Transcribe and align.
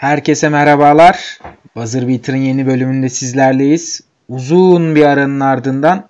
Herkese 0.00 0.48
merhabalar. 0.48 1.38
Buzzer 1.76 2.08
Beater'ın 2.08 2.36
yeni 2.36 2.66
bölümünde 2.66 3.08
sizlerleyiz. 3.08 4.00
Uzun 4.28 4.94
bir 4.94 5.04
aranın 5.04 5.40
ardından 5.40 6.08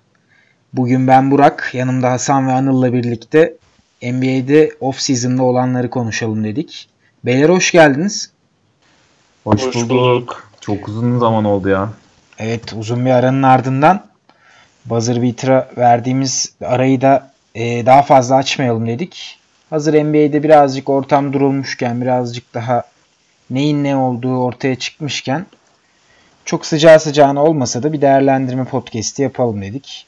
bugün 0.73 1.07
ben 1.07 1.31
Burak, 1.31 1.69
yanımda 1.73 2.11
Hasan 2.11 2.47
ve 2.47 2.51
Anıl'la 2.51 2.93
birlikte 2.93 3.53
NBA'de 4.03 4.71
off-season'da 4.81 5.43
olanları 5.43 5.89
konuşalım 5.89 6.43
dedik. 6.43 6.89
Beyler 7.25 7.49
hoş 7.49 7.71
geldiniz. 7.71 8.31
Hoş, 9.43 9.61
hoş 9.61 9.75
bulduk. 9.75 9.89
bulduk. 9.89 10.49
Çok 10.61 10.87
uzun 10.87 11.19
zaman 11.19 11.45
oldu 11.45 11.69
ya. 11.69 11.89
Evet 12.39 12.73
uzun 12.73 13.05
bir 13.05 13.11
aranın 13.11 13.43
ardından 13.43 14.05
Buzzer 14.85 15.21
Beater'a 15.21 15.69
verdiğimiz 15.77 16.53
arayı 16.63 17.01
da 17.01 17.31
e, 17.55 17.85
daha 17.85 18.01
fazla 18.01 18.35
açmayalım 18.35 18.87
dedik. 18.87 19.39
Hazır 19.69 19.93
NBA'de 19.93 20.43
birazcık 20.43 20.89
ortam 20.89 21.33
durulmuşken 21.33 22.01
birazcık 22.01 22.53
daha 22.53 22.90
neyin 23.51 23.83
ne 23.83 23.95
olduğu 23.95 24.37
ortaya 24.37 24.75
çıkmışken 24.75 25.45
çok 26.45 26.65
sıcağı 26.65 26.99
sıcağına 26.99 27.43
olmasa 27.43 27.83
da 27.83 27.93
bir 27.93 28.01
değerlendirme 28.01 28.65
podcast'i 28.65 29.21
yapalım 29.21 29.61
dedik. 29.61 30.05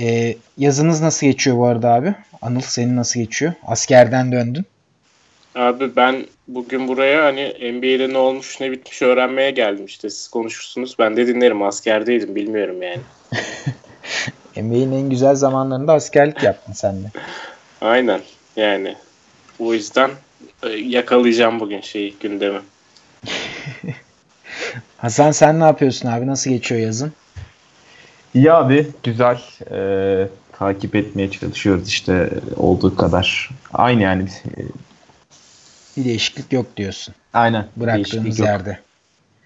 Ee, 0.00 0.36
yazınız 0.58 1.00
nasıl 1.00 1.26
geçiyor 1.26 1.56
bu 1.56 1.66
arada 1.66 1.94
abi? 1.94 2.14
Anıl 2.42 2.60
senin 2.60 2.96
nasıl 2.96 3.20
geçiyor? 3.20 3.52
Askerden 3.66 4.32
döndün. 4.32 4.64
Abi 5.54 5.96
ben 5.96 6.26
bugün 6.48 6.88
buraya 6.88 7.24
hani 7.24 7.48
NBA'de 7.72 8.12
ne 8.12 8.18
olmuş 8.18 8.60
ne 8.60 8.70
bitmiş 8.70 9.02
öğrenmeye 9.02 9.50
geldim 9.50 9.84
işte. 9.84 10.10
Siz 10.10 10.28
konuşursunuz. 10.28 10.96
Ben 10.98 11.16
de 11.16 11.26
dinlerim. 11.26 11.62
Askerdeydim. 11.62 12.34
Bilmiyorum 12.34 12.82
yani. 12.82 13.00
NBA'nin 14.66 14.92
en 14.92 15.10
güzel 15.10 15.34
zamanlarında 15.34 15.92
askerlik 15.92 16.42
yaptın 16.42 16.72
sen 16.72 17.04
de. 17.04 17.06
Aynen. 17.80 18.20
Yani 18.56 18.96
o 19.58 19.74
yüzden 19.74 20.10
yakalayacağım 20.70 21.60
bugün 21.60 21.80
şeyi 21.80 22.14
gündemi. 22.20 22.60
Hasan 24.96 25.30
sen 25.30 25.60
ne 25.60 25.64
yapıyorsun 25.64 26.08
abi? 26.08 26.26
Nasıl 26.26 26.50
geçiyor 26.50 26.80
yazın? 26.80 27.12
İyi 28.34 28.52
abi. 28.52 28.86
Güzel. 29.02 29.40
Ee, 29.70 30.28
takip 30.58 30.96
etmeye 30.96 31.30
çalışıyoruz 31.30 31.88
işte 31.88 32.30
olduğu 32.56 32.96
kadar. 32.96 33.50
Aynı 33.72 34.02
yani. 34.02 34.28
Bir 35.96 36.04
değişiklik 36.04 36.52
yok 36.52 36.76
diyorsun. 36.76 37.14
Aynen. 37.34 37.66
Bıraktığımız 37.76 38.38
yerde. 38.38 38.78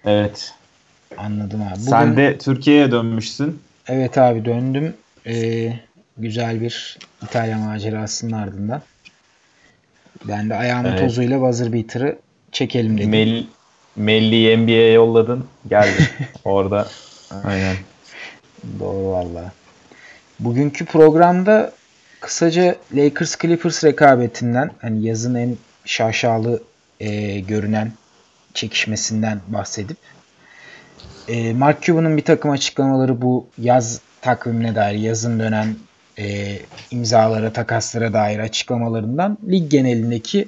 Evet. 0.05 0.53
Anladım 1.17 1.61
abi. 1.61 1.79
Bugün... 1.79 1.89
Sen 1.89 2.17
de 2.17 2.37
Türkiye'ye 2.37 2.91
dönmüşsün. 2.91 3.61
Evet 3.87 4.17
abi 4.17 4.45
döndüm. 4.45 4.93
Ee, 5.27 5.73
güzel 6.17 6.61
bir 6.61 6.97
İtalya 7.23 7.57
macerasının 7.57 8.31
ardından. 8.31 8.81
Ben 10.25 10.49
de 10.49 10.55
ayağımın 10.55 10.89
evet. 10.89 10.99
tozuyla 10.99 11.41
buzzer 11.41 11.73
beater'ı 11.73 12.17
çekelim 12.51 12.97
dedim. 12.97 13.09
Mel 13.09 13.45
Melli'yi 13.95 14.57
NBA'ye 14.57 14.91
yolladın. 14.91 15.45
Geldi. 15.69 16.09
Orada. 16.45 16.87
Aynen. 17.43 17.75
Doğru 18.79 19.11
valla. 19.11 19.51
Bugünkü 20.39 20.85
programda 20.85 21.71
kısaca 22.19 22.75
Lakers 22.95 23.37
Clippers 23.37 23.83
rekabetinden 23.83 24.71
hani 24.81 25.05
yazın 25.05 25.35
en 25.35 25.57
şaşalı 25.85 26.63
e, 26.99 27.39
görünen 27.39 27.91
çekişmesinden 28.53 29.41
bahsedip 29.47 29.97
e, 31.27 31.53
Mark 31.53 31.81
Cuban'ın 31.81 32.17
bir 32.17 32.25
takım 32.25 32.51
açıklamaları 32.51 33.21
bu 33.21 33.47
yaz 33.57 34.01
takvimine 34.21 34.75
dair 34.75 34.99
yazın 34.99 35.39
dönen 35.39 35.75
e, 36.21 36.57
imzalara, 36.91 37.53
takaslara 37.53 38.13
dair 38.13 38.39
açıklamalarından 38.39 39.37
lig 39.49 39.71
genelindeki 39.71 40.47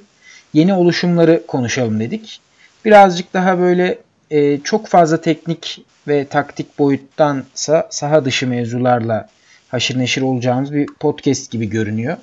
yeni 0.54 0.74
oluşumları 0.74 1.48
konuşalım 1.48 2.00
dedik. 2.00 2.42
Birazcık 2.86 3.34
daha 3.34 3.60
böyle 3.60 3.98
e, 4.32 4.60
çok 4.60 4.88
fazla 4.88 5.22
teknik 5.22 5.86
ve 6.08 6.26
taktik 6.26 6.80
boyuttansa 6.80 7.88
saha 7.90 8.26
dışı 8.26 8.48
mevzularla 8.48 9.30
haşır 9.68 10.00
neşir 10.00 10.22
olacağımız 10.22 10.74
bir 10.74 10.86
podcast 11.00 11.52
gibi 11.52 11.70
görünüyor 11.70 12.18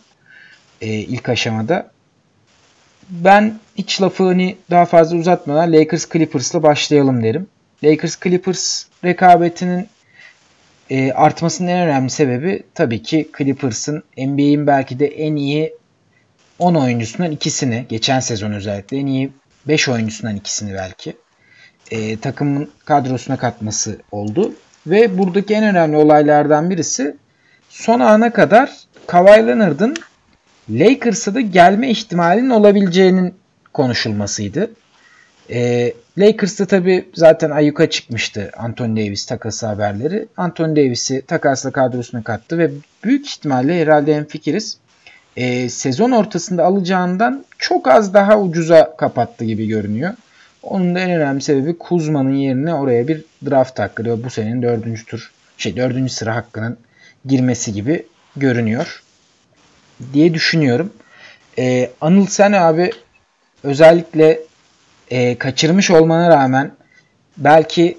e, 0.80 0.86
ilk 0.88 1.28
aşamada. 1.28 1.90
Ben 3.10 3.58
hiç 3.76 4.02
lafı 4.02 4.24
hani 4.24 4.56
daha 4.70 4.84
fazla 4.84 5.16
uzatmadan 5.16 5.72
Lakers 5.72 6.08
Clippers'la 6.08 6.62
başlayalım 6.62 7.22
derim. 7.22 7.46
Lakers 7.84 8.20
Clippers 8.20 8.84
rekabetinin 9.04 9.88
e, 10.90 11.12
artmasının 11.12 11.68
en 11.68 11.88
önemli 11.88 12.10
sebebi 12.10 12.62
tabii 12.74 13.02
ki 13.02 13.30
Clippers'ın 13.38 14.02
NBA'in 14.18 14.66
belki 14.66 14.98
de 14.98 15.06
en 15.06 15.36
iyi 15.36 15.72
10 16.58 16.74
oyuncusundan 16.74 17.30
ikisini, 17.30 17.86
geçen 17.88 18.20
sezon 18.20 18.52
özellikle 18.52 18.96
en 18.96 19.06
iyi 19.06 19.32
5 19.68 19.88
oyuncusundan 19.88 20.36
ikisini 20.36 20.74
belki 20.74 21.16
e, 21.90 22.16
takımın 22.16 22.70
kadrosuna 22.84 23.36
katması 23.36 23.98
oldu. 24.12 24.54
Ve 24.86 25.18
buradaki 25.18 25.54
en 25.54 25.64
önemli 25.64 25.96
olaylardan 25.96 26.70
birisi 26.70 27.16
son 27.68 28.00
ana 28.00 28.32
kadar 28.32 28.70
Kawhi 29.06 29.46
Leonard'ın 29.46 29.96
Lakers'a 30.70 31.34
da 31.34 31.40
gelme 31.40 31.90
ihtimalinin 31.90 32.50
olabileceğinin 32.50 33.34
konuşulmasıydı. 33.72 34.70
E, 35.50 35.92
Lakers'ta 36.18 36.66
tabi 36.66 37.08
zaten 37.14 37.50
ayyuka 37.50 37.90
çıkmıştı 37.90 38.50
Anthony 38.56 38.96
Davis 38.96 39.26
takası 39.26 39.66
haberleri. 39.66 40.28
Anthony 40.36 40.76
Davis'i 40.76 41.22
takasla 41.22 41.70
kadrosuna 41.70 42.22
kattı 42.22 42.58
ve 42.58 42.70
büyük 43.04 43.26
ihtimalle 43.26 43.80
herhalde 43.80 44.12
en 44.12 44.24
fikiriz. 44.24 44.78
E, 45.36 45.68
sezon 45.68 46.10
ortasında 46.10 46.64
alacağından 46.64 47.44
çok 47.58 47.88
az 47.88 48.14
daha 48.14 48.40
ucuza 48.40 48.96
kapattı 48.96 49.44
gibi 49.44 49.66
görünüyor. 49.66 50.14
Onun 50.62 50.94
da 50.94 51.00
en 51.00 51.10
önemli 51.10 51.42
sebebi 51.42 51.78
Kuzma'nın 51.78 52.34
yerine 52.34 52.74
oraya 52.74 53.08
bir 53.08 53.24
draft 53.50 53.78
hakkı 53.78 54.04
ve 54.04 54.24
bu 54.24 54.30
senenin 54.30 54.62
dördüncü 54.62 55.04
tur 55.06 55.30
şey 55.58 55.76
dördüncü 55.76 56.12
sıra 56.12 56.34
hakkının 56.34 56.78
girmesi 57.24 57.72
gibi 57.72 58.06
görünüyor 58.36 59.02
diye 60.12 60.34
düşünüyorum. 60.34 60.92
Ee, 61.58 61.90
Anıl 62.00 62.26
sen 62.26 62.52
abi 62.52 62.90
özellikle 63.62 64.40
e, 65.10 65.38
kaçırmış 65.38 65.90
olmana 65.90 66.28
rağmen 66.30 66.72
belki 67.36 67.98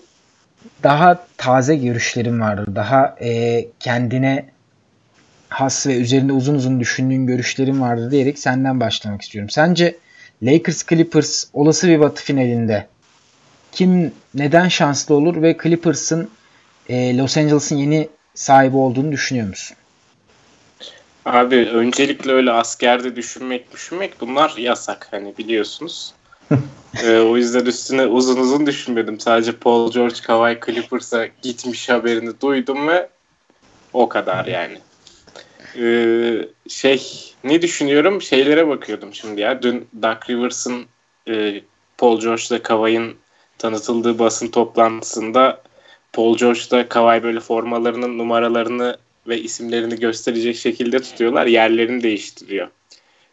daha 0.83 1.25
taze 1.37 1.75
görüşlerin 1.75 2.41
vardır. 2.41 2.75
Daha 2.75 3.15
e, 3.21 3.65
kendine 3.79 4.45
has 5.49 5.87
ve 5.87 5.95
üzerinde 5.95 6.33
uzun 6.33 6.55
uzun 6.55 6.79
düşündüğün 6.79 7.27
görüşlerin 7.27 7.81
vardır 7.81 8.11
diyerek 8.11 8.39
senden 8.39 8.79
başlamak 8.79 9.21
istiyorum. 9.21 9.49
Sence 9.49 9.97
Lakers 10.43 10.85
Clippers 10.85 11.45
olası 11.53 11.87
bir 11.87 11.99
batı 11.99 12.23
finalinde 12.23 12.87
kim 13.71 14.13
neden 14.33 14.67
şanslı 14.67 15.15
olur 15.15 15.41
ve 15.41 15.57
Clippers'ın 15.63 16.29
e, 16.89 17.17
Los 17.17 17.37
Angeles'ın 17.37 17.75
yeni 17.75 18.09
sahibi 18.35 18.77
olduğunu 18.77 19.11
düşünüyor 19.11 19.47
musun? 19.47 19.77
Abi 21.25 21.55
öncelikle 21.55 22.31
öyle 22.31 22.51
askerde 22.51 23.15
düşünmek 23.15 23.73
düşünmek 23.73 24.21
bunlar 24.21 24.53
yasak 24.57 25.07
hani 25.11 25.37
biliyorsunuz 25.37 26.13
ee, 27.03 27.19
o 27.19 27.37
yüzden 27.37 27.65
üstüne 27.65 28.05
uzun 28.05 28.37
uzun 28.37 28.65
düşünmedim. 28.65 29.19
Sadece 29.19 29.51
Paul 29.51 29.91
George 29.91 30.15
Kawhi 30.23 30.59
Clippers'a 30.65 31.27
gitmiş 31.41 31.89
haberini 31.89 32.41
duydum 32.41 32.87
ve 32.87 33.09
o 33.93 34.09
kadar 34.09 34.45
yani. 34.45 34.77
Ee, 35.77 36.47
şey 36.69 37.33
ne 37.43 37.61
düşünüyorum? 37.61 38.21
Şeylere 38.21 38.67
bakıyordum 38.67 39.13
şimdi 39.13 39.41
ya. 39.41 39.61
Dün 39.61 39.87
Doug 40.01 40.29
Rivers'ın 40.29 40.85
e, 41.27 41.61
Paul 41.97 42.19
George'la 42.19 42.63
Kawhi'nin 42.63 43.15
tanıtıldığı 43.57 44.19
basın 44.19 44.47
toplantısında 44.47 45.61
Paul 46.13 46.37
George'da 46.37 46.89
Kawhi 46.89 47.23
böyle 47.23 47.39
formalarının 47.39 48.17
numaralarını 48.17 48.97
ve 49.27 49.41
isimlerini 49.41 49.99
gösterecek 49.99 50.55
şekilde 50.55 51.01
tutuyorlar. 51.01 51.45
Yerlerini 51.45 52.03
değiştiriyor. 52.03 52.67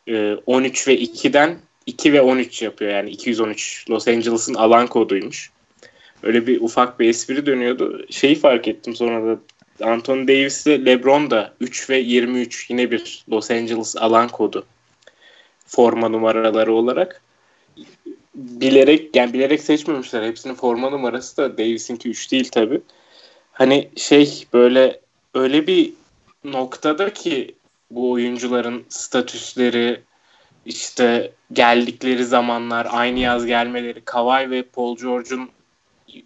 Ee, 0.08 0.36
13 0.46 0.88
ve 0.88 0.98
2'den 0.98 1.58
2 1.88 2.12
ve 2.12 2.20
13 2.20 2.62
yapıyor 2.62 2.90
yani 2.90 3.10
213 3.10 3.90
Los 3.90 4.08
Angeles'ın 4.08 4.54
alan 4.54 4.86
koduymuş. 4.86 5.50
Öyle 6.22 6.46
bir 6.46 6.60
ufak 6.60 7.00
bir 7.00 7.08
espri 7.08 7.46
dönüyordu. 7.46 8.06
Şeyi 8.10 8.34
fark 8.34 8.68
ettim 8.68 8.94
sonra 8.94 9.26
da 9.26 9.38
Anthony 9.86 10.28
Davis 10.28 10.66
ile 10.66 10.84
LeBron 10.84 11.30
da 11.30 11.54
3 11.60 11.90
ve 11.90 11.98
23 11.98 12.70
yine 12.70 12.90
bir 12.90 13.24
Los 13.30 13.50
Angeles 13.50 13.96
alan 13.96 14.28
kodu 14.28 14.66
forma 15.66 16.08
numaraları 16.08 16.72
olarak 16.72 17.22
bilerek 18.34 19.16
yani 19.16 19.32
bilerek 19.32 19.60
seçmemişler. 19.60 20.22
Hepsinin 20.22 20.54
forma 20.54 20.90
numarası 20.90 21.36
da 21.36 21.58
Davis'inki 21.58 22.08
3 22.08 22.32
değil 22.32 22.48
tabi. 22.48 22.80
Hani 23.52 23.88
şey 23.96 24.44
böyle 24.52 25.00
öyle 25.34 25.66
bir 25.66 25.92
noktada 26.44 27.12
ki 27.12 27.54
bu 27.90 28.10
oyuncuların 28.10 28.84
statüsleri 28.88 30.00
işte 30.68 31.32
geldikleri 31.52 32.24
zamanlar, 32.24 32.88
aynı 32.90 33.18
yaz 33.18 33.46
gelmeleri, 33.46 34.00
Kawhi 34.04 34.50
ve 34.50 34.62
Paul 34.62 34.96
George'un 34.96 35.48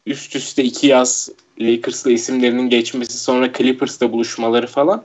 üst 0.07 0.37
üste 0.37 0.65
iki 0.65 0.87
yaz 0.87 1.31
Lakers'la 1.61 2.11
isimlerinin 2.11 2.71
geçmesi 2.71 3.19
sonra 3.19 3.53
Clippers'ta 3.53 4.13
buluşmaları 4.13 4.67
falan. 4.67 5.05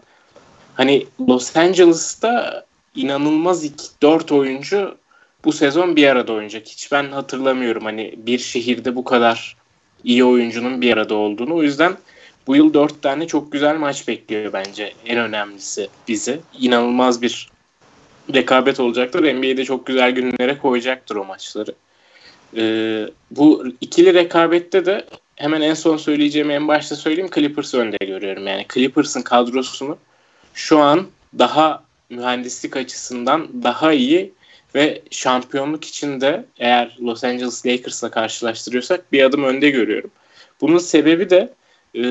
Hani 0.73 1.05
Los 1.29 1.57
Angeles'ta 1.57 2.65
inanılmaz 2.95 3.63
iki, 3.63 3.83
dört 4.01 4.31
oyuncu 4.31 4.97
bu 5.45 5.51
sezon 5.51 5.95
bir 5.95 6.07
arada 6.07 6.33
oynayacak. 6.33 6.67
Hiç 6.67 6.91
ben 6.91 7.11
hatırlamıyorum 7.11 7.83
hani 7.83 8.13
bir 8.17 8.39
şehirde 8.39 8.95
bu 8.95 9.03
kadar 9.03 9.57
iyi 10.03 10.23
oyuncunun 10.23 10.81
bir 10.81 10.93
arada 10.93 11.15
olduğunu. 11.15 11.55
O 11.55 11.63
yüzden 11.63 11.97
bu 12.47 12.55
yıl 12.55 12.73
dört 12.73 13.01
tane 13.01 13.27
çok 13.27 13.51
güzel 13.51 13.77
maç 13.77 14.07
bekliyor 14.07 14.53
bence. 14.53 14.93
En 15.05 15.17
önemlisi 15.17 15.89
bizi. 16.07 16.39
İnanılmaz 16.59 17.21
bir 17.21 17.49
rekabet 18.33 18.79
olacaktır. 18.79 19.35
NBA'de 19.35 19.65
çok 19.65 19.85
güzel 19.85 20.11
günlere 20.11 20.57
koyacaktır 20.57 21.15
o 21.15 21.25
maçları. 21.25 21.75
Ee, 22.57 23.05
bu 23.31 23.65
ikili 23.81 24.13
rekabette 24.13 24.85
de 24.85 25.05
hemen 25.35 25.61
en 25.61 25.73
son 25.73 25.97
söyleyeceğimi 25.97 26.53
en 26.53 26.67
başta 26.67 26.95
söyleyeyim 26.95 27.29
Clippers'ı 27.35 27.79
önde 27.79 27.97
görüyorum. 28.05 28.47
Yani 28.47 28.65
Clippers'ın 28.73 29.21
kadrosunu 29.21 29.97
şu 30.53 30.79
an 30.79 31.07
daha 31.39 31.83
mühendislik 32.09 32.77
açısından 32.77 33.63
daha 33.63 33.93
iyi 33.93 34.33
ve 34.75 35.01
şampiyonluk 35.11 35.85
için 35.85 36.21
de 36.21 36.45
eğer 36.59 36.97
Los 37.01 37.23
Angeles 37.23 37.65
Lakers'la 37.65 38.11
karşılaştırıyorsak 38.11 39.11
bir 39.11 39.23
adım 39.23 39.43
önde 39.43 39.69
görüyorum. 39.69 40.11
Bunun 40.61 40.77
sebebi 40.77 41.29
de 41.29 41.53
e, 41.95 42.01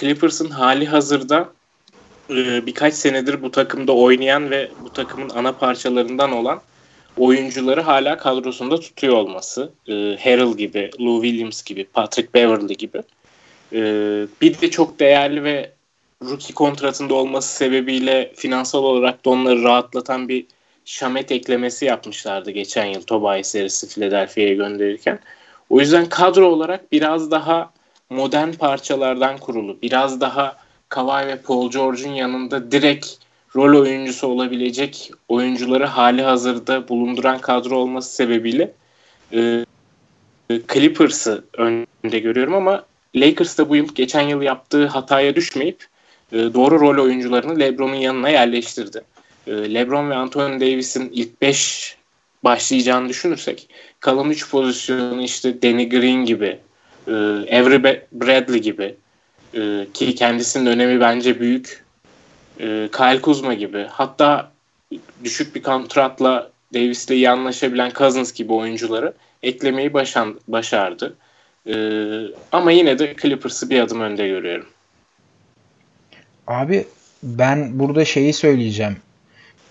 Clippers'ın 0.00 0.50
hali 0.50 0.86
hazırda 0.86 1.48
e, 2.36 2.66
birkaç 2.66 2.94
senedir 2.94 3.42
bu 3.42 3.50
takımda 3.50 3.92
oynayan 3.92 4.50
ve 4.50 4.70
bu 4.84 4.92
takımın 4.92 5.28
ana 5.28 5.52
parçalarından 5.52 6.32
olan 6.32 6.60
oyuncuları 7.16 7.80
hala 7.80 8.16
kadrosunda 8.16 8.80
tutuyor 8.80 9.16
olması. 9.16 9.72
E, 9.88 9.92
Harrell 9.92 10.56
gibi, 10.56 10.90
Lou 11.00 11.22
Williams 11.22 11.62
gibi, 11.62 11.84
Patrick 11.84 12.34
Beverly 12.34 12.76
gibi. 12.76 13.02
E, 13.72 13.80
bir 14.40 14.60
de 14.60 14.70
çok 14.70 15.00
değerli 15.00 15.44
ve 15.44 15.72
rookie 16.24 16.54
kontratında 16.54 17.14
olması 17.14 17.56
sebebiyle 17.56 18.32
finansal 18.36 18.84
olarak 18.84 19.24
da 19.24 19.30
onları 19.30 19.62
rahatlatan 19.62 20.28
bir 20.28 20.46
Şamet 20.84 21.32
eklemesi 21.32 21.84
yapmışlardı 21.84 22.50
geçen 22.50 22.86
yıl 22.86 23.02
Tobias 23.02 23.48
serisi 23.48 23.88
Philadelphia'ya 23.88 24.54
gönderirken. 24.54 25.18
O 25.70 25.80
yüzden 25.80 26.08
kadro 26.08 26.46
olarak 26.46 26.92
biraz 26.92 27.30
daha 27.30 27.72
modern 28.10 28.52
parçalardan 28.52 29.38
kurulu, 29.38 29.78
biraz 29.82 30.20
daha 30.20 30.56
Kawhi 30.92 31.26
ve 31.26 31.36
Paul 31.36 31.70
George'un 31.70 32.12
yanında 32.12 32.72
direkt 32.72 33.06
rol 33.56 33.80
oyuncusu 33.80 34.26
olabilecek 34.26 35.10
oyuncuları 35.28 35.86
hali 35.86 36.22
hazırda 36.22 36.88
bulunduran 36.88 37.38
kadro 37.38 37.76
olması 37.76 38.14
sebebiyle 38.14 38.72
e, 39.32 39.64
Clippers'ı 40.72 41.44
önde 41.58 42.18
görüyorum 42.18 42.54
ama 42.54 42.84
Lakers 43.16 43.58
da 43.58 43.68
bu 43.68 43.76
yıl 43.76 43.94
geçen 43.94 44.20
yıl 44.20 44.42
yaptığı 44.42 44.86
hataya 44.86 45.36
düşmeyip 45.36 45.86
e, 46.32 46.36
doğru 46.38 46.80
rol 46.80 47.04
oyuncularını 47.04 47.60
LeBron'un 47.60 47.94
yanına 47.94 48.28
yerleştirdi. 48.28 49.02
E, 49.46 49.50
LeBron 49.50 50.10
ve 50.10 50.14
Anthony 50.14 50.60
Davis'in 50.60 51.10
ilk 51.12 51.42
5 51.42 51.96
başlayacağını 52.44 53.08
düşünürsek 53.08 53.68
kalan 54.00 54.30
3 54.30 54.50
pozisyonu 54.50 55.22
işte 55.22 55.62
Danny 55.62 55.88
Green 55.88 56.24
gibi, 56.24 56.58
e, 57.08 57.12
Avery 57.60 58.02
Bradley 58.12 58.60
gibi 58.60 58.96
e, 59.54 59.86
ki 59.94 60.14
kendisinin 60.14 60.66
önemi 60.66 61.00
bence 61.00 61.40
büyük. 61.40 61.84
E, 62.60 62.88
Kyle 62.96 63.20
Kuzma 63.20 63.54
gibi 63.54 63.86
hatta 63.90 64.52
düşük 65.24 65.54
bir 65.54 65.62
kontratla 65.62 66.50
Davis'le 66.74 67.10
iyi 67.10 67.30
anlaşabilen 67.30 67.90
Cousins 67.90 68.32
gibi 68.32 68.52
oyuncuları 68.52 69.12
eklemeyi 69.42 69.92
başan, 69.92 70.40
başardı. 70.48 71.16
E, 71.66 71.74
ama 72.52 72.72
yine 72.72 72.98
de 72.98 73.16
Clippers'ı 73.22 73.70
bir 73.70 73.80
adım 73.80 74.00
önde 74.00 74.28
görüyorum. 74.28 74.66
Abi 76.46 76.86
ben 77.22 77.78
burada 77.78 78.04
şeyi 78.04 78.32
söyleyeceğim. 78.32 78.96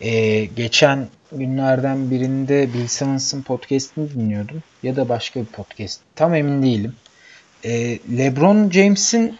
Ee, 0.01 0.45
geçen 0.45 1.07
günlerden 1.31 2.11
birinde 2.11 2.73
Bill 2.73 2.87
Simmons'ın 2.87 3.41
podcastini 3.41 4.13
dinliyordum. 4.13 4.63
Ya 4.83 4.95
da 4.95 5.09
başka 5.09 5.39
bir 5.39 5.45
podcast. 5.45 6.01
Tam 6.15 6.35
emin 6.35 6.63
değilim. 6.63 6.95
Ee, 7.65 7.99
LeBron 8.17 8.69
James'in 8.69 9.37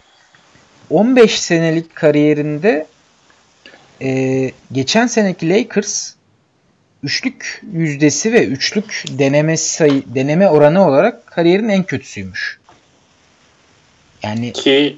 15 0.92 1.40
senelik 1.40 1.96
kariyerinde 1.96 2.88
e, 4.02 4.52
geçen 4.72 5.08
seneki 5.08 5.50
Lakers 5.50 6.14
üçlük 7.04 7.62
yüzdesi 7.74 8.34
ve 8.34 8.46
üçlük 8.46 9.04
deneme 9.10 9.58
sayı 9.58 10.04
deneme 10.16 10.50
oranı 10.50 10.88
olarak 10.88 11.28
kariyerin 11.28 11.70
en 11.70 11.84
kötüsüymüş. 11.84 12.60
Yani 14.24 14.54
ki 14.54 14.98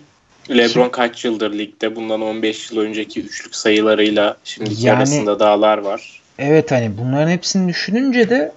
LeBron 0.49 0.89
kaç 0.89 1.25
yıldır 1.25 1.57
ligde? 1.57 1.95
Bundan 1.95 2.21
15 2.21 2.71
yıl 2.71 2.79
önceki 2.79 3.21
üçlük 3.21 3.55
sayılarıyla 3.55 4.37
şimdiki 4.43 4.87
yani, 4.87 4.97
arasında 4.97 5.39
dağlar 5.39 5.77
var. 5.77 6.21
Evet 6.39 6.71
hani 6.71 6.97
bunların 6.97 7.31
hepsini 7.31 7.69
düşününce 7.69 8.29
de 8.29 8.51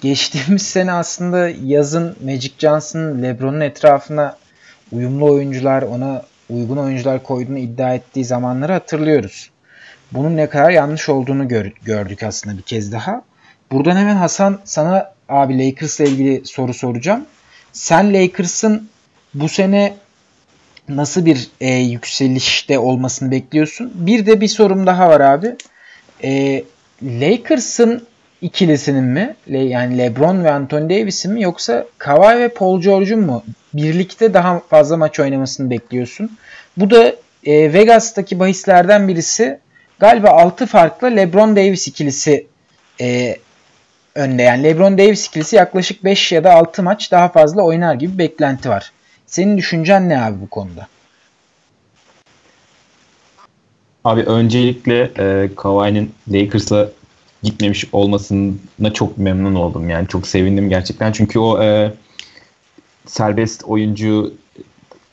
geçtiğimiz 0.00 0.62
sene 0.66 0.92
aslında 0.92 1.48
yazın 1.64 2.16
Magic 2.24 2.52
Johnson'ın 2.58 3.22
LeBron'un 3.22 3.60
etrafına 3.60 4.36
uyumlu 4.92 5.24
oyuncular, 5.32 5.82
ona 5.82 6.24
uygun 6.50 6.76
oyuncular 6.76 7.22
koyduğunu 7.22 7.58
iddia 7.58 7.94
ettiği 7.94 8.24
zamanları 8.24 8.72
hatırlıyoruz. 8.72 9.50
Bunun 10.12 10.36
ne 10.36 10.48
kadar 10.48 10.70
yanlış 10.70 11.08
olduğunu 11.08 11.48
gör, 11.48 11.72
gördük 11.84 12.22
aslında 12.22 12.56
bir 12.56 12.62
kez 12.62 12.92
daha. 12.92 13.22
Buradan 13.72 13.96
hemen 13.96 14.16
Hasan 14.16 14.60
sana 14.64 15.12
abi 15.28 15.66
Lakers'la 15.66 16.04
ilgili 16.04 16.46
soru 16.46 16.74
soracağım. 16.74 17.26
Sen 17.72 18.14
Lakers'ın 18.14 18.88
bu 19.34 19.48
sene 19.48 19.94
nasıl 20.88 21.26
bir 21.26 21.48
e, 21.60 21.74
yükselişte 21.74 22.78
olmasını 22.78 23.30
bekliyorsun? 23.30 23.92
Bir 23.94 24.26
de 24.26 24.40
bir 24.40 24.48
sorum 24.48 24.86
daha 24.86 25.08
var 25.08 25.20
abi. 25.20 25.56
E, 26.24 26.64
Lakers'ın 27.02 28.06
ikilisinin 28.42 29.04
mi? 29.04 29.36
Le, 29.52 29.58
yani 29.58 29.98
LeBron 29.98 30.44
ve 30.44 30.50
Anthony 30.50 30.90
Davis'in 30.90 31.32
mi 31.32 31.42
yoksa 31.42 31.86
Kawhi 31.98 32.38
ve 32.38 32.48
Paul 32.48 32.80
George'un 32.80 33.20
mu 33.20 33.44
birlikte 33.74 34.34
daha 34.34 34.60
fazla 34.60 34.96
maç 34.96 35.20
oynamasını 35.20 35.70
bekliyorsun? 35.70 36.30
Bu 36.76 36.90
da 36.90 37.14
e, 37.44 37.72
Vegas'taki 37.72 38.38
bahislerden 38.38 39.08
birisi 39.08 39.58
galiba 39.98 40.30
6 40.30 40.66
farklı 40.66 41.16
LeBron 41.16 41.56
Davis 41.56 41.88
ikilisi 41.88 42.46
e, 43.00 43.36
önde. 44.14 44.42
Yani 44.42 44.62
LeBron 44.62 44.98
Davis 44.98 45.26
ikilisi 45.26 45.56
yaklaşık 45.56 46.04
5 46.04 46.32
ya 46.32 46.44
da 46.44 46.54
6 46.54 46.82
maç 46.82 47.12
daha 47.12 47.28
fazla 47.28 47.62
oynar 47.62 47.94
gibi 47.94 48.18
beklenti 48.18 48.68
var. 48.68 48.92
Senin 49.26 49.58
düşüncen 49.58 50.08
ne 50.08 50.22
abi 50.22 50.40
bu 50.40 50.48
konuda? 50.48 50.86
Abi 54.04 54.22
öncelikle 54.22 55.10
e, 55.18 55.50
Kawhi'nin 55.56 56.14
Lakers'a 56.28 56.88
gitmemiş 57.42 57.84
olmasına 57.92 58.92
çok 58.94 59.18
memnun 59.18 59.54
oldum. 59.54 59.90
Yani 59.90 60.08
çok 60.08 60.26
sevindim 60.26 60.68
gerçekten. 60.68 61.12
Çünkü 61.12 61.38
o 61.38 61.62
e, 61.62 61.92
serbest 63.06 63.64
oyuncu 63.64 64.32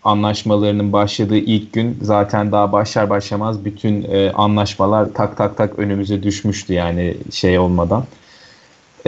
anlaşmalarının 0.04 0.94
başladığı 0.94 1.38
ilk 1.38 1.74
gün 1.74 1.98
zaten 2.02 2.52
daha 2.52 2.72
başlar 2.72 3.10
başlamaz 3.10 3.66
bütün 3.66 4.04
e, 4.12 4.32
anlaşmalar 4.32 5.14
tak 5.14 5.38
tak 5.38 5.58
tak 5.58 5.80
önümüze 5.80 6.24
düşmüştü 6.24 6.74
yani 6.74 7.18
şey 7.32 7.60
olmadan. 7.60 8.06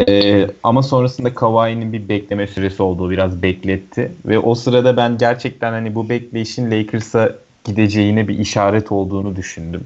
E, 0.07 0.47
ama 0.63 0.83
sonrasında 0.83 1.33
Kawhi'nin 1.33 1.93
bir 1.93 2.09
bekleme 2.09 2.47
süresi 2.47 2.83
olduğu 2.83 3.09
biraz 3.09 3.41
bekletti 3.41 4.11
ve 4.25 4.39
o 4.39 4.55
sırada 4.55 4.97
ben 4.97 5.17
gerçekten 5.17 5.71
hani 5.71 5.95
bu 5.95 6.09
bekleyişin 6.09 6.71
Lakers'a 6.71 7.31
gideceğine 7.63 8.27
bir 8.27 8.39
işaret 8.39 8.91
olduğunu 8.91 9.35
düşündüm. 9.35 9.83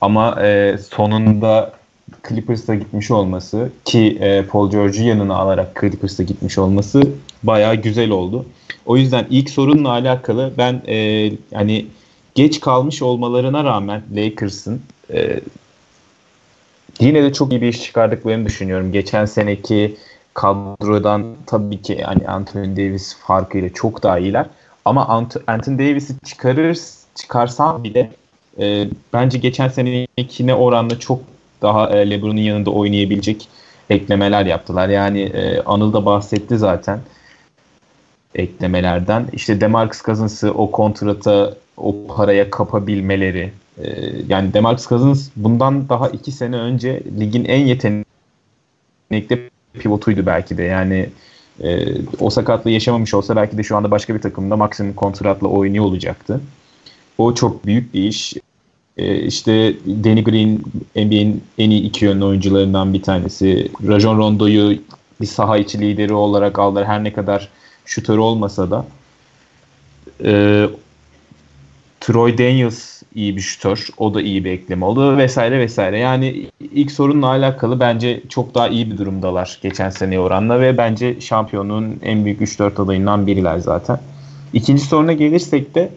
Ama 0.00 0.42
e, 0.42 0.78
sonunda 0.90 1.77
Clippers'a 2.28 2.74
gitmiş 2.74 3.10
olması 3.10 3.70
ki 3.84 4.18
e, 4.20 4.42
Paul 4.42 4.70
George'u 4.70 5.06
yanına 5.06 5.36
alarak 5.36 5.80
Clippers'a 5.80 6.22
gitmiş 6.22 6.58
olması 6.58 7.02
bayağı 7.42 7.74
güzel 7.74 8.10
oldu. 8.10 8.46
O 8.86 8.96
yüzden 8.96 9.26
ilk 9.30 9.50
sorunla 9.50 9.88
alakalı 9.88 10.52
ben 10.58 10.82
e, 10.88 11.30
hani 11.54 11.86
geç 12.34 12.60
kalmış 12.60 13.02
olmalarına 13.02 13.64
rağmen 13.64 14.02
Lakers'ın 14.14 14.82
e, 15.12 15.40
yine 17.00 17.22
de 17.22 17.32
çok 17.32 17.52
iyi 17.52 17.62
bir 17.62 17.68
iş 17.68 17.82
çıkardıklarını 17.82 18.46
düşünüyorum. 18.46 18.92
Geçen 18.92 19.24
seneki 19.24 19.96
kadrodan 20.34 21.24
tabii 21.46 21.82
ki 21.82 22.02
hani 22.02 22.28
Anthony 22.28 22.76
Davis 22.76 23.16
farkıyla 23.16 23.68
çok 23.68 24.02
daha 24.02 24.18
iyiler. 24.18 24.46
Ama 24.84 25.28
Anthony 25.46 25.78
Davis'i 25.78 26.14
çıkarır 26.26 26.78
çıkarsam 27.14 27.84
bile 27.84 28.10
e, 28.58 28.88
bence 29.12 29.38
geçen 29.38 29.68
senekine 29.68 30.54
oranla 30.54 30.98
çok 30.98 31.20
daha 31.62 31.90
e, 31.90 32.10
LeBron'un 32.10 32.36
yanında 32.36 32.70
oynayabilecek 32.70 33.48
eklemeler 33.90 34.46
yaptılar. 34.46 34.88
Yani 34.88 35.20
e, 35.20 35.62
Anıl 35.62 35.92
da 35.92 36.06
bahsetti 36.06 36.58
zaten 36.58 37.00
eklemelerden. 38.34 39.26
İşte 39.32 39.60
Demarcus 39.60 40.02
Cousins'ı 40.02 40.52
o 40.52 40.70
kontrata 40.70 41.54
o 41.76 42.06
paraya 42.06 42.50
kapabilmeleri. 42.50 43.52
E, 43.82 43.88
yani 44.28 44.54
Demarcus 44.54 44.88
Cousins 44.88 45.30
bundan 45.36 45.88
daha 45.88 46.08
iki 46.08 46.32
sene 46.32 46.56
önce 46.56 47.02
ligin 47.20 47.44
en 47.44 47.66
yetenekli 47.66 49.50
pivotuydu 49.72 50.26
belki 50.26 50.58
de. 50.58 50.62
Yani 50.62 51.08
e, 51.62 51.86
o 52.20 52.30
sakatlığı 52.30 52.70
yaşamamış 52.70 53.14
olsa 53.14 53.36
belki 53.36 53.58
de 53.58 53.62
şu 53.62 53.76
anda 53.76 53.90
başka 53.90 54.14
bir 54.14 54.20
takımda 54.20 54.56
maksimum 54.56 54.94
kontratla 54.94 55.48
oynuyor 55.48 55.84
olacaktı. 55.84 56.40
O 57.18 57.34
çok 57.34 57.66
büyük 57.66 57.94
bir 57.94 58.04
iş. 58.04 58.34
E, 58.98 59.22
işte 59.22 59.74
Danny 60.04 60.24
Green 60.24 60.60
NBA'in 60.96 61.44
en 61.58 61.70
iyi 61.70 61.82
iki 61.82 62.04
yönlü 62.04 62.24
oyuncularından 62.24 62.94
bir 62.94 63.02
tanesi. 63.02 63.68
Rajon 63.88 64.18
Rondo'yu 64.18 64.78
bir 65.20 65.26
saha 65.26 65.58
içi 65.58 65.80
lideri 65.80 66.12
olarak 66.12 66.58
aldılar. 66.58 66.86
Her 66.86 67.04
ne 67.04 67.12
kadar 67.12 67.48
şutör 67.84 68.18
olmasa 68.18 68.70
da. 68.70 68.86
E, 70.24 70.64
Troy 72.00 72.38
Daniels 72.38 73.02
iyi 73.14 73.36
bir 73.36 73.40
şutör. 73.40 73.88
O 73.98 74.14
da 74.14 74.22
iyi 74.22 74.44
bir 74.44 74.50
ekleme 74.50 74.84
oldu 74.84 75.16
vesaire 75.16 75.58
vesaire. 75.58 75.98
Yani 75.98 76.46
ilk 76.74 76.92
sorunla 76.92 77.26
alakalı 77.26 77.80
bence 77.80 78.22
çok 78.28 78.54
daha 78.54 78.68
iyi 78.68 78.90
bir 78.90 78.98
durumdalar 78.98 79.58
geçen 79.62 79.90
seneye 79.90 80.20
oranla 80.20 80.60
ve 80.60 80.78
bence 80.78 81.20
şampiyonluğun 81.20 82.00
en 82.02 82.24
büyük 82.24 82.40
3-4 82.40 82.82
adayından 82.82 83.26
biriler 83.26 83.58
zaten. 83.58 84.00
İkinci 84.52 84.82
soruna 84.82 85.12
gelirsek 85.12 85.74
de 85.74 85.90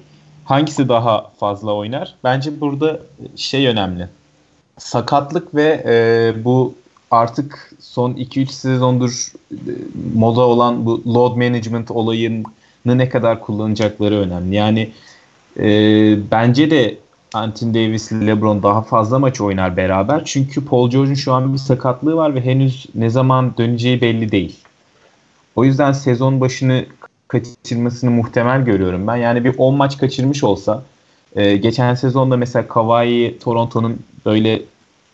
hangisi 0.52 0.90
daha 0.90 1.32
fazla 1.40 1.74
oynar? 1.74 2.16
Bence 2.24 2.62
burada 2.62 3.00
şey 3.36 3.68
önemli. 3.68 4.08
Sakatlık 4.78 5.56
ve 5.56 5.84
e, 5.86 6.46
bu 6.46 6.76
artık 7.12 7.74
son 7.80 8.14
2-3 8.14 8.46
sezondur 8.46 9.32
e, 9.52 9.56
moda 10.16 10.42
olan 10.42 10.86
bu 10.86 11.04
load 11.14 11.36
management 11.36 11.92
olayını 11.92 12.44
ne 12.86 13.10
kadar 13.10 13.42
kullanacakları 13.42 14.16
önemli. 14.16 14.56
Yani 14.56 14.92
e, 15.60 15.66
bence 16.32 16.72
de 16.72 16.98
Anthony 17.34 17.74
Davis 17.74 18.12
ile 18.12 18.28
LeBron 18.28 18.64
daha 18.64 18.82
fazla 18.82 19.20
maç 19.20 19.42
oynar 19.42 19.78
beraber. 19.78 20.22
Çünkü 20.26 20.66
Paul 20.66 20.90
George'un 20.90 21.14
şu 21.14 21.34
an 21.34 21.54
bir 21.54 21.58
sakatlığı 21.58 22.16
var 22.16 22.36
ve 22.36 22.46
henüz 22.46 22.86
ne 22.96 23.10
zaman 23.10 23.58
döneceği 23.58 24.02
belli 24.02 24.32
değil. 24.32 24.60
O 25.56 25.66
yüzden 25.66 25.92
sezon 25.92 26.42
başını 26.42 26.86
kaçırmasını 27.32 28.12
muhtemel 28.12 28.62
görüyorum 28.62 29.08
ben. 29.08 29.16
Yani 29.16 29.44
bir 29.44 29.58
10 29.58 29.76
maç 29.76 29.98
kaçırmış 29.98 30.44
olsa 30.44 30.84
e, 31.36 31.58
geçen 31.58 31.96
sezonda 31.96 32.38
mesela 32.38 32.68
Kawhi 32.68 33.38
Toronto'nun 33.44 34.00
böyle 34.26 34.62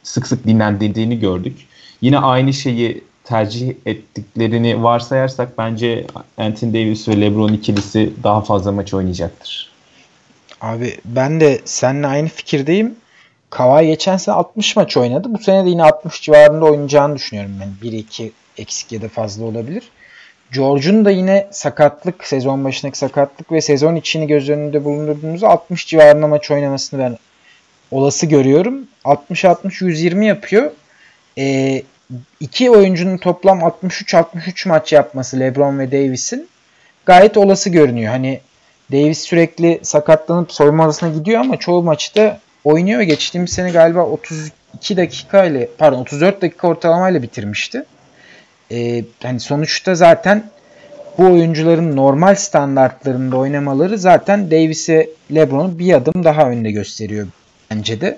sık 0.04 0.28
sık 0.28 0.48
dinlendiğini 0.48 1.20
gördük. 1.20 1.68
Yine 2.02 2.20
aynı 2.20 2.54
şeyi 2.54 3.04
tercih 3.24 3.74
ettiklerini 3.86 4.84
varsayarsak 4.84 5.58
bence 5.58 6.06
Anthony 6.38 6.74
Davis 6.74 7.08
ve 7.08 7.22
LeBron 7.22 7.54
ikilisi 7.54 8.14
daha 8.24 8.42
fazla 8.42 8.72
maç 8.72 8.94
oynayacaktır. 8.94 9.72
Abi 10.62 10.98
ben 11.06 11.40
de 11.40 11.62
seninle 11.66 12.08
aynı 12.08 12.28
fikirdeyim. 12.28 12.96
Kawhi 13.50 13.88
geçen 13.88 14.18
sene 14.18 14.36
60 14.36 14.76
maç 14.76 14.98
oynadı. 14.98 15.28
Bu 15.34 15.38
sene 15.38 15.66
de 15.66 15.70
yine 15.70 15.84
60 15.84 16.22
civarında 16.22 16.66
oynayacağını 16.66 17.16
düşünüyorum 17.16 17.52
ben. 17.60 17.90
1-2 17.90 18.32
eksik 18.58 18.92
ya 18.92 19.02
da 19.02 19.10
fazla 19.10 19.46
olabilir. 19.46 19.84
George'un 20.54 21.06
da 21.06 21.12
yine 21.12 21.48
sakatlık, 21.52 22.28
sezon 22.28 22.64
başındaki 22.64 22.98
sakatlık 22.98 23.52
ve 23.52 23.62
sezon 23.62 23.96
içini 23.96 24.28
göz 24.28 24.50
önünde 24.50 24.86
bulundurduğumuzda 24.86 25.48
60 25.48 25.88
civarında 25.88 26.28
maç 26.28 26.52
oynamasını 26.52 27.00
ben 27.00 27.18
olası 27.92 28.26
görüyorum. 28.26 28.88
60-60-120 29.06 30.26
yapıyor. 30.26 30.72
Ee, 31.38 31.84
iki 32.40 32.72
oyuncunun 32.72 33.18
toplam 33.18 33.60
63-63 33.60 34.68
maç 34.68 34.94
yapması 34.94 35.40
LeBron 35.40 35.80
ve 35.80 35.92
Davis'in 35.92 36.50
gayet 37.06 37.38
olası 37.38 37.70
görünüyor. 37.70 38.12
Hani 38.12 38.40
Davis 38.92 39.20
sürekli 39.20 39.80
sakatlanıp 39.84 40.52
soyunma 40.52 40.86
odasına 40.86 41.10
gidiyor 41.10 41.42
ama 41.42 41.58
çoğu 41.58 41.84
maçta 41.84 42.40
oynuyor. 42.64 43.02
Geçtiğimiz 43.02 43.52
sene 43.52 43.72
galiba 43.72 44.06
32 44.06 44.98
dakika 44.98 45.46
ile 45.46 45.70
pardon 45.78 46.00
34 46.00 46.42
dakika 46.42 46.68
ortalamayla 46.68 47.22
bitirmişti. 47.22 47.86
Ee, 48.72 49.06
hani 49.24 49.40
sonuçta 49.40 49.96
zaten 49.96 50.44
bu 51.18 51.26
oyuncuların 51.26 51.96
normal 51.96 52.36
standartlarında 52.36 53.38
oynamaları 53.38 53.98
zaten 53.98 54.52
Davis'e 54.52 55.10
LeBron'u 55.36 55.80
bir 55.80 55.94
adım 55.94 56.24
daha 56.24 56.50
önde 56.50 56.72
gösteriyor 56.72 57.28
bence 57.72 58.02
de. 58.02 58.18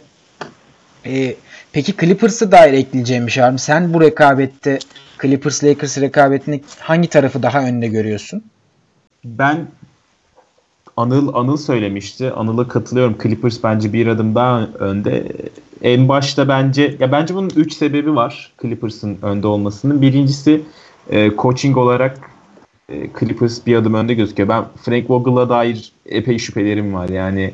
Ee, 1.06 1.36
peki 1.72 1.94
Clippers'ı 2.00 2.51
dair 2.51 2.74
ekleyeceğim 2.74 3.27
bir 3.27 3.32
şey 3.32 3.44
var 3.44 3.50
mı? 3.50 3.60
Sen 3.60 3.94
bu 3.94 4.01
rekabette 4.01 4.79
Clippers 5.22 5.63
Lakers 5.63 5.98
rekabetini 5.98 6.62
hangi 6.79 7.08
tarafı 7.08 7.44
daha 7.44 7.62
önde 7.62 7.88
görüyorsun? 7.88 8.44
Ben 9.25 9.68
Anıl 11.00 11.34
Anıl 11.34 11.58
söylemişti. 11.58 12.32
Anıl'a 12.32 12.68
katılıyorum. 12.68 13.15
Clippers 13.24 13.63
bence 13.63 13.94
bir 13.94 14.08
adım 14.08 14.36
daha 14.36 14.62
önde. 14.79 15.27
En 15.82 16.08
başta 16.10 16.48
bence 16.48 16.96
ya 17.00 17.12
bence 17.12 17.36
bunun 17.36 17.51
3 17.56 17.74
sebebi 17.74 18.15
var 18.15 18.51
Clippers'ın 18.62 19.18
önde 19.22 19.48
olmasının. 19.48 20.01
Birincisi 20.01 20.62
e, 21.10 21.32
coaching 21.38 21.77
olarak 21.77 22.20
e, 22.89 23.10
Clippers 23.20 23.65
bir 23.68 23.75
adım 23.75 23.94
önde 23.94 24.13
gözüküyor. 24.13 24.50
Ben 24.50 24.63
Frank 24.82 25.10
Vogel'a 25.10 25.50
dair 25.50 25.91
epey 26.06 26.39
şüphelerim 26.39 26.94
var. 26.94 27.10
Yani 27.10 27.53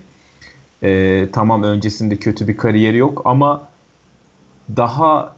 e, 0.83 1.27
tamam 1.33 1.63
öncesinde 1.63 2.15
kötü 2.15 2.47
bir 2.47 2.57
kariyeri 2.57 2.97
yok 2.97 3.21
ama 3.25 3.67
daha 4.77 5.34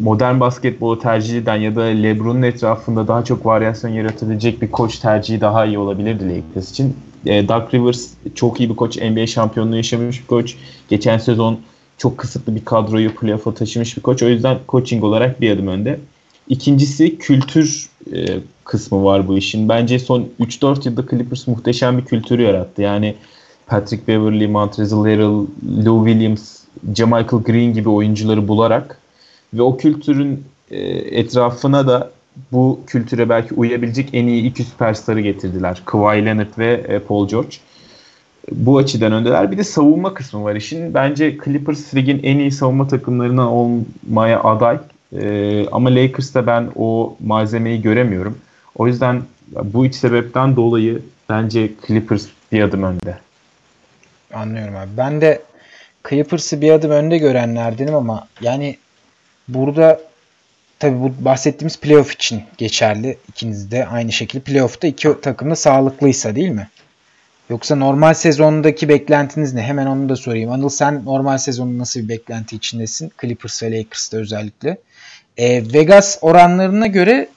modern 0.00 0.40
basketbolu 0.40 0.98
tercih 0.98 1.38
eden 1.38 1.56
ya 1.56 1.76
da 1.76 1.82
LeBron'un 1.82 2.42
etrafında 2.42 3.08
daha 3.08 3.24
çok 3.24 3.46
varyasyon 3.46 3.90
yaratabilecek 3.90 4.62
bir 4.62 4.70
koç 4.70 4.98
tercihi 4.98 5.40
daha 5.40 5.66
iyi 5.66 5.78
olabilirdi 5.78 6.24
Lakers 6.28 6.70
için. 6.70 6.96
E, 7.26 7.48
Doug 7.48 7.74
Rivers 7.74 8.08
çok 8.34 8.60
iyi 8.60 8.70
bir 8.70 8.76
koç. 8.76 8.96
NBA 8.96 9.26
şampiyonluğu 9.26 9.76
yaşamış 9.76 10.22
bir 10.22 10.26
koç. 10.26 10.56
Geçen 10.88 11.18
sezon 11.18 11.60
çok 11.98 12.18
kısıtlı 12.18 12.56
bir 12.56 12.64
kadroyu 12.64 13.14
playoff'a 13.14 13.54
taşımış 13.54 13.96
bir 13.96 14.02
koç. 14.02 14.22
O 14.22 14.28
yüzden 14.28 14.58
coaching 14.68 15.04
olarak 15.04 15.40
bir 15.40 15.50
adım 15.50 15.66
önde. 15.66 16.00
İkincisi 16.48 17.18
kültür 17.18 17.88
e, 18.12 18.26
kısmı 18.64 19.04
var 19.04 19.28
bu 19.28 19.38
işin. 19.38 19.68
Bence 19.68 19.98
son 19.98 20.28
3-4 20.40 20.88
yılda 20.88 21.04
Clippers 21.10 21.46
muhteşem 21.46 21.98
bir 21.98 22.04
kültürü 22.04 22.42
yarattı. 22.42 22.82
Yani 22.82 23.14
Patrick 23.66 24.06
Beverly, 24.08 24.46
Montrezl 24.46 24.96
Harrell, 24.96 25.46
Lou 25.86 26.06
Williams, 26.06 26.60
Jamichael 26.96 27.42
Green 27.42 27.72
gibi 27.72 27.88
oyuncuları 27.88 28.48
bularak 28.48 29.00
ve 29.54 29.62
o 29.62 29.76
kültürün 29.76 30.44
e, 30.70 30.80
etrafına 31.20 31.86
da 31.86 32.10
bu 32.52 32.80
kültüre 32.86 33.28
belki 33.28 33.54
uyabilecek 33.54 34.08
en 34.12 34.26
iyi 34.26 34.44
iki 34.44 34.64
süperstarı 34.64 35.20
getirdiler. 35.20 35.82
Kawhi 35.84 36.26
Leonard 36.26 36.58
ve 36.58 36.72
e, 36.88 36.98
Paul 36.98 37.28
George. 37.28 37.56
Bu 38.52 38.78
açıdan 38.78 39.12
öndeler. 39.12 39.50
Bir 39.50 39.58
de 39.58 39.64
savunma 39.64 40.14
kısmı 40.14 40.44
var 40.44 40.54
işin. 40.54 40.94
Bence 40.94 41.38
Clippers 41.44 41.94
ligin 41.94 42.20
en 42.22 42.38
iyi 42.38 42.52
savunma 42.52 42.88
takımlarından 42.88 43.46
olmaya 43.46 44.42
aday. 44.42 44.78
E, 45.20 45.66
ama 45.72 45.94
Lakers'ta 45.94 46.46
ben 46.46 46.68
o 46.76 47.16
malzemeyi 47.26 47.82
göremiyorum. 47.82 48.38
O 48.76 48.86
yüzden 48.86 49.22
bu 49.64 49.86
iç 49.86 49.94
sebepten 49.94 50.56
dolayı 50.56 51.02
bence 51.28 51.70
Clippers 51.86 52.26
bir 52.52 52.62
adım 52.62 52.82
önde. 52.82 53.18
Anlıyorum 54.34 54.76
abi. 54.76 54.90
Ben 54.96 55.20
de 55.20 55.42
Clippers'ı 56.08 56.60
bir 56.60 56.70
adım 56.70 56.90
önde 56.90 57.18
görenlerdenim 57.18 57.94
ama 57.94 58.28
yani 58.40 58.76
Burada 59.48 60.00
tabi 60.78 61.00
bu 61.00 61.24
bahsettiğimiz 61.24 61.80
playoff 61.80 62.12
için 62.12 62.42
geçerli. 62.58 63.18
İkiniz 63.28 63.70
de 63.70 63.86
aynı 63.86 64.12
şekilde 64.12 64.42
playoff'ta 64.42 64.86
iki 64.86 65.20
takım 65.22 65.50
da 65.50 65.56
sağlıklıysa 65.56 66.36
değil 66.36 66.48
mi? 66.48 66.68
Yoksa 67.50 67.76
normal 67.76 68.14
sezondaki 68.14 68.88
beklentiniz 68.88 69.54
ne? 69.54 69.62
Hemen 69.62 69.86
onu 69.86 70.08
da 70.08 70.16
sorayım. 70.16 70.52
Anıl 70.52 70.68
sen 70.68 71.04
normal 71.04 71.38
sezonun 71.38 71.78
nasıl 71.78 72.00
bir 72.00 72.08
beklenti 72.08 72.56
içindesin? 72.56 73.12
Clippers 73.20 73.62
ve 73.62 73.78
Lakers'ta 73.78 74.16
özellikle. 74.16 74.78
E, 75.36 75.72
Vegas 75.74 76.18
oranlarına 76.20 76.86
göre 76.86 77.28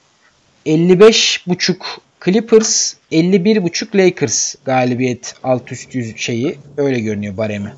55.5 0.66 1.76
Clippers, 2.24 2.94
51.5 3.12 3.98
Lakers 3.98 4.54
galibiyet 4.64 5.34
alt 5.42 5.72
üst 5.72 6.18
şeyi 6.18 6.58
öyle 6.76 7.00
görünüyor 7.00 7.36
baremi 7.36 7.72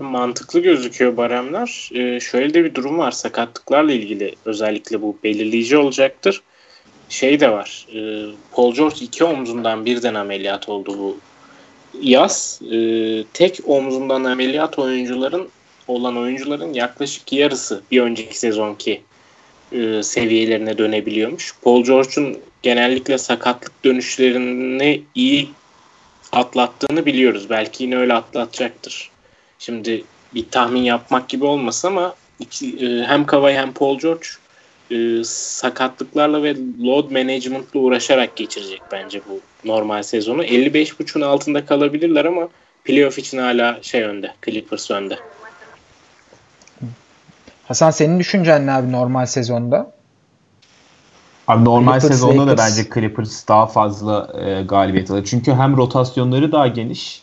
mantıklı 0.00 0.60
gözüküyor 0.60 1.16
baremler. 1.16 1.90
Ee, 1.94 2.20
şöyle 2.20 2.54
de 2.54 2.64
bir 2.64 2.74
durum 2.74 2.98
var. 2.98 3.10
Sakatlıklarla 3.10 3.92
ilgili 3.92 4.34
özellikle 4.44 5.02
bu 5.02 5.18
belirleyici 5.24 5.76
olacaktır. 5.76 6.42
Şey 7.08 7.40
de 7.40 7.52
var. 7.52 7.86
E, 7.94 8.26
Paul 8.52 8.74
George 8.74 8.96
iki 9.00 9.24
omzundan 9.24 9.84
birden 9.84 10.14
ameliyat 10.14 10.68
oldu 10.68 10.98
bu 10.98 11.16
yaz. 12.00 12.60
E, 12.72 12.78
tek 13.32 13.60
omzundan 13.66 14.24
ameliyat 14.24 14.78
oyuncuların 14.78 15.48
olan 15.88 16.16
oyuncuların 16.16 16.72
yaklaşık 16.72 17.32
yarısı 17.32 17.82
bir 17.90 18.00
önceki 18.00 18.38
sezonki 18.38 19.02
e, 19.72 20.02
seviyelerine 20.02 20.78
dönebiliyormuş. 20.78 21.54
Paul 21.62 21.84
George'un 21.84 22.38
genellikle 22.62 23.18
sakatlık 23.18 23.84
dönüşlerini 23.84 25.02
iyi 25.14 25.48
atlattığını 26.32 27.06
biliyoruz. 27.06 27.50
Belki 27.50 27.84
yine 27.84 27.96
öyle 27.96 28.14
atlatacaktır. 28.14 29.11
Şimdi 29.62 30.04
bir 30.34 30.48
tahmin 30.50 30.82
yapmak 30.82 31.28
gibi 31.28 31.44
olmasın 31.44 31.88
ama 31.88 32.14
iki, 32.40 32.86
e, 32.86 33.04
hem 33.04 33.26
Kawhi 33.26 33.54
hem 33.54 33.72
Paul 33.72 33.98
George 33.98 34.26
e, 34.90 35.24
sakatlıklarla 35.24 36.42
ve 36.42 36.56
load 36.84 37.10
management'la 37.10 37.80
uğraşarak 37.80 38.36
geçirecek 38.36 38.82
bence 38.92 39.20
bu 39.28 39.40
normal 39.68 40.02
sezonu. 40.02 40.44
55.5'un 40.44 41.20
altında 41.20 41.66
kalabilirler 41.66 42.24
ama 42.24 42.48
playoff 42.84 43.18
için 43.18 43.38
hala 43.38 43.78
şey 43.82 44.02
önde. 44.02 44.34
Clippers 44.44 44.90
önde. 44.90 45.18
Hasan 47.68 47.90
senin 47.90 48.18
düşüncen 48.18 48.66
ne 48.66 48.72
abi 48.72 48.92
normal 48.92 49.26
sezonda? 49.26 49.92
Abi 51.48 51.64
normal 51.64 52.00
Clippers, 52.00 52.12
sezonda 52.12 52.42
Lakers. 52.42 52.58
da 52.58 52.62
bence 52.62 52.90
Clippers 52.94 53.48
daha 53.48 53.66
fazla 53.66 54.32
e, 54.44 54.62
galibiyet 54.62 55.10
alır. 55.10 55.24
Çünkü 55.24 55.52
hem 55.52 55.76
rotasyonları 55.76 56.52
daha 56.52 56.66
geniş 56.66 57.22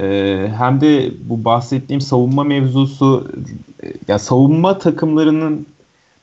Ee, 0.00 0.48
hem 0.58 0.80
de 0.80 1.10
bu 1.28 1.44
bahsettiğim 1.44 2.00
savunma 2.00 2.44
mevzusu 2.44 3.28
e, 3.82 3.92
ya 4.08 4.18
savunma 4.18 4.78
takımlarının 4.78 5.66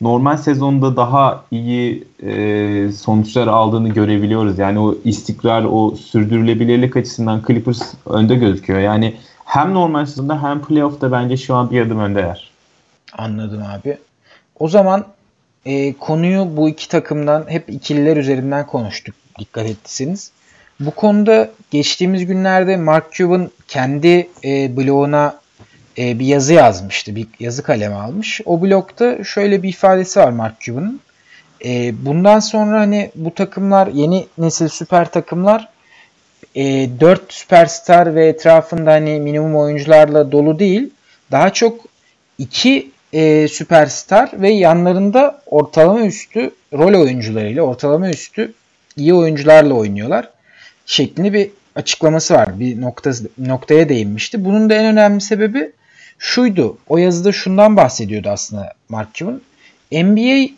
normal 0.01 0.38
sezonda 0.38 0.96
daha 0.96 1.44
iyi 1.51 2.03
e, 2.24 2.91
sonuçlar 2.91 3.48
aldığını 3.48 3.89
görebiliyoruz. 3.89 4.60
Yani 4.60 4.79
o 4.79 4.96
istikrar, 5.03 5.63
o 5.63 5.91
sürdürülebilirlik 5.91 6.98
açısından 6.98 7.44
Clippers 7.48 7.94
önde 8.05 8.36
gözüküyor. 8.36 8.79
Yani 8.79 9.13
hem 9.46 9.74
normal 9.74 10.05
sezonda 10.05 10.44
hem 10.44 10.62
playoff'ta 10.62 11.12
bence 11.12 11.38
şu 11.38 11.55
an 11.55 11.72
bir 11.72 11.82
adım 11.82 12.00
öndeler. 12.00 12.51
Anladım 13.17 13.62
abi. 13.62 13.98
O 14.60 14.67
zaman 14.67 15.05
e, 15.65 15.94
konuyu 15.94 16.58
bu 16.58 16.70
iki 16.70 16.89
takımdan 16.89 17.46
hep 17.48 17.70
ikililer 17.70 18.17
üzerinden 18.17 18.67
konuştuk. 18.67 19.15
Dikkat 19.39 19.65
ettiyseniz. 19.65 20.32
Bu 20.79 20.91
konuda 20.91 21.50
geçtiğimiz 21.75 22.25
günlerde 22.25 22.77
Mark 22.77 23.12
Cuban 23.12 23.51
kendi 23.67 24.29
e, 24.44 24.77
bloguna 24.77 25.39
e, 25.98 26.20
bir 26.20 26.25
yazı 26.25 26.53
yazmıştı. 26.53 27.15
Bir 27.15 27.27
yazı 27.39 27.63
kalemi 27.63 27.96
almış. 27.96 28.41
O 28.46 28.62
blogda 28.62 29.24
şöyle 29.24 29.63
bir 29.63 29.70
ifadesi 29.70 30.20
var 30.20 30.29
Mark 30.29 30.60
Cuban'ın. 30.60 31.00
E, 31.65 31.94
bundan 32.05 32.39
sonra 32.39 32.79
hani 32.79 33.12
bu 33.15 33.34
takımlar 33.34 33.88
yeni 33.88 34.27
nesil 34.38 34.67
süper 34.67 35.12
takımlar 35.12 35.70
e, 36.55 36.89
4 37.00 37.34
süperstar 37.34 38.15
ve 38.15 38.27
etrafında 38.27 38.91
hani 38.91 39.20
minimum 39.20 39.55
oyuncularla 39.55 40.32
dolu 40.32 40.60
değil. 40.60 40.89
Daha 41.32 41.53
çok 41.53 41.86
2 42.38 42.91
e, 43.13 43.48
süperstar 43.48 44.29
ve 44.34 44.50
yanlarında 44.50 45.41
ortalama 45.46 46.05
üstü 46.05 46.51
rol 46.74 47.01
oyuncularıyla 47.01 47.63
ortalama 47.63 48.10
üstü 48.10 48.53
iyi 48.98 49.13
oyuncularla 49.13 49.74
oynuyorlar 49.74 50.29
şeklinde 50.86 51.34
bir 51.34 51.50
açıklaması 51.75 52.34
var. 52.34 52.60
Bir 52.60 52.82
nokta, 52.82 53.12
noktaya 53.38 53.89
değinmişti. 53.89 54.46
Bunun 54.46 54.70
da 54.70 54.74
en 54.74 54.86
önemli 54.86 55.22
sebebi 55.22 55.72
şuydu. 56.20 56.77
O 56.88 56.98
yazıda 56.98 57.32
şundan 57.32 57.77
bahsediyordu 57.77 58.29
aslında 58.29 58.74
Mark 58.89 59.13
Cuban. 59.13 59.41
NBA 59.91 60.50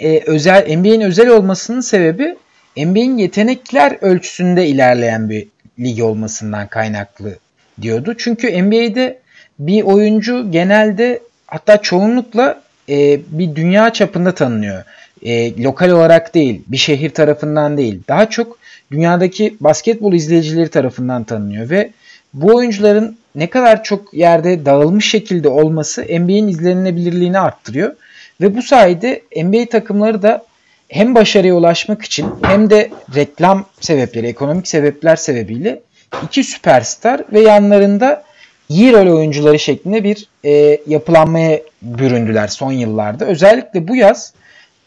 e, 0.00 0.22
özel 0.26 0.76
NBA'in 0.76 1.00
özel 1.00 1.28
olmasının 1.28 1.80
sebebi 1.80 2.36
NBA'in 2.76 3.18
yetenekler 3.18 3.96
ölçüsünde 4.00 4.66
ilerleyen 4.66 5.30
bir 5.30 5.48
lig 5.78 6.02
olmasından 6.02 6.66
kaynaklı 6.66 7.38
diyordu. 7.82 8.14
Çünkü 8.18 8.62
NBA'de 8.62 9.18
bir 9.58 9.82
oyuncu 9.82 10.50
genelde 10.50 11.20
hatta 11.46 11.82
çoğunlukla 11.82 12.62
e, 12.88 13.20
bir 13.30 13.56
dünya 13.56 13.92
çapında 13.92 14.34
tanınıyor. 14.34 14.84
E, 15.22 15.62
lokal 15.62 15.90
olarak 15.90 16.34
değil, 16.34 16.62
bir 16.66 16.76
şehir 16.76 17.10
tarafından 17.10 17.76
değil. 17.76 18.00
Daha 18.08 18.30
çok 18.30 18.59
dünyadaki 18.92 19.56
basketbol 19.60 20.12
izleyicileri 20.12 20.68
tarafından 20.68 21.24
tanınıyor 21.24 21.70
ve 21.70 21.90
bu 22.34 22.56
oyuncuların 22.56 23.18
ne 23.34 23.50
kadar 23.50 23.84
çok 23.84 24.14
yerde 24.14 24.66
dağılmış 24.66 25.10
şekilde 25.10 25.48
olması 25.48 26.02
NBA'in 26.02 26.48
izlenilebilirliğini 26.48 27.38
arttırıyor. 27.38 27.96
Ve 28.40 28.56
bu 28.56 28.62
sayede 28.62 29.22
NBA 29.36 29.66
takımları 29.66 30.22
da 30.22 30.44
hem 30.88 31.14
başarıya 31.14 31.54
ulaşmak 31.54 32.02
için 32.02 32.26
hem 32.42 32.70
de 32.70 32.90
reklam 33.14 33.66
sebepleri, 33.80 34.26
ekonomik 34.26 34.68
sebepler 34.68 35.16
sebebiyle 35.16 35.80
iki 36.24 36.44
süperstar 36.44 37.24
ve 37.32 37.40
yanlarında 37.40 38.22
iyi 38.68 38.92
rol 38.92 39.16
oyuncuları 39.16 39.58
şeklinde 39.58 40.04
bir 40.04 40.28
e, 40.44 40.80
yapılanmaya 40.86 41.60
büründüler 41.82 42.48
son 42.48 42.72
yıllarda. 42.72 43.26
Özellikle 43.26 43.88
bu 43.88 43.96
yaz 43.96 44.32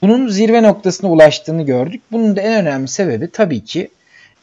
bunun 0.04 0.28
zirve 0.28 0.64
noktasına 0.64 1.10
ulaştığını 1.10 1.66
gördük. 1.66 2.02
Bunun 2.12 2.36
da 2.36 2.42
en 2.42 2.62
önemli 2.62 2.88
sebebi 2.88 3.30
tabii 3.32 3.64
ki 3.64 3.90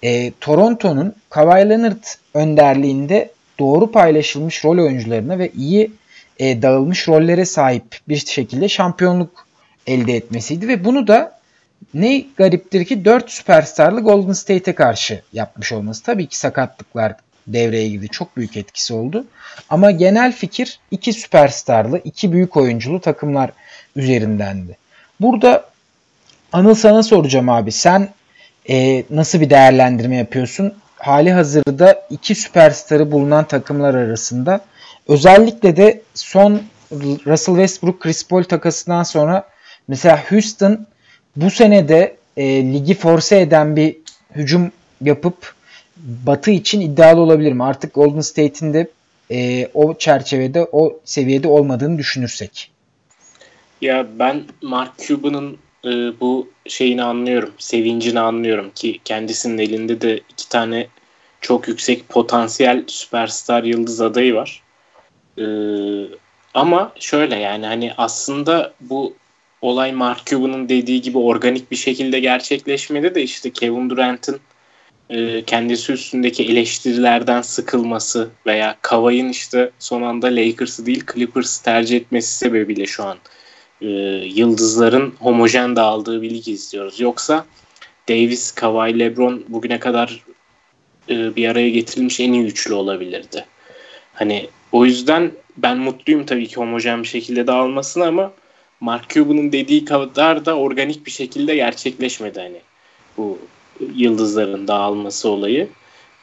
e, 0.02 0.32
Toronto'nun 0.40 1.14
Kawhi 1.30 1.68
Leonard 1.68 2.04
önderliğinde 2.34 3.30
doğru 3.58 3.92
paylaşılmış 3.92 4.64
rol 4.64 4.78
oyuncularına 4.78 5.38
ve 5.38 5.50
iyi 5.56 5.90
e, 6.38 6.62
dağılmış 6.62 7.08
rollere 7.08 7.44
sahip 7.44 7.98
bir 8.08 8.16
şekilde 8.16 8.68
şampiyonluk 8.68 9.46
elde 9.86 10.16
etmesiydi 10.16 10.68
ve 10.68 10.84
bunu 10.84 11.06
da 11.06 11.40
ne 11.94 12.24
gariptir 12.36 12.84
ki 12.84 13.04
4 13.04 13.30
süperstarlı 13.30 14.00
Golden 14.00 14.32
State'e 14.32 14.74
karşı 14.74 15.22
yapmış 15.32 15.72
olması. 15.72 16.02
Tabii 16.02 16.26
ki 16.26 16.38
sakatlıklar 16.38 17.14
devreye 17.46 17.88
girdi. 17.88 18.08
Çok 18.08 18.36
büyük 18.36 18.56
etkisi 18.56 18.94
oldu. 18.94 19.24
Ama 19.70 19.90
genel 19.90 20.32
fikir 20.32 20.78
iki 20.90 21.12
süperstarlı, 21.12 22.00
iki 22.04 22.32
büyük 22.32 22.56
oyunculu 22.56 23.00
takımlar 23.00 23.50
üzerindendi. 23.96 24.76
Burada 25.20 25.70
Anıl 26.52 26.74
sana 26.74 27.02
soracağım 27.02 27.48
abi. 27.48 27.72
Sen 27.72 28.08
e, 28.70 29.04
nasıl 29.10 29.40
bir 29.40 29.50
değerlendirme 29.50 30.16
yapıyorsun? 30.16 30.74
Hali 30.96 31.32
hazırda 31.32 32.06
iki 32.10 32.34
süperstarı 32.34 33.12
bulunan 33.12 33.44
takımlar 33.44 33.94
arasında 33.94 34.60
özellikle 35.08 35.76
de 35.76 36.02
son 36.14 36.62
Russell 37.26 37.54
Westbrook 37.54 38.00
Chris 38.00 38.28
Paul 38.28 38.42
takasından 38.42 39.02
sonra 39.02 39.48
mesela 39.88 40.22
Houston 40.30 40.86
bu 41.36 41.50
sene 41.50 41.88
de 41.88 42.16
e, 42.36 42.44
ligi 42.44 42.94
force 42.94 43.40
eden 43.40 43.76
bir 43.76 43.96
hücum 44.34 44.72
yapıp 45.00 45.54
Batı 45.96 46.50
için 46.50 46.80
iddialı 46.80 47.20
olabilir 47.20 47.52
mi? 47.52 47.64
Artık 47.64 47.94
Golden 47.94 48.20
State'in 48.20 48.74
de 48.74 48.88
e, 49.30 49.68
o 49.74 49.94
çerçevede, 49.94 50.68
o 50.72 51.00
seviyede 51.04 51.48
olmadığını 51.48 51.98
düşünürsek. 51.98 52.70
Ya 53.80 54.06
ben 54.18 54.44
Mark 54.62 54.98
Cuban'ın 54.98 55.58
e, 55.84 56.20
bu 56.20 56.48
şeyini 56.66 57.02
anlıyorum. 57.02 57.52
Sevincini 57.58 58.20
anlıyorum 58.20 58.70
ki 58.74 59.00
kendisinin 59.04 59.58
elinde 59.58 60.00
de 60.00 60.20
iki 60.30 60.48
tane 60.48 60.86
çok 61.40 61.68
yüksek 61.68 62.08
potansiyel 62.08 62.84
süperstar 62.86 63.64
yıldız 63.64 64.00
adayı 64.00 64.34
var. 64.34 64.62
E, 65.38 65.44
ama 66.54 66.92
şöyle 67.00 67.36
yani 67.36 67.66
hani 67.66 67.92
aslında 67.98 68.74
bu 68.80 69.14
olay 69.62 69.92
Mark 69.92 70.26
Cuban'ın 70.26 70.68
dediği 70.68 71.00
gibi 71.02 71.18
organik 71.18 71.70
bir 71.70 71.76
şekilde 71.76 72.20
gerçekleşmedi 72.20 73.14
de 73.14 73.22
işte 73.22 73.50
Kevin 73.50 73.90
Durant'ın 73.90 74.40
e, 75.10 75.44
kendisi 75.44 75.92
üstündeki 75.92 76.44
eleştirilerden 76.44 77.42
sıkılması 77.42 78.30
veya 78.46 78.76
Kavay'ın 78.82 79.28
işte 79.28 79.70
son 79.78 80.02
anda 80.02 80.26
Lakers'ı 80.26 80.86
değil 80.86 81.04
Clippers'ı 81.14 81.64
tercih 81.64 81.96
etmesi 81.96 82.38
sebebiyle 82.38 82.86
şu 82.86 83.04
an 83.04 83.18
e, 83.82 83.86
yıldızların 84.34 85.14
homojen 85.20 85.76
dağıldığı 85.76 86.22
bir 86.22 86.30
lig 86.30 86.48
izliyoruz. 86.48 87.00
Yoksa 87.00 87.46
Davis, 88.08 88.52
Kawhi, 88.52 88.98
LeBron 88.98 89.44
bugüne 89.48 89.80
kadar 89.80 90.24
e, 91.08 91.36
bir 91.36 91.48
araya 91.48 91.70
getirilmiş 91.70 92.20
en 92.20 92.32
iyi 92.32 92.44
üçlü 92.44 92.74
olabilirdi. 92.74 93.44
Hani 94.14 94.48
o 94.72 94.84
yüzden 94.84 95.32
ben 95.56 95.78
mutluyum 95.78 96.26
tabii 96.26 96.46
ki 96.46 96.56
homojen 96.56 97.02
bir 97.02 97.08
şekilde 97.08 97.46
dağılmasına 97.46 98.06
ama 98.06 98.32
Mark 98.80 99.08
Cuban'ın 99.08 99.52
dediği 99.52 99.84
kadar 99.84 100.44
da 100.44 100.56
organik 100.56 101.06
bir 101.06 101.10
şekilde 101.10 101.54
gerçekleşmedi 101.54 102.40
hani 102.40 102.60
bu 103.16 103.38
yıldızların 103.94 104.68
dağılması 104.68 105.28
olayı. 105.28 105.68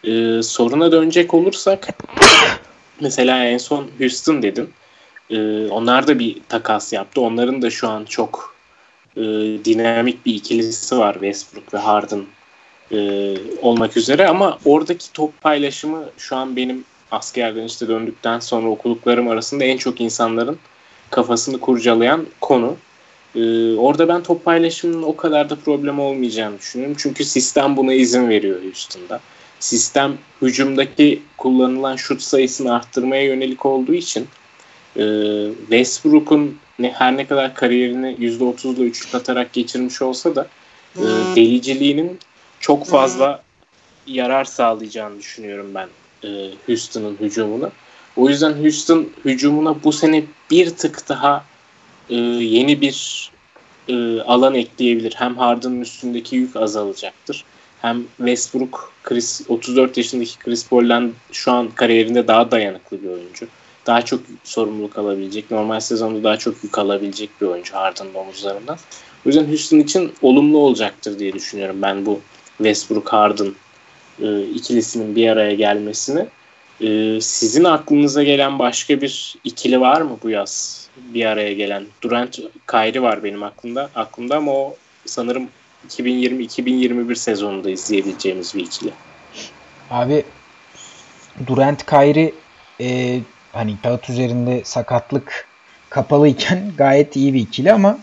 Ee, 0.04 0.40
soruna 0.44 0.92
dönecek 0.92 1.34
olursak 1.34 1.88
mesela 3.02 3.46
en 3.46 3.58
son 3.58 3.88
Houston 4.00 4.42
dedim. 4.42 4.70
Ee, 5.30 5.68
onlar 5.68 6.08
da 6.08 6.20
bir 6.20 6.38
takas 6.50 6.94
yaptı. 6.94 7.22
Onların 7.22 7.62
da 7.62 7.70
şu 7.70 7.88
an 7.88 8.06
çok 8.06 8.56
e, 9.18 9.22
dinamik 9.66 10.26
bir 10.26 10.36
ikilisi 10.36 10.98
var 10.98 11.14
Westbrook 11.14 11.74
ve 11.74 11.78
Harden 11.78 12.26
e, 12.92 12.98
olmak 13.62 13.98
üzere 13.98 14.28
ama 14.28 14.58
oradaki 14.66 15.14
top 15.14 15.42
paylaşımı 15.42 16.10
şu 16.18 16.36
an 16.36 16.56
benim 16.56 16.86
askerden 17.12 17.64
işte 17.64 17.88
döndükten 17.88 18.40
sonra 18.40 18.68
okuduklarım 18.68 19.28
arasında 19.28 19.64
en 19.64 19.78
çok 19.78 20.02
insanların 20.02 20.58
kafasını 21.10 21.60
kurcalayan 21.60 22.28
konu. 22.42 22.76
Ee, 23.36 23.76
orada 23.76 24.08
ben 24.08 24.24
top 24.24 24.46
paylaşımının 24.46 25.04
o 25.04 25.16
kadar 25.16 25.50
da 25.50 25.56
problem 25.56 26.00
olmayacağını 26.00 26.60
düşünüyorum. 26.60 26.96
Çünkü 27.00 27.26
sistem 27.26 27.78
buna 27.78 27.94
izin 27.94 28.30
veriyor 28.30 28.64
Houston'da. 28.64 29.20
Sistem 29.60 30.18
hücumdaki 30.42 31.22
kullanılan 31.38 31.96
şut 31.96 32.22
sayısını 32.22 32.76
arttırmaya 32.76 33.24
yönelik 33.24 33.66
olduğu 33.66 33.94
için 33.94 34.28
e, 34.98 35.04
Westbrook'un 35.60 36.58
ne, 36.80 36.92
her 36.92 37.18
ne 37.18 37.28
kadar 37.28 37.56
kariyerini 37.56 38.16
%30'la 38.20 38.84
üçlük 38.84 39.16
atarak 39.16 39.54
geçirmiş 39.54 40.02
olsa 40.02 40.36
da 40.36 40.48
e, 40.96 41.04
deliciliğinin 41.36 42.20
çok 42.60 42.86
fazla 42.88 43.44
yarar 44.08 44.46
sağlayacağını 44.46 45.20
düşünüyorum 45.20 45.72
ben 45.76 45.88
e, 46.24 46.52
Houston'ın 46.66 47.18
hücumuna. 47.20 47.72
O 48.16 48.30
yüzden 48.30 48.54
Houston 48.54 49.10
hücumuna 49.26 49.84
bu 49.84 49.92
sene 49.92 50.24
bir 50.52 50.70
tık 50.70 51.10
daha 51.10 51.46
e, 52.10 52.16
yeni 52.16 52.82
bir 52.82 53.30
e, 53.88 54.22
alan 54.22 54.56
ekleyebilir. 54.56 55.14
Hem 55.18 55.38
Harden'ın 55.38 55.82
üstündeki 55.82 56.36
yük 56.36 56.56
azalacaktır. 56.56 57.44
Hem 57.82 58.04
Westbrook, 58.18 58.94
Chris, 59.04 59.42
34 59.50 59.98
yaşındaki 59.98 60.40
Chris 60.40 60.68
Paul'den 60.68 61.12
şu 61.32 61.52
an 61.52 61.70
kariyerinde 61.72 62.28
daha 62.28 62.52
dayanıklı 62.52 63.04
bir 63.04 63.10
oyuncu. 63.10 63.48
Daha 63.88 64.02
çok 64.02 64.20
sorumluluk 64.44 64.98
alabilecek, 64.98 65.52
normal 65.52 65.80
sezonda 65.80 66.24
daha 66.24 66.38
çok 66.38 66.64
yük 66.64 66.78
alabilecek 66.78 67.30
bir 67.42 67.46
oyuncu 67.46 67.76
Harden'ın 67.76 68.14
omuzlarından. 68.14 68.78
O 69.26 69.30
yüzden 69.30 69.48
Houston 69.48 69.80
için 69.80 70.14
olumlu 70.22 70.58
olacaktır 70.58 71.20
diye 71.20 71.34
düşünüyorum 71.34 71.82
ben 71.82 72.06
bu 72.06 72.20
Westbrook 72.58 73.14
Harden 73.14 73.54
e, 74.22 74.42
ikilisinin 74.42 75.16
bir 75.16 75.30
araya 75.30 75.54
gelmesini. 75.54 76.26
Ee, 76.82 77.22
sizin 77.22 77.64
aklınıza 77.64 78.24
gelen 78.24 78.60
başka 78.60 79.02
bir 79.02 79.36
ikili 79.44 79.82
var 79.82 80.02
mı 80.02 80.18
bu 80.24 80.30
yaz 80.30 80.84
bir 80.98 81.26
araya 81.26 81.54
gelen? 81.54 81.86
Durant 82.02 82.40
Kyrie 82.68 83.02
var 83.02 83.24
benim 83.24 83.44
aklımda. 83.44 83.90
Aklımda 83.96 84.38
ama 84.38 84.52
o 84.52 84.76
sanırım 85.06 85.50
2020-2021 85.90 87.16
sezonunda 87.16 87.70
izleyebileceğimiz 87.70 88.56
bir 88.56 88.60
ikili. 88.60 88.92
Abi 89.92 90.24
Durant 91.48 91.86
Kyrie 91.86 92.34
e, 92.82 93.20
hani 93.58 93.76
kağıt 93.84 94.10
üzerinde 94.10 94.62
sakatlık 94.64 95.48
kapalıyken 95.90 96.72
gayet 96.78 97.16
iyi 97.16 97.34
bir 97.34 97.40
ikili 97.40 97.74
ama 97.74 97.98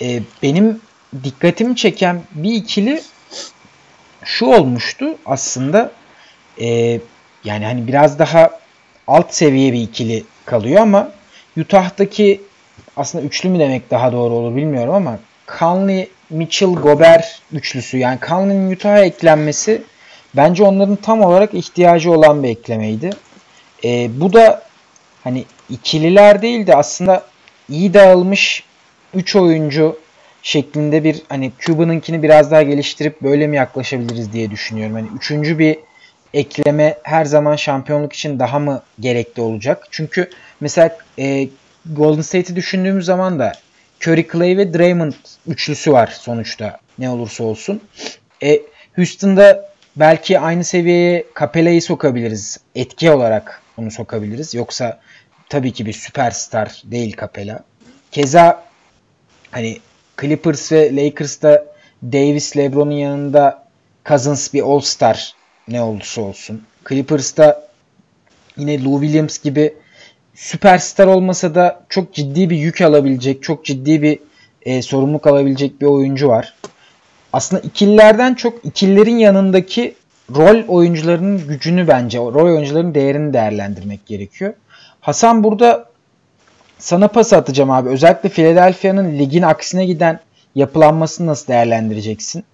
e, 0.00 0.22
benim 0.42 0.80
dikkatimi 1.24 1.76
çeken 1.76 2.22
bir 2.34 2.52
ikili 2.52 3.02
şu 4.24 4.46
olmuştu 4.46 5.06
aslında 5.26 5.92
e, 6.60 7.00
yani 7.44 7.64
hani 7.64 7.86
biraz 7.86 8.18
daha 8.18 8.50
alt 9.06 9.34
seviye 9.34 9.72
bir 9.72 9.80
ikili 9.80 10.24
kalıyor 10.44 10.80
ama 10.80 11.12
Utah'taki 11.58 12.40
aslında 12.96 13.24
üçlü 13.24 13.48
mü 13.48 13.58
demek 13.58 13.90
daha 13.90 14.12
doğru 14.12 14.34
olur 14.34 14.56
bilmiyorum 14.56 14.94
ama 14.94 15.18
Conley, 15.58 16.10
Mitchell, 16.30 16.74
Gobert 16.74 17.40
üçlüsü 17.52 17.98
yani 17.98 18.18
Conley'nin 18.28 18.72
Utah'a 18.72 18.98
eklenmesi 18.98 19.82
bence 20.36 20.62
onların 20.62 20.96
tam 20.96 21.20
olarak 21.20 21.54
ihtiyacı 21.54 22.12
olan 22.12 22.42
bir 22.42 22.48
eklemeydi. 22.48 23.10
E, 23.84 24.20
bu 24.20 24.32
da 24.32 24.65
hani 25.26 25.44
ikililer 25.70 26.42
değil 26.42 26.66
de 26.66 26.76
aslında 26.76 27.26
iyi 27.68 27.94
dağılmış 27.94 28.64
3 29.14 29.36
oyuncu 29.36 29.98
şeklinde 30.42 31.04
bir 31.04 31.22
hani 31.28 31.52
Cuba'nınkini 31.58 32.22
biraz 32.22 32.50
daha 32.50 32.62
geliştirip 32.62 33.22
böyle 33.22 33.46
mi 33.46 33.56
yaklaşabiliriz 33.56 34.32
diye 34.32 34.50
düşünüyorum. 34.50 34.94
Hani 34.94 35.08
üçüncü 35.16 35.58
bir 35.58 35.78
ekleme 36.34 36.98
her 37.02 37.24
zaman 37.24 37.56
şampiyonluk 37.56 38.12
için 38.12 38.38
daha 38.38 38.58
mı 38.58 38.82
gerekli 39.00 39.42
olacak? 39.42 39.86
Çünkü 39.90 40.30
mesela 40.60 40.98
e, 41.18 41.48
Golden 41.86 42.22
State'i 42.22 42.56
düşündüğümüz 42.56 43.04
zaman 43.04 43.38
da 43.38 43.52
Curry, 44.02 44.28
Clay 44.32 44.56
ve 44.56 44.74
Draymond 44.74 45.12
üçlüsü 45.46 45.92
var 45.92 46.06
sonuçta 46.20 46.78
ne 46.98 47.10
olursa 47.10 47.44
olsun. 47.44 47.82
E, 48.42 48.60
Houston'da 48.96 49.70
belki 49.96 50.40
aynı 50.40 50.64
seviyeye 50.64 51.24
Capella'yı 51.40 51.82
sokabiliriz. 51.82 52.58
Etki 52.74 53.10
olarak 53.10 53.62
onu 53.76 53.90
sokabiliriz. 53.90 54.54
Yoksa 54.54 55.00
tabii 55.48 55.72
ki 55.72 55.86
bir 55.86 55.92
süperstar 55.92 56.82
değil 56.84 57.16
Capella. 57.20 57.64
Keza 58.10 58.64
hani 59.50 59.78
Clippers 60.20 60.72
ve 60.72 60.96
Lakers'ta 60.96 61.64
Davis, 62.02 62.56
LeBron'un 62.56 62.90
yanında 62.90 63.66
Cousins 64.06 64.54
bir 64.54 64.62
All-Star 64.62 65.34
ne 65.68 65.82
olursa 65.82 66.20
olsun. 66.20 66.62
Clippers'ta 66.88 67.68
yine 68.56 68.84
Lou 68.84 69.00
Williams 69.00 69.38
gibi 69.38 69.74
süperstar 70.34 71.06
olmasa 71.06 71.54
da 71.54 71.84
çok 71.88 72.14
ciddi 72.14 72.50
bir 72.50 72.56
yük 72.56 72.80
alabilecek, 72.80 73.42
çok 73.42 73.64
ciddi 73.64 74.02
bir 74.02 74.18
e, 74.62 74.82
sorumluluk 74.82 75.26
alabilecek 75.26 75.80
bir 75.80 75.86
oyuncu 75.86 76.28
var. 76.28 76.54
Aslında 77.32 77.62
ikililerden 77.62 78.34
çok 78.34 78.64
ikililerin 78.64 79.18
yanındaki 79.18 79.94
rol 80.34 80.68
oyuncularının 80.68 81.48
gücünü 81.48 81.88
bence, 81.88 82.18
rol 82.18 82.54
oyuncuların 82.54 82.94
değerini 82.94 83.32
değerlendirmek 83.32 84.06
gerekiyor. 84.06 84.54
Hasan 85.06 85.44
burada 85.44 85.86
sana 86.78 87.08
pas 87.08 87.32
atacağım 87.32 87.70
abi. 87.70 87.88
Özellikle 87.88 88.28
Philadelphia'nın 88.28 89.18
ligin 89.18 89.42
aksine 89.42 89.86
giden 89.86 90.20
yapılanmasını 90.54 91.26
nasıl 91.26 91.46
değerlendireceksin? 91.48 92.44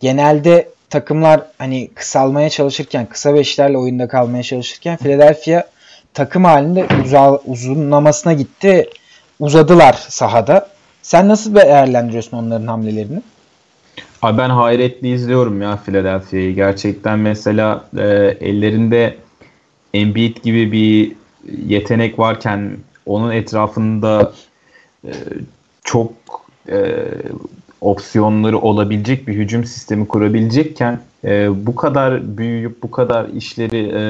Genelde 0.00 0.68
takımlar 0.90 1.40
hani 1.58 1.88
kısalmaya 1.94 2.50
çalışırken, 2.50 3.06
kısa 3.06 3.34
beşlerle 3.34 3.78
oyunda 3.78 4.08
kalmaya 4.08 4.42
çalışırken 4.42 4.96
Philadelphia 4.96 5.62
takım 6.14 6.44
halinde 6.44 6.86
uza, 7.04 7.36
uzunlamasına 7.36 8.32
gitti. 8.32 8.90
Uzadılar 9.40 9.92
sahada. 10.08 10.68
Sen 11.02 11.28
nasıl 11.28 11.54
değerlendiriyorsun 11.54 12.36
onların 12.36 12.66
hamlelerini? 12.66 13.22
Abi 14.22 14.38
ben 14.38 14.50
hayretli 14.50 15.14
izliyorum 15.14 15.62
ya 15.62 15.76
Philadelphia'yı. 15.76 16.54
Gerçekten 16.54 17.18
mesela 17.18 17.84
e, 17.98 18.04
ellerinde 18.40 19.16
Embiid 19.94 20.36
gibi 20.36 20.72
bir 20.72 21.17
yetenek 21.66 22.18
varken 22.18 22.76
onun 23.06 23.30
etrafında 23.30 24.32
e, 25.04 25.12
çok 25.84 26.12
e, 26.68 27.04
opsiyonları 27.80 28.58
olabilecek 28.58 29.28
bir 29.28 29.34
hücum 29.34 29.64
sistemi 29.64 30.08
kurabilecekken 30.08 31.00
e, 31.24 31.66
bu 31.66 31.74
kadar 31.74 32.38
büyüyüp 32.38 32.82
bu 32.82 32.90
kadar 32.90 33.28
işleri 33.28 33.92
e, 33.94 34.02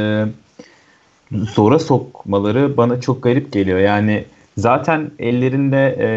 zora 1.54 1.78
sokmaları 1.78 2.76
bana 2.76 3.00
çok 3.00 3.22
garip 3.22 3.52
geliyor. 3.52 3.78
Yani 3.78 4.24
zaten 4.56 5.10
ellerinde 5.18 5.96
e, 5.98 6.08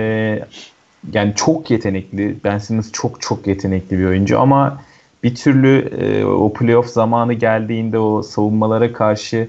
yani 1.13 1.33
çok 1.35 1.71
yetenekli. 1.71 2.35
Ben 2.43 2.57
Simmons 2.57 2.91
çok 2.91 3.21
çok 3.21 3.47
yetenekli 3.47 3.99
bir 3.99 4.05
oyuncu 4.05 4.39
ama 4.39 4.81
bir 5.23 5.35
türlü 5.35 5.89
e, 6.01 6.25
o 6.25 6.53
playoff 6.53 6.87
zamanı 6.87 7.33
geldiğinde 7.33 7.99
o 7.99 8.23
savunmalara 8.23 8.93
karşı 8.93 9.47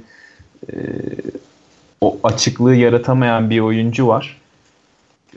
e, 0.73 0.77
o 2.03 2.19
açıklığı 2.23 2.75
yaratamayan 2.75 3.51
bir 3.51 3.61
oyuncu 3.61 4.07
var. 4.07 4.37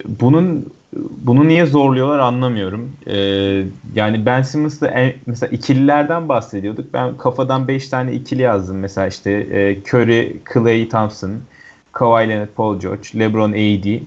Bunun 0.05 0.73
bunu 1.17 1.47
niye 1.47 1.65
zorluyorlar 1.65 2.19
anlamıyorum. 2.19 2.91
Ee, 3.07 3.63
yani 3.95 4.25
Ben 4.25 4.41
Simmons'la 4.41 4.93
mesela 5.25 5.51
ikililerden 5.51 6.29
bahsediyorduk. 6.29 6.93
Ben 6.93 7.17
kafadan 7.17 7.67
5 7.67 7.89
tane 7.89 8.13
ikili 8.13 8.41
yazdım. 8.41 8.77
Mesela 8.77 9.07
işte 9.07 9.31
e, 9.31 9.77
Curry, 9.81 10.35
Clay 10.53 10.89
Thompson, 10.89 11.31
Kawhi 11.91 12.29
Leonard, 12.29 12.49
Paul 12.55 12.79
George, 12.79 13.19
LeBron 13.19 13.51
AD, 13.51 13.99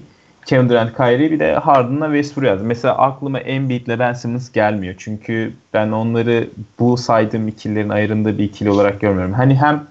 Kevin 0.45 0.69
Durant, 0.69 0.97
Kyrie 0.97 1.31
bir 1.31 1.39
de 1.39 1.53
Harden'la 1.53 2.05
Westbrook 2.05 2.47
yazdım. 2.47 2.67
Mesela 2.67 2.97
aklıma 2.97 3.39
Embiid 3.39 3.87
ile 3.87 3.99
Ben 3.99 4.13
Simmons 4.13 4.51
gelmiyor. 4.51 4.95
Çünkü 4.97 5.53
ben 5.73 5.91
onları 5.91 6.47
bu 6.79 6.97
saydığım 6.97 7.47
ikililerin 7.47 7.89
ayrında 7.89 8.37
bir 8.37 8.43
ikili 8.43 8.69
olarak 8.69 9.01
görmüyorum. 9.01 9.33
Hani 9.33 9.55
hem 9.55 9.83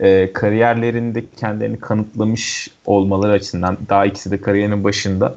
e, 0.00 0.32
kariyerlerinde 0.32 1.24
kendilerini 1.36 1.78
kanıtlamış 1.78 2.68
olmaları 2.86 3.32
açısından 3.32 3.78
daha 3.88 4.06
ikisi 4.06 4.30
de 4.30 4.40
kariyerinin 4.40 4.84
başında 4.84 5.34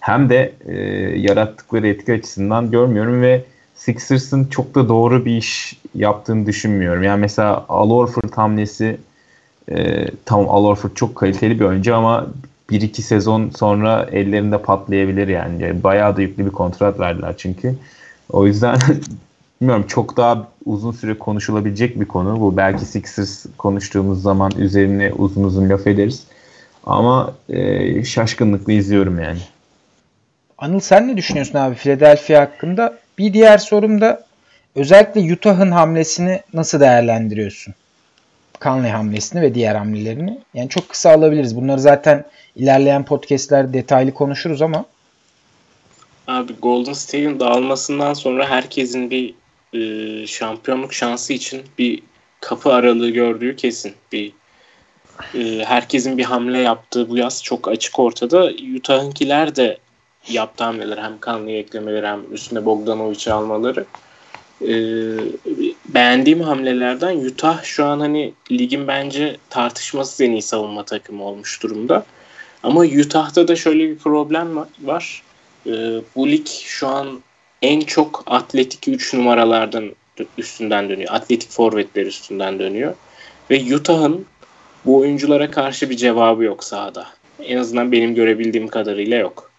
hem 0.00 0.28
de 0.28 0.52
e, 0.66 0.74
yarattıkları 1.18 1.88
etki 1.88 2.12
açısından 2.12 2.70
görmüyorum 2.70 3.22
ve 3.22 3.44
Sixers'ın 3.74 4.44
çok 4.44 4.74
da 4.74 4.88
doğru 4.88 5.24
bir 5.24 5.36
iş 5.36 5.80
yaptığını 5.94 6.46
düşünmüyorum. 6.46 7.02
Yani 7.02 7.20
mesela 7.20 7.64
Al 7.68 7.90
Horford 7.90 8.32
hamlesi 8.32 8.98
e, 9.70 10.06
tamam 10.24 10.46
Al 10.50 10.64
Horford 10.64 10.94
çok 10.94 11.16
kaliteli 11.16 11.60
bir 11.60 11.64
oyuncu 11.64 11.96
ama 11.96 12.26
bir 12.70 12.80
iki 12.80 13.02
sezon 13.02 13.50
sonra 13.50 14.06
ellerinde 14.12 14.58
patlayabilir 14.58 15.28
yani. 15.28 15.82
Bayağı 15.82 16.16
da 16.16 16.22
yüklü 16.22 16.46
bir 16.46 16.50
kontrat 16.50 17.00
verdiler 17.00 17.34
çünkü. 17.38 17.74
O 18.30 18.46
yüzden 18.46 18.78
bilmiyorum 19.60 19.84
çok 19.88 20.16
daha 20.16 20.48
uzun 20.64 20.92
süre 20.92 21.18
konuşulabilecek 21.18 22.00
bir 22.00 22.04
konu. 22.04 22.40
Bu 22.40 22.56
belki 22.56 22.84
Sixers 22.84 23.46
konuştuğumuz 23.58 24.22
zaman 24.22 24.52
üzerine 24.58 25.12
uzun 25.12 25.44
uzun 25.44 25.68
laf 25.68 25.86
ederiz. 25.86 26.22
Ama 26.86 27.34
e, 27.48 28.04
şaşkınlıkla 28.04 28.72
izliyorum 28.72 29.20
yani. 29.20 29.38
Anıl 30.58 30.80
sen 30.80 31.08
ne 31.08 31.16
düşünüyorsun 31.16 31.58
abi 31.58 31.74
Philadelphia 31.74 32.40
hakkında? 32.40 32.98
Bir 33.18 33.32
diğer 33.32 33.58
sorum 33.58 34.00
da 34.00 34.24
özellikle 34.74 35.34
Utah'ın 35.34 35.70
hamlesini 35.70 36.40
nasıl 36.54 36.80
değerlendiriyorsun? 36.80 37.74
Conley 38.60 38.90
hamlesini 38.90 39.42
ve 39.42 39.54
diğer 39.54 39.74
hamlelerini. 39.74 40.38
Yani 40.54 40.68
çok 40.68 40.88
kısa 40.88 41.10
alabiliriz. 41.10 41.56
Bunları 41.56 41.80
zaten 41.80 42.24
ilerleyen 42.56 43.04
podcastler 43.04 43.72
detaylı 43.72 44.14
konuşuruz 44.14 44.62
ama. 44.62 44.84
Abi 46.26 46.52
Golden 46.62 46.92
State'in 46.92 47.40
dağılmasından 47.40 48.14
sonra 48.14 48.50
herkesin 48.50 49.10
bir 49.10 49.34
e, 49.74 50.26
şampiyonluk 50.26 50.94
şansı 50.94 51.32
için 51.32 51.62
bir 51.78 52.02
kapı 52.40 52.72
aralığı 52.72 53.10
gördüğü 53.10 53.56
kesin. 53.56 53.94
Bir 54.12 54.32
e, 55.34 55.64
herkesin 55.64 56.18
bir 56.18 56.24
hamle 56.24 56.58
yaptığı 56.58 57.08
bu 57.08 57.16
yaz 57.16 57.42
çok 57.42 57.68
açık 57.68 57.98
ortada. 57.98 58.50
Utah'ınkiler 58.76 59.56
de 59.56 59.78
yaptığı 60.28 60.64
hamleler 60.64 60.98
hem 60.98 61.20
Kanlı'ya 61.20 61.58
eklemeleri 61.58 62.06
hem 62.06 62.34
üstüne 62.34 62.64
Bogdanovic'i 62.64 63.32
almaları. 63.32 63.84
E, 64.62 64.74
beğendiğim 65.88 66.40
hamlelerden 66.40 67.16
Utah 67.16 67.62
şu 67.62 67.84
an 67.84 68.00
hani 68.00 68.32
ligin 68.50 68.88
bence 68.88 69.36
tartışmasız 69.50 70.20
en 70.20 70.30
iyi 70.30 70.42
savunma 70.42 70.84
takımı 70.84 71.24
olmuş 71.24 71.62
durumda. 71.62 72.04
Ama 72.62 72.80
Utah'ta 72.80 73.48
da 73.48 73.56
şöyle 73.56 73.90
bir 73.90 73.98
problem 73.98 74.66
var. 74.82 75.22
E, 75.66 75.72
bu 76.16 76.28
lig 76.28 76.46
şu 76.46 76.88
an 76.88 77.22
en 77.62 77.80
çok 77.80 78.22
atletik 78.26 78.88
3 78.88 79.14
numaralardan 79.14 79.90
üstünden 80.38 80.88
dönüyor. 80.88 81.14
Atletik 81.14 81.50
forvetler 81.50 82.06
üstünden 82.06 82.58
dönüyor. 82.58 82.94
Ve 83.50 83.74
Utah'ın 83.74 84.26
bu 84.84 84.98
oyunculara 84.98 85.50
karşı 85.50 85.90
bir 85.90 85.96
cevabı 85.96 86.44
yok 86.44 86.64
sahada. 86.64 87.06
En 87.42 87.56
azından 87.56 87.92
benim 87.92 88.14
görebildiğim 88.14 88.68
kadarıyla 88.68 89.16
yok. 89.16 89.50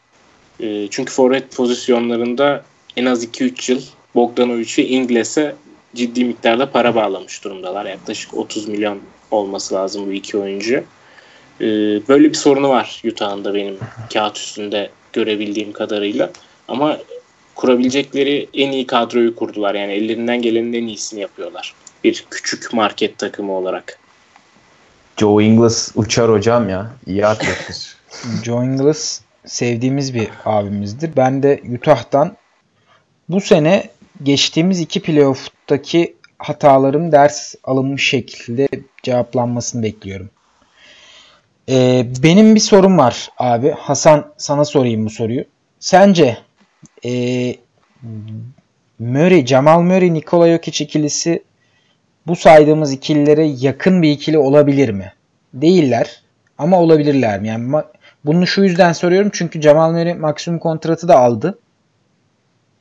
E, 0.60 0.88
çünkü 0.90 1.14
forvet 1.14 1.56
pozisyonlarında 1.56 2.64
en 2.98 3.06
az 3.06 3.26
2-3 3.26 3.72
yıl 3.72 3.82
Bogdanovic 4.16 4.74
ve 4.78 4.88
Ingles'e 4.88 5.56
ciddi 5.96 6.26
miktarda 6.26 6.72
para 6.72 6.96
bağlamış 6.96 7.44
durumdalar. 7.44 7.86
Yaklaşık 7.86 8.38
30 8.38 8.68
milyon 8.68 9.00
olması 9.32 9.76
lazım 9.76 10.08
bu 10.08 10.12
iki 10.12 10.38
oyuncu. 10.38 10.84
Ee, 11.62 11.66
böyle 12.08 12.30
bir 12.30 12.34
sorunu 12.34 12.70
var 12.70 13.02
Utah'ın 13.06 13.46
da 13.46 13.54
benim 13.54 13.78
kağıt 14.14 14.38
üstünde 14.38 14.90
görebildiğim 15.14 15.74
kadarıyla. 15.74 16.32
Ama 16.68 16.98
kurabilecekleri 17.60 18.50
en 18.54 18.72
iyi 18.72 18.88
kadroyu 18.88 19.36
kurdular. 19.36 19.76
Yani 19.76 19.91
ellerinden 19.91 20.41
gelenin 20.41 20.74
en 20.74 20.88
iyisini 20.88 21.19
yapıyorlar. 21.19 21.74
Bir 22.04 22.26
küçük 22.30 22.74
market 22.74 23.17
takımı 23.17 23.54
olarak. 23.54 24.00
Joe 25.17 25.41
Ingles 25.41 25.91
uçar 25.95 26.32
hocam 26.32 26.69
ya. 26.69 26.91
İyi 27.08 27.26
atlettir. 27.26 27.98
Joe 28.43 28.63
Ingles 28.63 29.22
sevdiğimiz 29.45 30.13
bir 30.13 30.28
abimizdir. 30.45 31.15
Ben 31.15 31.43
de 31.43 31.62
Utah'tan 31.76 32.38
bu 33.30 33.41
sene 33.41 33.89
geçtiğimiz 34.24 34.80
iki 34.80 35.02
playoff'taki 35.02 36.15
hataların 36.38 37.12
ders 37.12 37.56
alınmış 37.63 38.10
şekilde 38.10 38.67
cevaplanmasını 39.04 39.84
bekliyorum. 39.84 40.30
Ee, 41.69 42.08
benim 42.24 42.56
bir 42.56 42.60
sorum 42.60 42.98
var 42.98 43.30
abi. 43.38 43.72
Hasan 43.72 44.34
sana 44.38 44.65
sorayım 44.65 45.06
bu 45.06 45.10
soruyu. 45.10 45.43
Sence 45.80 46.38
e, 47.06 47.56
Murray, 49.00 49.46
Jamal 49.46 49.82
Murray, 49.82 50.13
Nikola 50.13 50.48
Jokic 50.52 50.84
ikilisi 50.84 51.44
bu 52.28 52.36
saydığımız 52.36 52.94
ikililere 52.94 53.46
yakın 53.46 54.02
bir 54.02 54.12
ikili 54.12 54.38
olabilir 54.38 54.89
mi? 54.89 55.13
Değiller 55.54 56.22
ama 56.58 56.80
olabilirler 56.80 57.39
mi? 57.39 57.48
Yani 57.48 57.84
bunu 58.26 58.48
şu 58.48 58.63
yüzden 58.63 58.94
soruyorum 58.94 59.32
çünkü 59.34 59.62
Jamal 59.62 59.92
Murray 59.92 60.13
maksimum 60.13 60.60
kontratı 60.60 61.08
da 61.08 61.20
aldı. 61.20 61.60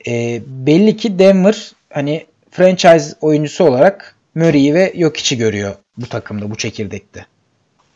E, 0.07 0.43
belli 0.47 0.97
ki 0.97 1.19
Denver 1.19 1.73
hani 1.91 2.27
franchise 2.51 3.15
oyuncusu 3.21 3.65
olarak 3.65 4.17
Murray'i 4.35 4.75
ve 4.75 4.93
Jokic'i 4.97 5.39
görüyor 5.39 5.75
bu 5.97 6.07
takımda, 6.07 6.51
bu 6.51 6.57
çekirdekte. 6.57 7.27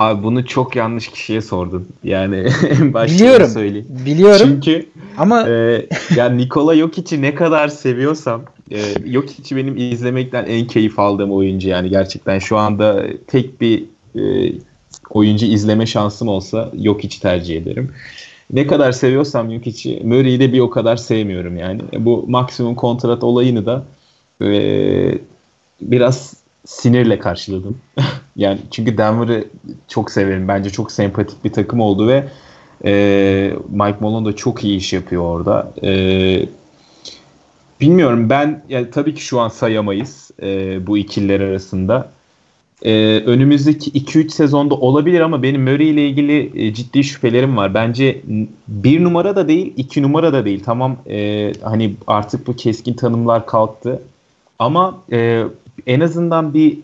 Abi 0.02 0.22
bunu 0.22 0.46
çok 0.46 0.76
yanlış 0.76 1.08
kişiye 1.08 1.40
sordun. 1.42 1.88
Yani 2.04 2.36
en 2.80 2.94
başta 2.94 3.14
biliyorum, 3.14 3.48
söyleyeyim. 3.48 3.86
Biliyorum. 4.06 4.38
Çünkü 4.38 4.86
ama 5.18 5.48
e, 5.48 5.86
yani 6.16 6.38
Nikola 6.38 6.76
Jokic'i 6.76 7.22
ne 7.22 7.34
kadar 7.34 7.68
seviyorsam 7.68 8.42
e, 8.70 8.80
Jokic 9.12 9.56
benim 9.56 9.76
izlemekten 9.76 10.44
en 10.44 10.66
keyif 10.66 10.98
aldığım 10.98 11.32
oyuncu 11.32 11.68
yani 11.68 11.90
gerçekten 11.90 12.38
şu 12.38 12.56
anda 12.56 13.06
tek 13.26 13.60
bir 13.60 13.84
e, 14.16 14.52
oyuncu 15.10 15.46
izleme 15.46 15.86
şansım 15.86 16.28
olsa 16.28 16.72
Jokic 16.84 17.18
tercih 17.20 17.56
ederim. 17.56 17.90
Ne 18.52 18.66
kadar 18.66 18.92
seviyorsam 18.92 19.52
Jokic'i 19.52 20.00
Murray'i 20.04 20.40
de 20.40 20.52
bir 20.52 20.60
o 20.60 20.70
kadar 20.70 20.96
sevmiyorum 20.96 21.56
yani. 21.56 21.80
Bu 21.98 22.24
maksimum 22.28 22.74
kontrat 22.74 23.24
olayını 23.24 23.66
da 23.66 23.84
e, 24.42 25.18
biraz 25.80 26.41
sinirle 26.64 27.18
karşıladım. 27.18 27.78
yani 28.36 28.58
çünkü 28.70 28.98
Denver'ı 28.98 29.44
çok 29.88 30.10
severim. 30.10 30.48
Bence 30.48 30.70
çok 30.70 30.92
sempatik 30.92 31.44
bir 31.44 31.52
takım 31.52 31.80
oldu 31.80 32.08
ve 32.08 32.24
e, 32.84 33.52
Mike 33.70 33.98
Malone 34.00 34.26
da 34.26 34.36
çok 34.36 34.64
iyi 34.64 34.78
iş 34.78 34.92
yapıyor 34.92 35.22
orada. 35.22 35.72
E, 35.82 35.92
bilmiyorum 37.80 38.30
ben 38.30 38.62
yani 38.68 38.90
tabii 38.90 39.14
ki 39.14 39.24
şu 39.24 39.40
an 39.40 39.48
sayamayız 39.48 40.30
e, 40.42 40.86
bu 40.86 40.98
ikililer 40.98 41.40
arasında. 41.40 42.10
E, 42.84 43.22
önümüzdeki 43.26 43.90
2-3 43.90 44.28
sezonda 44.28 44.74
olabilir 44.74 45.20
ama 45.20 45.42
benim 45.42 45.62
Murray 45.62 45.90
ile 45.90 46.08
ilgili 46.08 46.66
e, 46.66 46.74
ciddi 46.74 47.04
şüphelerim 47.04 47.56
var. 47.56 47.74
Bence 47.74 48.20
bir 48.68 49.04
numara 49.04 49.36
da 49.36 49.48
değil, 49.48 49.72
iki 49.76 50.02
numara 50.02 50.32
da 50.32 50.44
değil. 50.44 50.62
Tamam 50.64 50.96
e, 51.10 51.52
hani 51.62 51.94
artık 52.06 52.46
bu 52.46 52.56
keskin 52.56 52.94
tanımlar 52.94 53.46
kalktı. 53.46 54.02
Ama 54.58 54.98
e, 55.12 55.44
en 55.86 56.00
azından 56.00 56.54
bir 56.54 56.78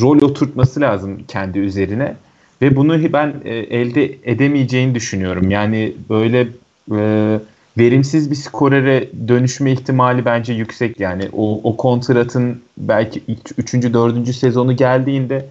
rol 0.00 0.20
oturtması 0.20 0.80
lazım 0.80 1.18
kendi 1.28 1.58
üzerine 1.58 2.14
ve 2.62 2.76
bunu 2.76 3.12
ben 3.12 3.34
e, 3.44 3.54
elde 3.54 4.04
edemeyeceğini 4.24 4.94
düşünüyorum. 4.94 5.50
Yani 5.50 5.92
böyle 6.10 6.48
e, 6.92 7.38
verimsiz 7.78 8.30
bir 8.30 8.36
skorere 8.36 9.08
dönüşme 9.28 9.72
ihtimali 9.72 10.24
bence 10.24 10.52
yüksek. 10.52 11.00
Yani 11.00 11.28
o, 11.32 11.60
o 11.62 11.76
kontratın 11.76 12.62
belki 12.78 13.22
3. 13.58 13.72
4. 13.74 14.34
sezonu 14.34 14.76
geldiğinde 14.76 15.46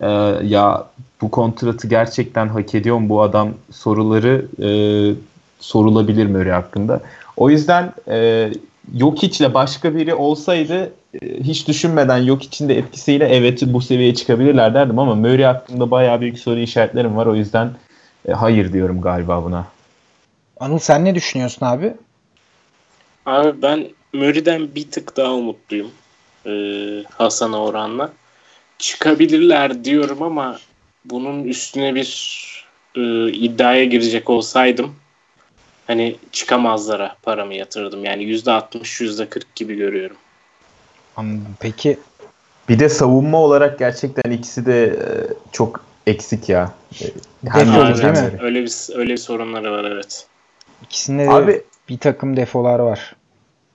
e, 0.00 0.06
ya 0.44 0.86
bu 1.20 1.30
kontratı 1.30 1.88
gerçekten 1.88 2.48
hak 2.48 2.74
ediyor 2.74 2.98
mu 2.98 3.08
bu 3.08 3.22
adam 3.22 3.50
soruları 3.70 4.46
e, 4.62 4.68
sorulabilir 5.60 6.26
Murray 6.26 6.52
hakkında. 6.52 7.00
O 7.36 7.50
yüzden 7.50 7.92
e, 8.08 8.50
Jokic'le 8.98 9.54
başka 9.54 9.94
biri 9.94 10.14
olsaydı 10.14 10.92
hiç 11.22 11.68
düşünmeden 11.68 12.18
yok 12.18 12.42
içinde 12.42 12.78
etkisiyle 12.78 13.28
evet 13.28 13.62
bu 13.66 13.80
seviyeye 13.80 14.14
çıkabilirler 14.14 14.74
derdim 14.74 14.98
ama 14.98 15.14
Murray 15.14 15.42
hakkında 15.42 15.90
bayağı 15.90 16.20
büyük 16.20 16.38
soru 16.38 16.58
işaretlerim 16.58 17.16
var. 17.16 17.26
O 17.26 17.34
yüzden 17.34 17.72
e, 18.28 18.32
hayır 18.32 18.72
diyorum 18.72 19.00
galiba 19.00 19.44
buna. 19.44 19.66
Anıl 20.60 20.78
sen 20.78 21.04
ne 21.04 21.14
düşünüyorsun 21.14 21.66
abi? 21.66 21.94
Abi 23.26 23.62
ben 23.62 23.88
Murray'den 24.12 24.74
bir 24.74 24.90
tık 24.90 25.16
daha 25.16 25.32
umutluyum. 25.32 25.90
Ee, 26.46 27.02
Hasan'a 27.10 27.62
oranla. 27.62 28.12
Çıkabilirler 28.78 29.84
diyorum 29.84 30.22
ama 30.22 30.58
bunun 31.04 31.44
üstüne 31.44 31.94
bir 31.94 32.38
e, 32.96 33.32
iddiaya 33.32 33.84
girecek 33.84 34.30
olsaydım 34.30 34.94
hani 35.86 36.16
çıkamazlara 36.32 37.16
paramı 37.22 37.54
yatırdım. 37.54 38.04
Yani 38.04 38.24
%60 38.24 39.00
%40 39.00 39.44
gibi 39.54 39.74
görüyorum. 39.74 40.16
Peki 41.60 41.98
bir 42.68 42.78
de 42.78 42.88
savunma 42.88 43.38
olarak 43.38 43.78
gerçekten 43.78 44.30
ikisi 44.30 44.66
de 44.66 44.86
e, 44.86 44.96
çok 45.52 45.84
eksik 46.06 46.48
ya. 46.48 46.72
E, 47.02 47.04
hem 47.48 47.66
Defol, 47.66 48.02
değil 48.02 48.24
mi? 48.24 48.38
Öyle 48.42 48.62
bir 48.62 48.72
öyle 48.94 49.12
bir 49.12 49.16
sorunları 49.16 49.72
var 49.72 49.84
evet. 49.84 50.26
İkisinde 50.82 51.24
de 51.26 51.30
Abi, 51.30 51.62
bir 51.88 51.98
takım 51.98 52.36
defolar 52.36 52.78
var. 52.78 53.16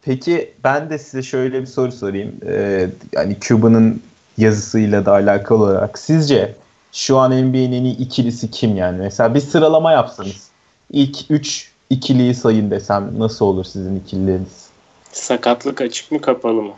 Peki 0.01 0.53
ben 0.63 0.89
de 0.89 0.97
size 0.97 1.23
şöyle 1.23 1.61
bir 1.61 1.65
soru 1.65 1.91
sorayım. 1.91 2.31
Ee, 2.47 2.89
yani 3.11 3.37
Cuba'nın 3.41 4.01
yazısıyla 4.37 5.05
da 5.05 5.11
alakalı 5.11 5.63
olarak 5.63 5.99
sizce 5.99 6.55
şu 6.91 7.17
an 7.17 7.31
NBA'nin 7.31 7.71
en 7.71 7.83
iyi 7.83 7.97
ikilisi 7.97 8.51
kim 8.51 8.75
yani? 8.77 8.97
Mesela 8.97 9.35
bir 9.35 9.39
sıralama 9.39 9.91
yapsanız 9.91 10.49
ilk 10.91 11.17
3 11.29 11.71
ikiliyi 11.89 12.35
sayın 12.35 12.71
desem 12.71 13.11
nasıl 13.17 13.45
olur 13.45 13.63
sizin 13.63 13.99
ikilileriniz? 13.99 14.67
Sakatlık 15.11 15.81
açık 15.81 16.11
mı 16.11 16.21
kapalı 16.21 16.61
mı? 16.61 16.73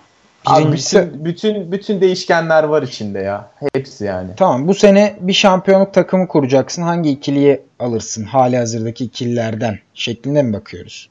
Birincisi... 0.47 0.99
Abi 0.99 1.07
bütün, 1.07 1.25
bütün, 1.25 1.71
bütün 1.71 2.01
değişkenler 2.01 2.63
var 2.63 2.83
içinde 2.83 3.19
ya. 3.19 3.49
Hepsi 3.73 4.05
yani. 4.05 4.29
Tamam 4.37 4.67
bu 4.67 4.73
sene 4.73 5.15
bir 5.19 5.33
şampiyonluk 5.33 5.93
takımı 5.93 6.27
kuracaksın. 6.27 6.81
Hangi 6.81 7.09
ikiliyi 7.09 7.61
alırsın? 7.79 8.23
Hali 8.23 8.57
hazırdaki 8.57 9.05
ikililerden 9.05 9.79
şeklinde 9.93 10.43
mi 10.43 10.53
bakıyoruz? 10.53 11.09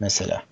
Mesela. 0.00 0.42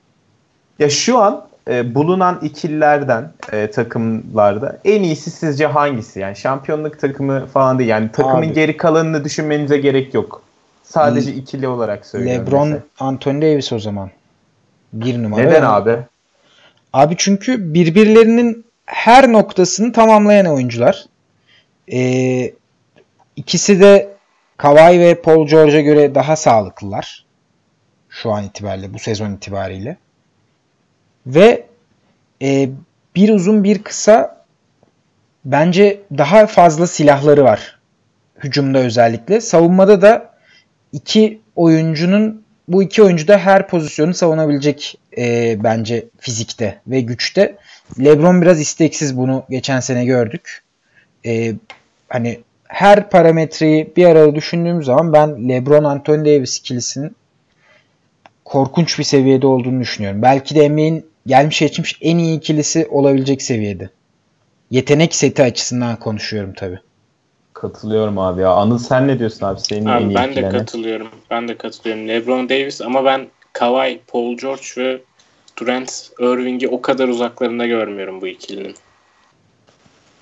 Ya 0.79 0.91
şu 0.91 1.19
an 1.19 1.49
e, 1.71 1.95
bulunan 1.95 2.39
ikililerden 2.43 3.33
e, 3.53 3.71
takımlarda 3.71 4.79
en 4.85 5.03
iyisi 5.03 5.31
sizce 5.31 5.67
hangisi? 5.67 6.21
Yani 6.21 6.37
şampiyonluk 6.37 7.01
takımı 7.01 7.47
falan 7.47 7.79
değil. 7.79 7.91
Yani 7.91 8.13
takımın 8.13 8.49
Abi. 8.49 8.53
geri 8.53 8.77
kalanını 8.77 9.25
düşünmenize 9.25 9.79
gerek 9.79 10.15
yok. 10.15 10.43
Sadece 10.83 11.33
ikili 11.33 11.69
olarak 11.69 12.07
söylüyorum. 12.07 12.47
LeBron, 12.47 12.69
mesela. 12.69 12.83
Anthony 13.01 13.43
Davis 13.43 13.73
o 13.73 13.79
zaman. 13.79 14.11
Bir 14.93 15.23
numara. 15.23 15.43
Neden 15.43 15.63
abi? 15.63 15.99
Abi 16.93 17.15
çünkü 17.19 17.75
birbirlerinin 17.75 18.67
her 18.87 19.33
noktasını 19.33 19.93
tamamlayan 19.93 20.47
oyuncular. 20.47 21.05
Ee, 21.93 22.53
ikisi 23.37 23.81
de 23.81 24.09
Kawhi 24.57 25.01
ve 25.01 25.23
Paul 25.23 25.47
George'a 25.47 25.81
göre 25.81 26.15
daha 26.15 26.37
sağlıklılar. 26.37 27.25
Şu 28.09 28.33
an 28.33 28.45
itibariyle, 28.45 28.95
bu 28.95 28.99
sezon 28.99 29.33
itibariyle. 29.33 29.97
Ve 31.27 31.67
e, 32.43 32.71
bir 33.17 33.29
uzun 33.29 33.65
bir 33.65 33.83
kısa 33.83 34.45
bence 35.45 36.01
daha 36.19 36.47
fazla 36.47 36.87
silahları 36.87 37.45
var. 37.45 37.79
Hücumda 38.39 38.79
özellikle. 38.79 39.41
Savunmada 39.41 40.03
da 40.03 40.35
iki 40.93 41.41
oyuncunun 41.57 42.45
bu 42.69 42.83
iki 42.83 43.03
oyuncu 43.03 43.29
da 43.29 43.39
her 43.39 43.69
pozisyonu 43.69 44.15
savunabilecek 44.15 44.99
e, 45.19 45.57
bence 45.65 46.07
fizikte 46.19 46.81
ve 46.87 47.01
güçte. 47.01 47.57
LeBron 48.01 48.43
biraz 48.43 48.61
isteksiz 48.61 49.17
bunu 49.17 49.45
geçen 49.51 49.81
sene 49.81 50.05
gördük. 50.05 50.63
E, 51.27 51.55
hani 52.09 52.41
her 52.65 53.11
parametreyi 53.11 53.93
bir 53.97 54.05
arada 54.05 54.35
düşündüğüm 54.35 54.83
zaman 54.83 55.13
ben 55.13 55.49
LeBron 55.49 55.85
Anthony 55.85 56.21
Davis 56.21 56.59
ikilisinin 56.59 57.17
korkunç 58.45 58.99
bir 58.99 59.05
seviyede 59.05 59.47
olduğunu 59.47 59.81
düşünüyorum. 59.81 60.23
Belki 60.23 60.55
de 60.55 60.69
NBA'in 60.69 61.07
gelmiş 61.27 61.59
geçmiş 61.61 61.99
en 62.01 62.19
iyi 62.19 62.37
ikilisi 62.37 62.87
olabilecek 62.91 63.43
seviyede. 63.43 63.91
Yetenek 64.71 65.15
seti 65.15 65.43
açısından 65.43 65.97
konuşuyorum 65.97 66.53
tabi. 66.53 66.79
Katılıyorum 67.53 68.19
abi 68.19 68.41
ya. 68.41 68.51
Anıl 68.51 68.79
sen 68.79 69.09
ne 69.09 69.19
diyorsun 69.19 69.47
abi? 69.47 69.61
Senin 69.61 69.87
abi, 69.87 70.05
en 70.05 70.09
iyi 70.09 70.15
Ben 70.15 70.37
de 70.37 70.49
katılıyorum. 70.49 71.09
Ben 71.31 71.49
de 71.49 71.57
katılıyorum. 71.57 72.09
LeBron 72.09 72.49
Davis 72.49 72.81
ama 72.81 73.05
ben 73.05 73.27
Kawhi, 73.59 74.01
Paul 74.07 74.37
George 74.37 74.67
ve 74.77 75.01
Durant, 75.57 76.11
Irving'i 76.21 76.69
o 76.69 76.83
kadar 76.83 77.09
uzaklarında 77.09 77.67
görmüyorum 77.67 78.21
bu 78.21 78.27
ikilinin. 78.27 78.75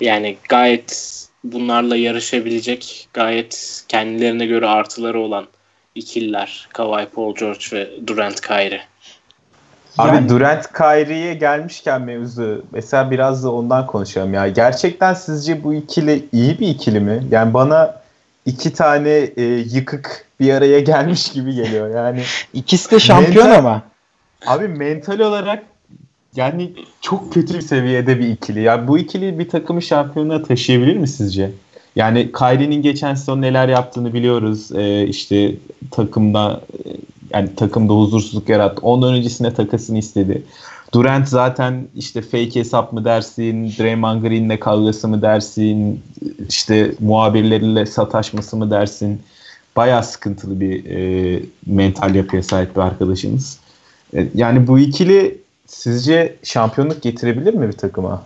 Yani 0.01 0.37
gayet 0.49 1.22
bunlarla 1.44 1.96
yarışabilecek, 1.96 3.09
gayet 3.12 3.85
kendilerine 3.88 4.46
göre 4.46 4.66
artıları 4.66 5.20
olan 5.20 5.46
ikililer. 5.94 6.68
Kawhi 6.72 7.07
Paul 7.07 7.35
George 7.35 7.64
ve 7.72 7.90
Durant 8.07 8.40
Kyrie. 8.40 8.81
Abi 9.99 10.16
yani... 10.16 10.29
Durant 10.29 10.72
Kyrie'ye 10.72 11.35
gelmişken 11.35 12.03
mevzu 12.03 12.64
mesela 12.72 13.11
biraz 13.11 13.44
da 13.44 13.53
ondan 13.53 13.87
konuşalım 13.87 14.35
ya. 14.35 14.49
Gerçekten 14.49 15.14
sizce 15.14 15.64
bu 15.64 15.75
ikili 15.75 16.25
iyi 16.33 16.61
bir 16.61 16.68
ikili 16.68 17.01
mi? 17.01 17.27
Yani 17.31 17.55
bana 17.55 18.03
iki 18.46 18.72
tane 18.72 19.11
e, 19.37 19.42
yıkık 19.44 20.25
bir 20.40 20.53
araya 20.53 20.81
gelmiş 20.81 21.33
gibi 21.33 21.55
geliyor. 21.55 21.94
Yani 21.94 22.22
ikisi 22.53 22.90
de 22.90 23.01
şampiyon 23.01 23.46
mental, 23.46 23.59
ama. 23.59 23.83
Abi 24.46 24.68
mental 24.68 25.20
olarak 25.20 25.62
yani 26.37 26.72
çok 27.01 27.33
kötü 27.33 27.55
bir 27.55 27.61
seviyede 27.61 28.18
bir 28.18 28.29
ikili. 28.29 28.62
Yani 28.62 28.88
bu 28.88 28.99
ikili 28.99 29.38
bir 29.38 29.49
takımı 29.49 29.83
şampiyonluğa 29.83 30.42
taşıyabilir 30.42 30.96
mi 30.96 31.09
sizce? 31.09 31.51
Yani 31.96 32.33
Kyrie'nin 32.33 32.83
geçen 32.83 33.14
sezon 33.14 33.42
neler 33.42 33.68
yaptığını 33.68 34.14
biliyoruz. 34.14 34.72
Ee, 34.72 35.07
işte 35.07 35.55
takımda 35.90 36.61
yani 37.35 37.55
takımda 37.55 37.92
huzursuzluk 37.92 38.49
yarattı. 38.49 38.81
Ondan 38.83 39.14
öncesinde 39.14 39.55
takasını 39.55 39.99
istedi. 39.99 40.42
Durant 40.94 41.29
zaten 41.29 41.88
işte 41.96 42.22
fake 42.22 42.61
hesap 42.61 42.92
mı 42.92 43.05
dersin, 43.05 43.72
Draymond 43.79 44.22
Green'le 44.22 44.61
kavgası 44.61 45.09
mı 45.09 45.22
dersin, 45.22 46.03
işte 46.49 46.92
muhabirleriyle 47.01 47.87
sataşması 47.87 48.57
mı 48.57 48.70
dersin. 48.70 49.22
Bayağı 49.76 50.04
sıkıntılı 50.04 50.60
bir 50.60 50.84
e, 50.84 51.42
mental 51.66 52.14
yapıya 52.14 52.42
sahip 52.42 52.76
bir 52.76 52.80
arkadaşımız. 52.80 53.60
E, 54.16 54.28
yani 54.34 54.66
bu 54.66 54.78
ikili 54.78 55.38
sizce 55.66 56.36
şampiyonluk 56.42 57.02
getirebilir 57.02 57.54
mi 57.54 57.68
bir 57.68 57.72
takıma? 57.72 58.22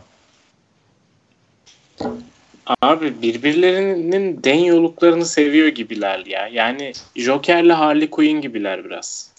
Abi 2.82 3.22
birbirlerinin 3.22 4.44
den 4.44 4.58
yoluklarını 4.58 5.24
seviyor 5.24 5.68
gibiler 5.68 6.26
ya. 6.26 6.48
Yani 6.48 6.92
Joker'le 7.16 7.72
Harley 7.72 8.10
Quinn 8.10 8.40
gibiler 8.40 8.84
biraz. 8.84 9.30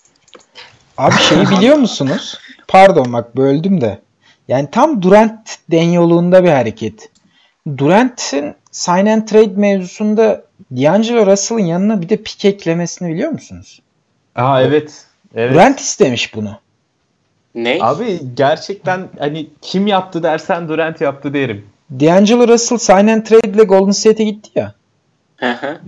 Abi 0.97 1.15
şeyi 1.15 1.49
biliyor 1.49 1.77
musunuz? 1.77 2.39
Pardon 2.67 3.13
bak 3.13 3.35
böldüm 3.35 3.81
de. 3.81 3.99
Yani 4.47 4.67
tam 4.71 5.01
Durant 5.01 5.57
den 5.71 5.89
yoluğunda 5.89 6.43
bir 6.43 6.49
hareket. 6.49 7.09
Durant'in 7.77 8.55
sign 8.71 9.05
and 9.05 9.27
trade 9.27 9.55
mevzusunda 9.55 10.43
D'Angelo 10.71 11.25
Russell'ın 11.25 11.65
yanına 11.65 12.01
bir 12.01 12.09
de 12.09 12.17
pik 12.17 12.45
eklemesini 12.45 13.09
biliyor 13.09 13.31
musunuz? 13.31 13.81
Aa 14.35 14.61
evet. 14.61 15.05
evet. 15.35 15.53
Durant 15.53 15.79
istemiş 15.79 16.35
bunu. 16.35 16.59
Ne? 17.55 17.77
Abi 17.81 18.19
gerçekten 18.35 19.09
hani 19.19 19.47
kim 19.61 19.87
yaptı 19.87 20.23
dersen 20.23 20.69
Durant 20.69 21.01
yaptı 21.01 21.33
derim. 21.33 21.65
D'Angelo 21.91 22.47
Russell 22.47 22.77
sign 22.77 23.07
and 23.07 23.25
trade 23.25 23.49
ile 23.49 23.63
Golden 23.63 23.91
State'e 23.91 24.25
gitti 24.25 24.49
ya. 24.55 24.73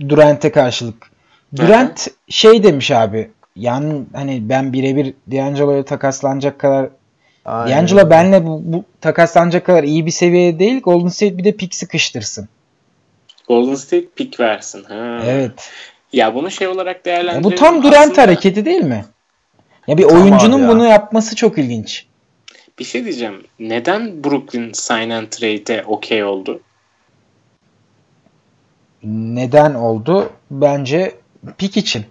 Durant'e 0.08 0.52
karşılık. 0.52 1.10
Durant 1.56 2.08
şey 2.28 2.62
demiş 2.62 2.90
abi. 2.90 3.30
Yani 3.56 4.02
hani 4.12 4.48
ben 4.48 4.72
birebir 4.72 5.14
D'Angelo'ya 5.30 5.84
takaslanacak 5.84 6.58
kadar 6.58 6.88
Aynen. 7.44 7.76
D'Angelo 7.76 8.10
benle 8.10 8.46
bu, 8.46 8.60
bu 8.64 8.84
takaslanacak 9.00 9.66
kadar 9.66 9.84
iyi 9.84 10.06
bir 10.06 10.10
seviyede 10.10 10.58
değil. 10.58 10.82
Golden 10.82 11.08
State 11.08 11.38
bir 11.38 11.44
de 11.44 11.52
pick 11.52 11.74
sıkıştırsın. 11.74 12.48
Golden 13.48 13.74
State 13.74 14.06
pick 14.16 14.40
versin. 14.40 14.84
Ha. 14.84 15.20
Evet. 15.26 15.70
Ya 16.12 16.34
bunu 16.34 16.50
şey 16.50 16.68
olarak 16.68 17.04
değerlendirelim. 17.04 17.44
bu 17.44 17.54
tam 17.54 17.82
Durant 17.82 17.96
Aslında... 17.96 18.22
hareketi 18.22 18.64
değil 18.64 18.82
mi? 18.82 19.04
Ya 19.86 19.98
bir 19.98 20.08
tamam 20.08 20.22
oyuncunun 20.22 20.58
ya. 20.58 20.68
bunu 20.68 20.84
yapması 20.84 21.36
çok 21.36 21.58
ilginç. 21.58 22.06
Bir 22.78 22.84
şey 22.84 23.04
diyeceğim. 23.04 23.44
Neden 23.58 24.24
Brooklyn 24.24 24.72
sign 24.72 25.10
and 25.10 25.26
trade'e 25.26 25.84
okey 25.84 26.24
oldu? 26.24 26.60
Neden 29.04 29.74
oldu? 29.74 30.30
Bence 30.50 31.14
pik 31.58 31.76
için. 31.76 32.04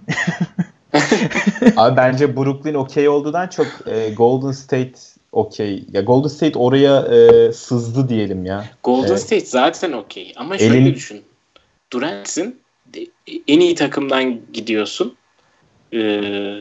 Abi 1.77 1.97
bence 1.97 2.37
Brooklyn 2.37 2.73
okey 2.73 3.09
olduğundan 3.09 3.47
çok 3.47 3.67
e, 3.87 4.09
Golden 4.09 4.51
State 4.51 4.93
okey. 5.33 5.83
Ya 5.91 6.01
Golden 6.01 6.27
State 6.27 6.59
oraya 6.59 6.99
e, 7.01 7.51
sızdı 7.53 8.09
diyelim 8.09 8.45
ya. 8.45 8.65
Golden 8.83 9.07
evet. 9.07 9.21
State 9.21 9.45
zaten 9.45 9.91
okey. 9.91 10.33
Ama 10.35 10.57
şöyle 10.57 10.77
Elin... 10.77 10.95
düşün. 10.95 11.23
Durant'sin 11.93 12.63
en 13.47 13.59
iyi 13.59 13.75
takımdan 13.75 14.39
gidiyorsun. 14.53 15.15
Ee, 15.93 16.59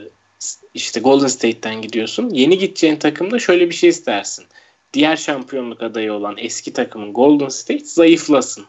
işte 0.74 1.00
Golden 1.00 1.26
State'ten 1.26 1.82
gidiyorsun. 1.82 2.30
Yeni 2.30 2.58
gideceğin 2.58 2.96
takımda 2.96 3.38
şöyle 3.38 3.70
bir 3.70 3.74
şey 3.74 3.90
istersin. 3.90 4.44
Diğer 4.92 5.16
şampiyonluk 5.16 5.82
adayı 5.82 6.12
olan 6.12 6.35
eski 6.38 6.72
takımın 6.72 7.12
Golden 7.12 7.48
State 7.48 7.85
zayıflasın. 7.85 8.66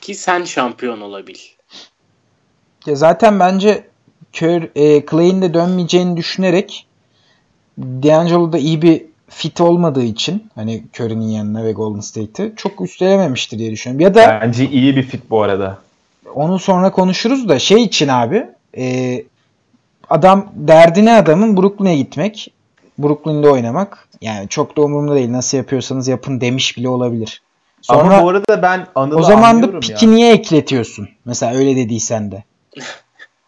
Ki 0.00 0.14
sen 0.14 0.44
şampiyon 0.44 1.00
olabil. 1.00 1.38
Ya 2.86 2.94
zaten 2.94 3.40
bence 3.40 3.84
Kör, 4.32 4.62
e, 4.74 5.06
Clay'in 5.10 5.42
de 5.42 5.54
dönmeyeceğini 5.54 6.16
düşünerek 6.16 6.85
D'Angelo 7.78 8.52
da 8.52 8.58
iyi 8.58 8.82
bir 8.82 9.02
fit 9.28 9.60
olmadığı 9.60 10.02
için 10.02 10.50
hani 10.54 10.84
Curry'nin 10.94 11.28
yanına 11.28 11.64
ve 11.64 11.72
Golden 11.72 12.00
State'e 12.00 12.52
çok 12.56 12.80
üstelememiştir 12.80 13.58
diye 13.58 13.70
düşünüyorum. 13.70 14.04
Ya 14.04 14.14
da 14.14 14.38
bence 14.42 14.70
iyi 14.70 14.96
bir 14.96 15.02
fit 15.02 15.30
bu 15.30 15.42
arada. 15.42 15.78
Onu 16.34 16.58
sonra 16.58 16.90
konuşuruz 16.90 17.48
da 17.48 17.58
şey 17.58 17.82
için 17.82 18.08
abi 18.08 18.46
e, 18.76 19.24
adam 20.10 20.46
derdine 20.54 21.14
adamın 21.14 21.56
Brooklyn'e 21.56 21.96
gitmek. 21.96 22.52
Brooklyn'de 22.98 23.48
oynamak. 23.48 24.08
Yani 24.20 24.48
çok 24.48 24.76
da 24.76 24.82
umurumda 24.82 25.14
değil. 25.14 25.32
Nasıl 25.32 25.58
yapıyorsanız 25.58 26.08
yapın 26.08 26.40
demiş 26.40 26.76
bile 26.76 26.88
olabilir. 26.88 27.42
Sonra, 27.82 28.00
Ama 28.00 28.22
bu 28.22 28.28
arada 28.28 28.62
ben 28.62 28.86
Anıl'ı 28.94 29.16
O 29.16 29.22
zaman 29.22 29.62
da 29.62 29.80
piki 29.80 30.04
ya. 30.04 30.10
niye 30.10 30.32
ekletiyorsun? 30.32 31.08
Mesela 31.24 31.54
öyle 31.54 31.76
dediysen 31.76 32.30
de. 32.30 32.44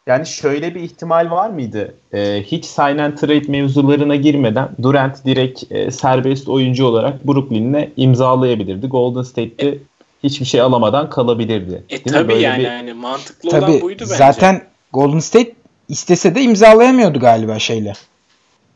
Yani 0.09 0.27
şöyle 0.27 0.75
bir 0.75 0.81
ihtimal 0.81 1.31
var 1.31 1.51
mıydı? 1.51 1.95
Ee, 2.13 2.43
hiç 2.47 2.65
sign 2.65 2.99
and 2.99 3.19
trade 3.19 3.49
mevzularına 3.49 4.17
girmeden 4.17 4.69
Durant 4.83 5.25
direkt 5.25 5.73
e, 5.73 5.91
serbest 5.91 6.49
oyuncu 6.49 6.87
olarak 6.87 7.27
Brooklyn'le 7.27 7.89
imzalayabilirdi. 7.97 8.87
Golden 8.87 9.23
State'te 9.23 9.79
hiçbir 10.23 10.47
şey 10.47 10.61
alamadan 10.61 11.11
kalabilirdi. 11.11 11.83
E 11.89 12.03
tabi 12.03 12.41
yani, 12.41 12.59
bir... 12.59 12.65
yani 12.65 12.93
mantıklı 12.93 13.51
tabii, 13.51 13.71
olan 13.71 13.81
buydu 13.81 14.01
bence. 14.01 14.15
Zaten 14.15 14.63
Golden 14.93 15.19
State 15.19 15.53
istese 15.89 16.35
de 16.35 16.43
imzalayamıyordu 16.43 17.21
galiba 17.21 17.59
şeyle. 17.59 17.93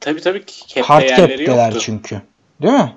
Tabi 0.01 0.21
tabi 0.21 0.43
Hard 0.83 1.09
cap'teler 1.09 1.67
yoktu. 1.67 1.81
çünkü. 1.83 2.23
Değil 2.63 2.75
mi? 2.75 2.93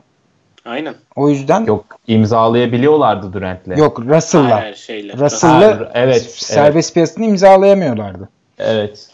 Aynen. 0.66 0.96
O 1.16 1.30
yüzden 1.30 1.66
yok 1.66 1.86
imzalayabiliyorlardı 2.08 3.34
Durant'le. 3.34 3.78
Yok 3.78 4.00
Russell'la. 4.00 4.72
Russell'la 5.18 5.92
evet, 5.94 6.22
serbest 6.32 6.90
evet. 6.90 6.94
piyasasını 6.94 7.26
imzalayamıyorlardı. 7.26 8.30
Evet. 8.60 9.10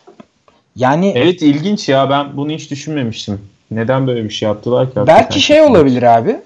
Yani 0.76 1.14
Evet 1.16 1.42
ilginç 1.42 1.90
ya 1.90 2.10
ben 2.10 2.38
bunu 2.38 2.52
hiç 2.52 2.72
düşünmemiştim. 2.72 3.42
Neden 3.72 4.08
böyle 4.08 4.24
bir 4.24 4.30
şey 4.30 4.48
yaptılar 4.48 4.90
ki? 4.90 4.96
Belki 5.08 5.42
şey 5.42 5.62
olabilir 5.62 6.04
abi. 6.04 6.40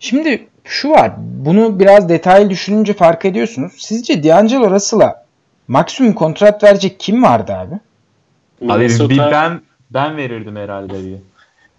Şimdi 0.00 0.46
şu 0.64 0.90
var. 0.90 1.12
Bunu 1.18 1.80
biraz 1.80 2.08
detaylı 2.08 2.50
düşününce 2.50 2.92
fark 2.92 3.24
ediyorsunuz. 3.24 3.72
Sizce 3.76 4.24
D'Angelo 4.24 4.70
Russell'a 4.70 5.24
maksimum 5.68 6.12
kontrat 6.12 6.64
verecek 6.64 7.00
kim 7.00 7.22
vardı 7.22 7.52
abi? 7.52 7.74
Abi 8.72 8.88
bir 8.88 9.18
ben 9.18 9.60
ben 9.90 10.16
verirdim 10.16 10.56
herhalde 10.56 10.94
bir. 10.94 11.31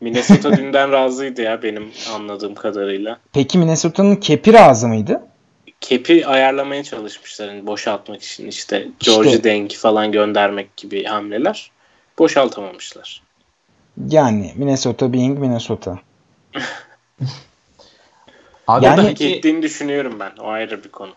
Minnesota 0.03 0.57
dünden 0.57 0.91
razıydı 0.91 1.41
ya 1.41 1.63
benim 1.63 1.91
anladığım 2.15 2.55
kadarıyla. 2.55 3.19
Peki 3.33 3.57
Minnesota'nın 3.57 4.15
kepi 4.15 4.53
razı 4.53 4.87
mıydı? 4.87 5.21
Kepi 5.81 6.27
ayarlamaya 6.27 6.83
çalışmışlar 6.83 7.47
yani 7.47 7.67
boşaltmak 7.67 8.23
için 8.23 8.47
işte 8.47 8.87
George 8.99 9.29
işte, 9.29 9.43
Denk 9.43 9.75
falan 9.75 10.11
göndermek 10.11 10.77
gibi 10.77 11.03
hamleler. 11.03 11.71
Boşaltamamışlar. 12.19 13.21
Yani 14.09 14.53
Minnesota 14.55 15.13
being 15.13 15.39
Minnesota. 15.39 15.99
Abi 18.67 18.85
yani, 18.85 19.01
hak 19.01 19.21
ettiğini 19.21 19.61
düşünüyorum 19.61 20.19
ben. 20.19 20.31
O 20.39 20.47
ayrı 20.47 20.83
bir 20.83 20.89
konu. 20.89 21.11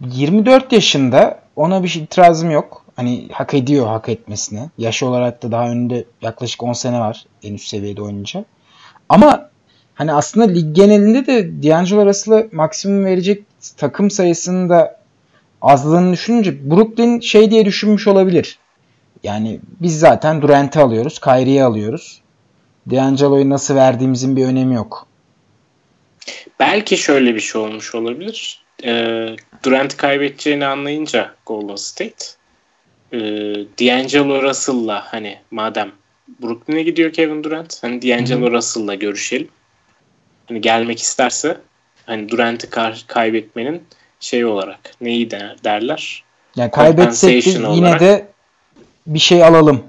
24 0.00 0.72
yaşında 0.72 1.40
ona 1.56 1.82
bir 1.82 1.88
şey 1.88 2.02
itirazım 2.02 2.50
yok. 2.50 2.83
Hani 2.96 3.28
hak 3.32 3.54
ediyor 3.54 3.86
hak 3.86 4.08
etmesini. 4.08 4.70
Yaş 4.78 5.02
olarak 5.02 5.42
da 5.42 5.52
daha 5.52 5.70
önünde 5.70 6.04
yaklaşık 6.22 6.62
10 6.62 6.72
sene 6.72 7.00
var 7.00 7.26
en 7.42 7.54
üst 7.54 7.68
seviyede 7.68 8.02
oynayınca. 8.02 8.44
Ama 9.08 9.50
hani 9.94 10.12
aslında 10.12 10.46
lig 10.46 10.76
genelinde 10.76 11.26
de 11.26 11.62
D'Angelo 11.62 12.06
Russell'a 12.06 12.44
maksimum 12.52 13.04
verecek 13.04 13.42
takım 13.76 14.10
sayısının 14.10 14.68
da 14.68 15.00
azlığını 15.62 16.12
düşününce 16.12 16.70
Brooklyn 16.70 17.20
şey 17.20 17.50
diye 17.50 17.64
düşünmüş 17.64 18.06
olabilir. 18.06 18.58
Yani 19.22 19.60
biz 19.80 19.98
zaten 19.98 20.42
Durant'i 20.42 20.80
alıyoruz, 20.80 21.20
Kyrie'yi 21.20 21.64
alıyoruz. 21.64 22.20
D'Angelo'yu 22.90 23.50
nasıl 23.50 23.74
verdiğimizin 23.74 24.36
bir 24.36 24.46
önemi 24.46 24.74
yok. 24.74 25.06
Belki 26.60 26.96
şöyle 26.96 27.34
bir 27.34 27.40
şey 27.40 27.60
olmuş 27.60 27.94
olabilir. 27.94 28.64
E, 28.84 29.26
Durant 29.62 29.96
kaybedeceğini 29.96 30.66
anlayınca 30.66 31.34
Golden 31.46 31.76
State 31.76 32.24
e, 33.14 33.18
D'Angelo 33.80 34.42
Russell'la 34.42 35.04
hani 35.06 35.38
madem 35.50 35.92
Brooklyn'e 36.42 36.82
gidiyor 36.82 37.12
Kevin 37.12 37.44
Durant 37.44 37.82
hani 37.82 38.02
D'Angelo 38.02 38.50
Russell'la 38.50 38.94
görüşelim. 38.94 39.48
hani 40.48 40.60
gelmek 40.60 40.98
isterse 40.98 41.56
hani 42.06 42.28
Durant'i 42.28 42.70
kaybetmenin 43.06 43.82
şey 44.20 44.44
olarak 44.44 44.80
neyi 45.00 45.30
der, 45.30 45.56
derler? 45.64 46.24
Yani 46.56 46.70
kaybetsek 46.70 47.46
de 47.46 47.50
yine 47.50 47.66
olarak. 47.66 48.00
de 48.00 48.26
bir 49.06 49.18
şey 49.18 49.44
alalım. 49.44 49.82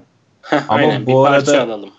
Ama 0.50 0.64
Aynen, 0.68 1.06
bu 1.06 1.06
bir 1.06 1.30
arada 1.30 1.44
parça 1.44 1.62
alalım. 1.62 1.90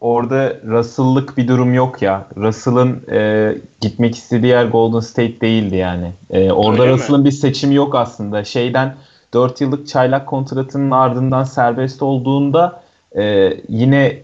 Orada 0.00 0.56
Russell'lık 0.66 1.36
bir 1.36 1.48
durum 1.48 1.74
yok 1.74 2.02
ya. 2.02 2.26
Russell'ın 2.36 3.02
e, 3.10 3.52
gitmek 3.80 4.14
istediği 4.14 4.50
yer 4.50 4.64
Golden 4.64 5.00
State 5.00 5.40
değildi 5.40 5.76
yani. 5.76 6.12
E, 6.30 6.52
orada 6.52 6.86
Russell'ın 6.86 7.24
bir 7.24 7.30
seçimi 7.30 7.74
yok 7.74 7.94
aslında. 7.94 8.44
Şeyden 8.44 8.96
4 9.34 9.60
yıllık 9.60 9.88
çaylak 9.88 10.26
kontratının 10.26 10.90
ardından 10.90 11.44
serbest 11.44 12.02
olduğunda 12.02 12.82
e, 13.16 13.52
yine 13.68 14.18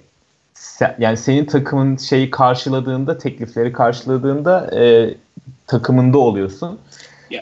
yani 0.99 1.17
senin 1.17 1.45
takımın 1.45 1.97
şeyi 1.97 2.31
karşıladığında 2.31 3.19
teklifleri 3.19 3.73
karşıladığında 3.73 4.71
e, 4.81 5.15
takımında 5.67 6.19
oluyorsun. 6.19 6.79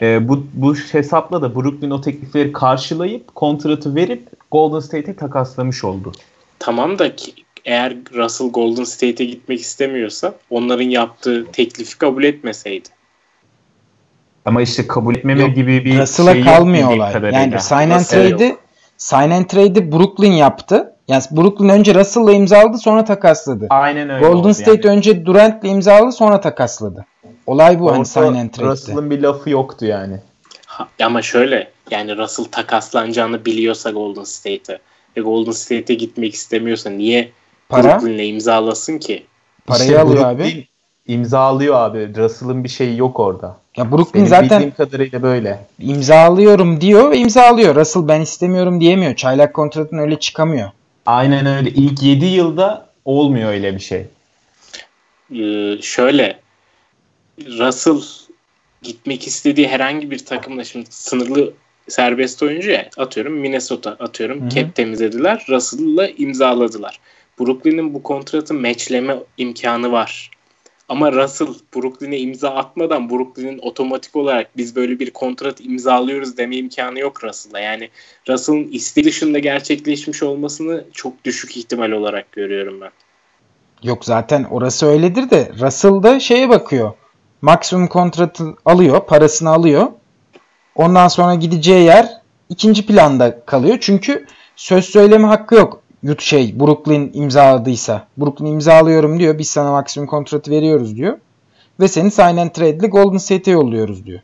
E, 0.01 0.27
bu, 0.27 0.45
bu 0.53 0.75
hesapla 0.75 1.41
da 1.41 1.55
Brooklyn 1.55 1.89
o 1.89 2.01
teklifleri 2.01 2.51
karşılayıp 2.51 3.35
kontratı 3.35 3.95
verip 3.95 4.27
Golden 4.51 4.79
State'e 4.79 5.15
takaslamış 5.15 5.83
oldu. 5.83 6.11
Tamam 6.59 6.99
da 6.99 7.15
ki, 7.15 7.33
eğer 7.65 7.95
Russell 8.13 8.49
Golden 8.49 8.83
State'e 8.83 9.25
gitmek 9.25 9.59
istemiyorsa 9.59 10.33
onların 10.49 10.89
yaptığı 10.89 11.45
teklifi 11.45 11.97
kabul 11.97 12.23
etmeseydi. 12.23 12.89
Ama 14.45 14.61
işte 14.61 14.87
kabul 14.87 15.15
etmeme 15.15 15.41
Yok, 15.41 15.55
gibi 15.55 15.85
bir 15.85 15.99
Russell'a 15.99 16.33
şey 16.33 16.43
kalmıyor 16.43 16.91
olay. 16.91 17.13
Kadarıyla. 17.13 17.39
Yani 17.39 17.59
sign 17.59 17.89
and 17.89 18.05
trade'i 18.05 18.57
sign 18.97 19.31
and 19.31 19.45
trade'i 19.45 19.91
Brooklyn 19.91 20.31
yaptı. 20.31 20.93
Yani 21.07 21.23
Brooklyn 21.31 21.69
önce 21.69 21.95
Russell'la 21.95 22.31
imzaladı 22.31 22.77
sonra 22.77 23.05
takasladı. 23.05 23.67
Aynen 23.69 24.09
öyle. 24.09 24.27
Golden 24.27 24.51
State 24.51 24.87
yani. 24.87 24.97
önce 24.97 25.25
Durant'la 25.25 25.67
imzaladı 25.67 26.11
sonra 26.11 26.41
takasladı. 26.41 27.05
Olay 27.47 27.79
bu 27.79 27.91
hani 27.91 27.99
Orta, 27.99 28.21
hani 28.21 28.27
sign 28.27 28.41
and 28.41 28.49
trade'de. 28.49 28.71
Russell'ın 28.71 29.09
bir 29.11 29.21
lafı 29.21 29.49
yoktu 29.49 29.85
yani. 29.85 30.19
Ha, 30.65 30.87
ama 31.03 31.21
şöyle 31.21 31.71
yani 31.91 32.17
Russell 32.17 32.45
takaslanacağını 32.45 33.45
biliyorsa 33.45 33.91
Golden 33.91 34.23
State'e 34.23 34.79
ve 35.17 35.21
Golden 35.21 35.51
State'e 35.51 35.95
gitmek 35.95 36.33
istemiyorsa 36.33 36.89
niye 36.89 37.31
Para? 37.69 37.83
Brooklyn'le 37.83 38.27
imzalasın 38.27 38.97
ki? 38.97 39.25
Parayı 39.67 39.89
işte 39.89 39.99
alıyor 39.99 40.17
Brooklyn 40.17 40.51
abi. 40.51 40.67
İmzalıyor 41.07 41.75
abi. 41.75 42.15
Russell'ın 42.15 42.63
bir 42.63 42.69
şeyi 42.69 42.97
yok 42.97 43.19
orada. 43.19 43.57
Ya 43.77 43.91
Brooklyn 43.91 44.13
Benim 44.13 44.27
zaten 44.27 44.49
bildiğim 44.49 44.73
kadarıyla 44.73 45.23
böyle. 45.23 45.59
İmzalıyorum 45.79 46.81
diyor 46.81 47.11
ve 47.11 47.17
imzalıyor. 47.17 47.75
Russell 47.75 48.07
ben 48.07 48.21
istemiyorum 48.21 48.81
diyemiyor. 48.81 49.15
Çaylak 49.15 49.53
kontratın 49.53 49.97
öyle 49.97 50.19
çıkamıyor. 50.19 50.69
Aynen 51.05 51.45
öyle. 51.45 51.69
İlk 51.69 52.03
7 52.03 52.25
yılda 52.25 52.89
olmuyor 53.05 53.49
öyle 53.49 53.75
bir 53.75 53.79
şey. 53.79 54.05
Ee, 55.35 55.77
şöyle 55.81 56.39
Russell 57.47 58.01
gitmek 58.81 59.27
istediği 59.27 59.67
herhangi 59.67 60.11
bir 60.11 60.25
takımla 60.25 60.63
şimdi 60.63 60.85
sınırlı 60.89 61.53
serbest 61.87 62.43
oyuncu 62.43 62.71
ya 62.71 62.89
atıyorum 62.97 63.33
Minnesota 63.33 63.91
atıyorum 63.91 64.41
Hı-hı. 64.41 64.49
cap 64.49 64.75
temizlediler 64.75 65.45
Russell'la 65.49 66.07
imzaladılar. 66.07 66.99
Brooklyn'in 67.39 67.93
bu 67.93 68.03
kontratı 68.03 68.53
matchleme 68.53 69.17
imkanı 69.37 69.91
var. 69.91 70.31
Ama 70.89 71.11
Russell 71.11 71.47
Brooklyn'e 71.75 72.17
imza 72.17 72.49
atmadan 72.49 73.09
Brooklyn'in 73.09 73.59
otomatik 73.59 74.15
olarak 74.15 74.57
biz 74.57 74.75
böyle 74.75 74.99
bir 74.99 75.11
kontrat 75.11 75.61
imzalıyoruz 75.61 76.37
deme 76.37 76.55
imkanı 76.55 76.99
yok 76.99 77.23
Russell'a. 77.23 77.59
Yani 77.59 77.89
Russell'ın 78.29 78.67
isteği 78.71 79.03
dışında 79.03 79.39
gerçekleşmiş 79.39 80.23
olmasını 80.23 80.85
çok 80.93 81.25
düşük 81.25 81.57
ihtimal 81.57 81.91
olarak 81.91 82.31
görüyorum 82.31 82.81
ben. 82.81 82.91
Yok 83.83 84.05
zaten 84.05 84.43
orası 84.43 84.85
öyledir 84.85 85.29
de 85.29 85.51
Russell 85.59 86.03
da 86.03 86.19
şeye 86.19 86.49
bakıyor. 86.49 86.93
Maksimum 87.41 87.87
kontratı 87.87 88.43
alıyor, 88.65 89.05
parasını 89.05 89.49
alıyor. 89.49 89.87
Ondan 90.75 91.07
sonra 91.07 91.35
gideceği 91.35 91.85
yer 91.85 92.07
ikinci 92.49 92.85
planda 92.85 93.45
kalıyor. 93.45 93.77
Çünkü 93.81 94.25
söz 94.55 94.85
söyleme 94.85 95.27
hakkı 95.27 95.55
yok 95.55 95.80
yut 96.03 96.21
şey 96.21 96.59
Brooklyn 96.59 97.11
imzaladıysa. 97.13 98.07
Brooklyn 98.17 98.45
imzalıyorum 98.45 99.19
diyor. 99.19 99.37
Biz 99.37 99.49
sana 99.49 99.71
maksimum 99.71 100.07
kontratı 100.07 100.51
veriyoruz 100.51 100.95
diyor. 100.95 101.17
Ve 101.79 101.87
seni 101.87 102.11
sign 102.11 102.37
and 102.37 102.49
trade'li 102.49 102.87
Golden 102.87 103.17
State'e 103.17 103.53
yolluyoruz 103.53 104.05
diyor. 104.05 104.19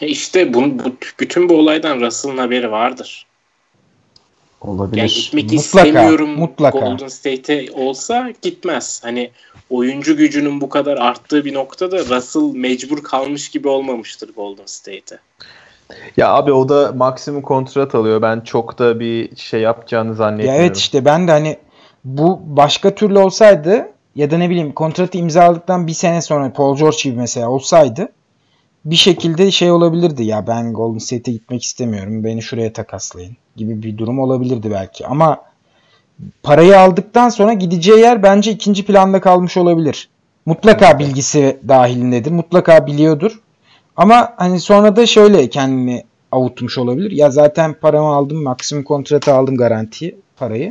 E 0.00 0.06
işte 0.06 0.54
bu, 0.54 0.60
bu, 0.60 0.96
bütün 1.20 1.48
bu 1.48 1.54
olaydan 1.54 2.00
Russell'ın 2.00 2.38
haberi 2.38 2.70
vardır. 2.70 3.26
Olabilir. 4.60 4.98
Yani 4.98 5.10
gitmek 5.10 5.44
mutlaka, 5.44 5.62
istemiyorum 5.62 6.30
mutlaka. 6.30 6.78
Golden 6.78 7.08
State'e 7.08 7.70
olsa 7.72 8.32
gitmez. 8.42 9.00
Hani 9.04 9.30
oyuncu 9.70 10.16
gücünün 10.16 10.60
bu 10.60 10.68
kadar 10.68 10.96
arttığı 10.96 11.44
bir 11.44 11.54
noktada 11.54 11.98
Russell 11.98 12.54
mecbur 12.54 13.02
kalmış 13.02 13.48
gibi 13.48 13.68
olmamıştır 13.68 14.34
Golden 14.34 14.66
State'e. 14.66 15.18
Ya 16.16 16.34
abi 16.34 16.52
o 16.52 16.68
da 16.68 16.92
maksimum 16.92 17.42
kontrat 17.42 17.94
alıyor. 17.94 18.22
Ben 18.22 18.40
çok 18.40 18.78
da 18.78 19.00
bir 19.00 19.36
şey 19.36 19.60
yapacağını 19.60 20.14
zannetmiyorum. 20.14 20.60
Ya 20.60 20.66
evet 20.66 20.76
işte 20.76 21.04
ben 21.04 21.28
de 21.28 21.32
hani 21.32 21.56
bu 22.04 22.40
başka 22.44 22.94
türlü 22.94 23.18
olsaydı 23.18 23.88
ya 24.14 24.30
da 24.30 24.38
ne 24.38 24.50
bileyim 24.50 24.72
kontratı 24.72 25.18
imzaladıktan 25.18 25.86
bir 25.86 25.92
sene 25.92 26.22
sonra 26.22 26.52
Paul 26.52 26.76
George 26.76 26.96
gibi 27.02 27.16
mesela 27.16 27.48
olsaydı 27.48 28.08
bir 28.84 28.96
şekilde 28.96 29.50
şey 29.50 29.70
olabilirdi 29.70 30.22
ya 30.22 30.46
ben 30.46 30.72
Golden 30.72 30.98
State'e 30.98 31.32
gitmek 31.32 31.62
istemiyorum 31.62 32.24
beni 32.24 32.42
şuraya 32.42 32.72
takaslayın 32.72 33.36
gibi 33.56 33.82
bir 33.82 33.98
durum 33.98 34.18
olabilirdi 34.18 34.70
belki 34.70 35.06
ama 35.06 35.38
parayı 36.42 36.78
aldıktan 36.78 37.28
sonra 37.28 37.52
gideceği 37.52 38.00
yer 38.00 38.22
bence 38.22 38.50
ikinci 38.50 38.86
planda 38.86 39.20
kalmış 39.20 39.56
olabilir. 39.56 40.08
Mutlaka 40.46 40.98
bilgisi 40.98 41.60
dahilindedir. 41.68 42.30
Mutlaka 42.30 42.86
biliyordur. 42.86 43.41
Ama 43.96 44.34
hani 44.36 44.60
sonra 44.60 44.96
da 44.96 45.06
şöyle 45.06 45.50
kendini 45.50 46.04
avutmuş 46.32 46.78
olabilir. 46.78 47.10
Ya 47.10 47.30
zaten 47.30 47.74
paramı 47.74 48.08
aldım, 48.08 48.42
maksimum 48.42 48.84
kontratı 48.84 49.34
aldım 49.34 49.56
garantiyi, 49.56 50.16
parayı. 50.36 50.70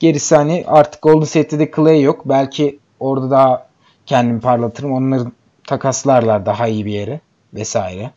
Gerisi 0.00 0.36
hani 0.36 0.64
artık 0.66 1.02
Golden 1.02 1.24
State'de 1.24 1.58
de 1.58 1.70
Clay 1.76 2.02
yok. 2.02 2.22
Belki 2.24 2.78
orada 3.00 3.30
daha 3.30 3.68
kendimi 4.06 4.40
parlatırım. 4.40 4.92
Onları 4.92 5.24
takaslarlar 5.66 6.46
daha 6.46 6.68
iyi 6.68 6.86
bir 6.86 6.92
yere 6.92 7.20
vesaire. 7.54 8.10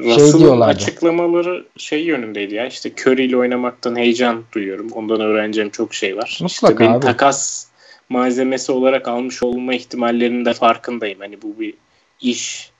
Russell'ın 0.00 0.30
şey 0.30 0.40
diyorlardı. 0.40 0.72
açıklamaları 0.72 1.64
şey 1.76 2.04
yönündeydi 2.04 2.54
ya 2.54 2.66
işte 2.66 2.92
Curry 3.00 3.24
ile 3.24 3.36
oynamaktan 3.36 3.96
heyecan 3.96 4.44
duyuyorum. 4.52 4.90
Ondan 4.90 5.20
öğreneceğim 5.20 5.70
çok 5.70 5.94
şey 5.94 6.16
var. 6.16 6.38
Mutlaka 6.42 6.84
işte 6.84 6.94
abi. 6.94 7.06
takas 7.06 7.66
malzemesi 8.08 8.72
olarak 8.72 9.08
almış 9.08 9.42
olma 9.42 9.74
ihtimallerinin 9.74 10.44
de 10.44 10.52
farkındayım. 10.52 11.20
Hani 11.20 11.42
bu 11.42 11.60
bir 11.60 11.74
iş 12.20 12.71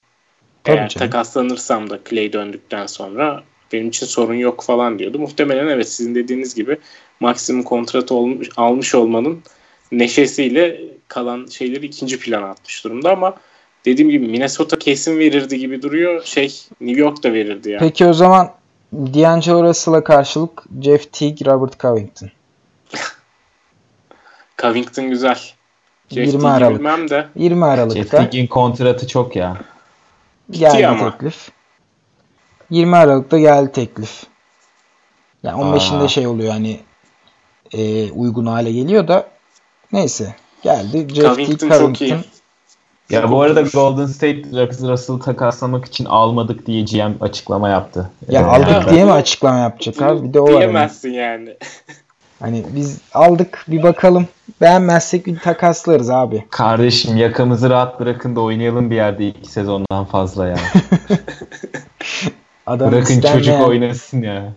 Tabii 0.64 0.76
Eğer 0.76 0.88
canım. 0.88 1.10
takaslanırsam 1.10 1.90
da 1.90 1.98
Clay 2.10 2.32
döndükten 2.32 2.86
sonra 2.86 3.42
benim 3.72 3.88
için 3.88 4.06
sorun 4.06 4.34
yok 4.34 4.62
falan 4.62 4.98
diyordu. 4.98 5.18
Muhtemelen 5.18 5.68
evet 5.68 5.88
sizin 5.88 6.14
dediğiniz 6.14 6.54
gibi 6.54 6.78
maksimum 7.20 7.62
kontrat 7.62 8.12
olmuş, 8.12 8.48
almış 8.56 8.94
olmanın 8.94 9.42
neşesiyle 9.92 10.80
kalan 11.08 11.46
şeyleri 11.46 11.86
ikinci 11.86 12.18
plana 12.18 12.46
atmış 12.46 12.84
durumda 12.84 13.10
ama 13.10 13.34
dediğim 13.84 14.10
gibi 14.10 14.28
Minnesota 14.28 14.78
kesin 14.78 15.18
verirdi 15.18 15.58
gibi 15.58 15.82
duruyor. 15.82 16.24
Şey 16.24 16.62
New 16.80 17.00
York 17.00 17.22
da 17.22 17.32
verirdi 17.32 17.70
yani. 17.70 17.80
Peki 17.80 18.06
o 18.06 18.12
zaman 18.12 18.52
D'Angelo 18.92 19.64
Russell'a 19.64 20.04
karşılık 20.04 20.64
Jeff 20.82 21.12
Teague, 21.12 21.52
Robert 21.52 21.80
Covington. 21.80 22.30
Covington 24.62 25.10
güzel. 25.10 25.38
Jeff 26.10 26.26
20 26.26 26.48
Aralık. 26.48 27.10
de. 27.10 27.26
20 27.36 27.64
Aralık'ta. 27.64 27.98
Jeff 28.00 28.10
Teague'in 28.10 28.46
kontratı 28.46 29.06
çok 29.06 29.36
ya. 29.36 29.56
Geldi 30.50 30.86
ama. 30.86 31.10
teklif. 31.10 31.50
20 32.70 32.96
Aralık'ta 32.96 33.38
geldi 33.38 33.72
teklif. 33.72 34.22
Yani 35.42 35.62
15'inde 35.62 36.08
şey 36.08 36.26
oluyor 36.26 36.52
hani 36.52 36.80
e, 37.72 38.10
uygun 38.10 38.46
hale 38.46 38.72
geliyor 38.72 39.08
da 39.08 39.28
neyse 39.92 40.34
geldi. 40.62 41.14
Jeff 41.14 41.36
Covington, 41.36 41.68
Covington 41.68 41.88
çok 41.88 42.02
iyi. 42.02 42.16
Ya 43.10 43.30
bu 43.30 43.42
arada 43.42 43.62
Golden 43.62 44.06
State 44.06 44.42
Russell'ı 44.88 45.20
takaslamak 45.20 45.84
için 45.84 46.04
almadık 46.04 46.66
diye 46.66 46.82
GM 46.82 47.12
açıklama 47.20 47.68
yaptı. 47.68 48.10
Ya 48.28 48.40
ee, 48.40 48.44
aldık 48.44 48.68
yani. 48.68 48.90
diye 48.90 49.04
mi 49.04 49.12
açıklama 49.12 49.58
yapacak 49.58 50.02
abi? 50.02 50.28
Bir 50.28 50.34
de 50.34 50.40
o 50.40 50.44
var. 50.44 50.50
Diyemezsin 50.50 51.12
yani. 51.12 51.56
Hani 52.42 52.64
biz 52.74 53.00
aldık 53.14 53.64
bir 53.68 53.82
bakalım. 53.82 54.28
Beğenmezsek 54.60 55.26
bir 55.26 55.38
takaslarız 55.38 56.10
abi. 56.10 56.44
Kardeşim 56.50 57.16
yakamızı 57.16 57.70
rahat 57.70 58.00
bırakın 58.00 58.36
da 58.36 58.40
oynayalım 58.40 58.90
bir 58.90 58.96
yerde 58.96 59.28
iki 59.28 59.50
sezondan 59.50 60.04
fazla 60.04 60.48
ya. 60.48 60.56
adam 62.66 62.92
Bırakın 62.92 63.14
istenmeyen, 63.14 63.38
çocuk 63.38 63.68
oynasın 63.68 64.22
ya. 64.22 64.52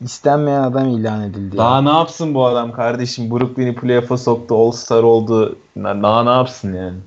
İstenmeyen 0.00 0.62
adam 0.62 0.88
ilan 0.88 1.22
edildi. 1.22 1.56
Daha 1.56 1.74
ya. 1.74 1.82
ne 1.82 1.88
yapsın 1.88 2.34
bu 2.34 2.46
adam 2.46 2.72
kardeşim? 2.72 3.30
Brooklyn'i 3.30 3.74
playoff'a 3.74 4.16
soktu. 4.16 4.54
All-Star 4.54 5.02
oldu. 5.02 5.58
Daha 5.76 6.24
ne 6.24 6.30
yapsın 6.30 6.74
yani? 6.74 6.98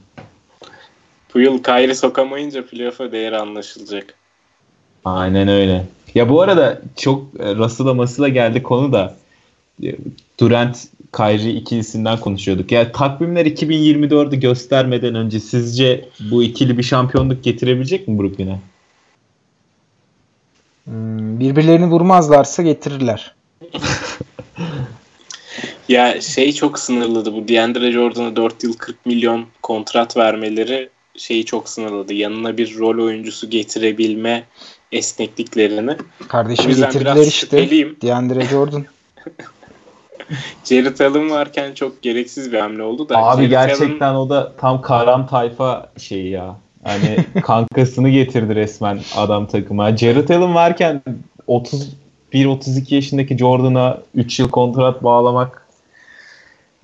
Bu 1.34 1.40
yıl 1.40 1.64
Kyrie 1.64 1.96
sokamayınca 1.96 2.68
playoff'a 2.68 3.12
değeri 3.12 3.38
anlaşılacak. 3.38 4.14
Aynen 5.06 5.48
öyle. 5.48 5.86
Ya 6.16 6.30
bu 6.30 6.42
arada 6.42 6.82
çok 6.96 7.24
e, 7.40 7.56
Russell'a 7.56 7.94
masıla 7.94 8.28
geldi 8.28 8.64
konu 8.64 8.94
da 8.94 9.21
Durant 10.40 10.88
Kyrie 11.18 11.54
ikilisinden 11.54 12.20
konuşuyorduk. 12.20 12.72
Yani 12.72 12.92
takvimler 12.92 13.46
2024'ü 13.46 14.36
göstermeden 14.36 15.16
önce 15.16 15.40
sizce 15.40 16.10
bu 16.32 16.44
ikili 16.44 16.78
bir 16.78 16.84
şampiyonluk 16.84 17.44
getirebilecek 17.44 18.08
mi 18.08 18.20
Brooklyn'e? 18.20 18.60
Hmm, 20.86 21.40
birbirlerini 21.40 21.86
vurmazlarsa 21.86 22.64
getirirler. 22.64 23.36
ya 25.90 26.22
şey 26.22 26.54
çok 26.54 26.80
sınırladı 26.80 27.34
bu 27.34 27.48
DeAndre 27.48 27.92
Jordan'a 27.92 28.36
4 28.36 28.64
yıl 28.64 28.74
40 28.74 29.06
milyon 29.06 29.46
kontrat 29.62 30.18
vermeleri 30.18 30.90
şeyi 31.18 31.46
çok 31.46 31.70
sınırladı. 31.70 32.14
Yanına 32.14 32.58
bir 32.58 32.78
rol 32.78 33.06
oyuncusu 33.06 33.50
getirebilme 33.50 34.44
esnekliklerini. 34.92 35.96
Kardeşim 36.28 36.76
getirdiler 36.76 37.16
işte. 37.16 37.32
Şüpheliyim. 37.32 37.98
DeAndre 38.02 38.46
Jordan. 38.46 38.86
Jared 40.66 41.00
Allen 41.00 41.30
varken 41.30 41.74
çok 41.74 42.02
gereksiz 42.02 42.52
bir 42.52 42.60
hamle 42.60 42.84
oldu 42.84 43.10
da. 43.10 43.18
Abi 43.18 43.50
Jared 43.50 43.50
gerçekten 43.50 44.08
Allen... 44.08 44.16
o 44.16 44.30
da 44.30 44.54
tam 44.58 44.82
karam 44.82 45.28
tayfa 45.28 45.90
şeyi 45.98 46.30
ya. 46.30 46.56
Hani 46.84 47.26
kankasını 47.44 48.10
getirdi 48.10 48.56
resmen 48.56 49.00
adam 49.16 49.48
takıma. 49.48 49.98
Jared 49.98 50.30
Allen 50.30 50.56
varken 50.56 51.02
31-32 51.48 52.96
yaşındaki 52.96 53.38
Jordan'a 53.38 53.98
3 54.16 54.40
yıl 54.40 54.50
kontrat 54.50 55.04
bağlamak 55.04 55.68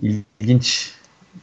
ilginç. 0.01 0.91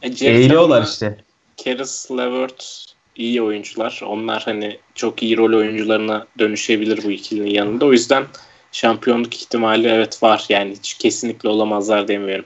E, 0.01 0.27
Eğiliyorlar 0.27 0.83
işte. 0.83 1.17
Karis 1.63 2.11
LeVert 2.11 2.85
iyi 3.15 3.41
oyuncular. 3.41 4.01
Onlar 4.07 4.43
hani 4.43 4.77
çok 4.95 5.23
iyi 5.23 5.37
rol 5.37 5.57
oyuncularına 5.57 6.27
dönüşebilir 6.39 7.03
bu 7.03 7.11
ikilinin 7.11 7.49
yanında. 7.49 7.85
O 7.85 7.91
yüzden 7.91 8.23
şampiyonluk 8.75 9.35
ihtimali 9.35 9.87
evet 9.87 10.23
var. 10.23 10.45
Yani 10.49 10.71
hiç 10.71 10.93
kesinlikle 10.93 11.49
olamazlar 11.49 12.07
demiyorum. 12.07 12.45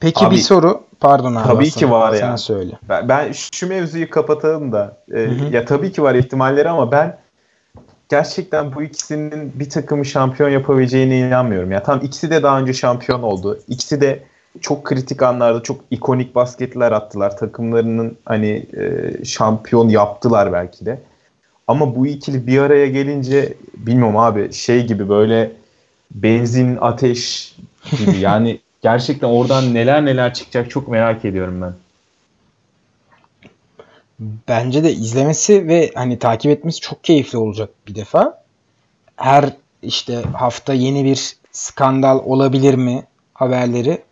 Peki 0.00 0.26
abi, 0.26 0.34
bir 0.34 0.40
soru. 0.40 0.82
Pardon 1.00 1.34
abi. 1.34 1.48
Tabii 1.48 1.70
ki 1.70 1.90
var 1.90 2.12
ya. 2.12 2.18
Sen 2.18 2.36
söyle. 2.36 2.78
Ben, 2.88 3.08
ben 3.08 3.32
şu 3.32 3.68
mevzuyu 3.68 4.10
kapatalım 4.10 4.72
da. 4.72 4.96
E, 5.14 5.20
ya 5.52 5.64
tabii 5.64 5.92
ki 5.92 6.02
var 6.02 6.14
ihtimalleri 6.14 6.68
ama 6.68 6.92
ben 6.92 7.18
gerçekten 8.08 8.74
bu 8.74 8.82
ikisinin 8.82 9.52
bir 9.54 9.70
takımı 9.70 10.04
şampiyon 10.04 10.50
yapabileceğine 10.50 11.18
inanmıyorum. 11.18 11.72
Ya 11.72 11.82
tam 11.82 12.00
ikisi 12.02 12.30
de 12.30 12.42
daha 12.42 12.60
önce 12.60 12.72
şampiyon 12.72 13.22
oldu. 13.22 13.58
İkisi 13.68 14.00
de 14.00 14.22
çok 14.60 14.84
kritik 14.84 15.22
anlarda 15.22 15.62
çok 15.62 15.80
ikonik 15.90 16.34
basketler 16.34 16.92
attılar. 16.92 17.36
Takımlarının 17.36 18.16
hani 18.24 18.66
e, 18.76 19.24
şampiyon 19.24 19.88
yaptılar 19.88 20.52
belki 20.52 20.86
de. 20.86 21.00
Ama 21.68 21.96
bu 21.96 22.06
ikili 22.06 22.46
bir 22.46 22.58
araya 22.58 22.86
gelince 22.86 23.54
bilmiyorum 23.76 24.16
abi 24.16 24.52
şey 24.52 24.86
gibi 24.86 25.08
böyle 25.08 25.52
benzin 26.10 26.78
ateş 26.80 27.54
gibi 27.98 28.16
yani 28.20 28.60
gerçekten 28.82 29.28
oradan 29.28 29.74
neler 29.74 30.04
neler 30.04 30.34
çıkacak 30.34 30.70
çok 30.70 30.88
merak 30.88 31.24
ediyorum 31.24 31.62
ben. 31.62 31.74
Bence 34.48 34.84
de 34.84 34.92
izlemesi 34.92 35.68
ve 35.68 35.90
hani 35.94 36.18
takip 36.18 36.50
etmesi 36.50 36.80
çok 36.80 37.04
keyifli 37.04 37.38
olacak 37.38 37.70
bir 37.88 37.94
defa. 37.94 38.42
Her 39.16 39.50
işte 39.82 40.22
hafta 40.32 40.74
yeni 40.74 41.04
bir 41.04 41.36
skandal 41.52 42.18
olabilir 42.24 42.74
mi 42.74 43.04
haberleri 43.34 44.02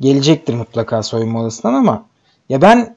gelecektir 0.00 0.54
mutlaka 0.54 1.02
soyunma 1.02 1.40
odasından 1.40 1.74
ama 1.74 2.04
ya 2.48 2.62
ben 2.62 2.96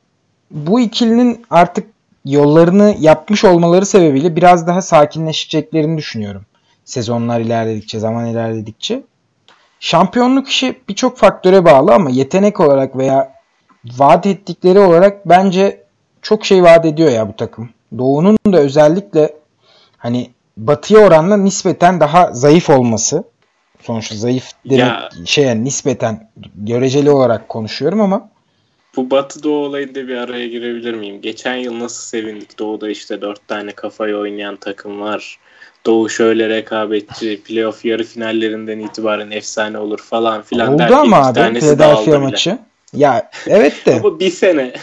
bu 0.52 0.80
ikilinin 0.80 1.46
artık 1.50 1.95
yollarını 2.26 2.96
yapmış 3.00 3.44
olmaları 3.44 3.86
sebebiyle 3.86 4.36
biraz 4.36 4.68
daha 4.68 4.82
sakinleşeceklerini 4.82 5.98
düşünüyorum. 5.98 6.46
Sezonlar 6.86 7.40
ilerledikçe, 7.40 8.00
zaman 8.00 8.26
ilerledikçe. 8.26 9.04
Şampiyonluk 9.80 10.48
işi 10.48 10.82
birçok 10.90 11.18
faktöre 11.18 11.66
bağlı 11.66 11.94
ama 11.94 12.10
yetenek 12.10 12.60
olarak 12.60 12.98
veya 12.98 13.34
vaat 13.86 14.26
ettikleri 14.26 14.80
olarak 14.80 15.30
bence 15.30 15.84
çok 16.22 16.46
şey 16.46 16.64
vaat 16.64 16.86
ediyor 16.86 17.12
ya 17.12 17.28
bu 17.28 17.36
takım. 17.36 17.70
Doğu'nun 17.98 18.38
da 18.52 18.58
özellikle 18.58 19.34
hani 19.98 20.30
batıya 20.58 21.00
oranla 21.00 21.38
nispeten 21.38 22.00
daha 22.00 22.32
zayıf 22.34 22.70
olması. 22.70 23.24
Sonuçta 23.82 24.16
zayıf 24.16 24.52
demek 24.66 24.80
ya, 24.80 25.10
şeye 25.26 25.64
nispeten 25.64 26.30
göreceli 26.56 27.12
olarak 27.12 27.50
konuşuyorum 27.50 28.02
ama 28.02 28.30
bu 28.96 29.12
Batı 29.12 29.44
Doğu 29.44 29.66
olayında 29.66 30.08
bir 30.08 30.16
araya 30.16 30.48
girebilir 30.48 30.94
miyim? 30.94 31.22
Geçen 31.22 31.56
yıl 31.56 31.80
nasıl 31.80 32.04
sevindik 32.04 32.60
Doğu'da 32.60 32.90
işte 32.90 33.22
dört 33.22 33.48
tane 33.48 33.72
kafayı 33.72 34.18
oynayan 34.18 34.56
takım 34.56 35.02
var. 35.02 35.40
Doğu 35.86 36.10
şöyle 36.10 36.50
rekabetçi, 36.50 37.42
playoff 37.44 37.86
yarı 37.86 38.04
finallerinden 38.04 38.80
itibaren 38.80 39.32
efsane 39.32 39.78
olur 39.78 40.00
falan 40.00 40.42
filan 40.42 40.74
Oldu 40.74 40.80
derken 40.80 40.96
ama 40.96 41.28
abi 41.28 41.60
Philadelphia 41.60 42.20
maçı. 42.20 42.58
Ya 42.94 43.30
evet 43.48 43.86
de. 43.86 43.96
Ama 43.96 44.20
bir 44.20 44.32
sene. 44.32 44.74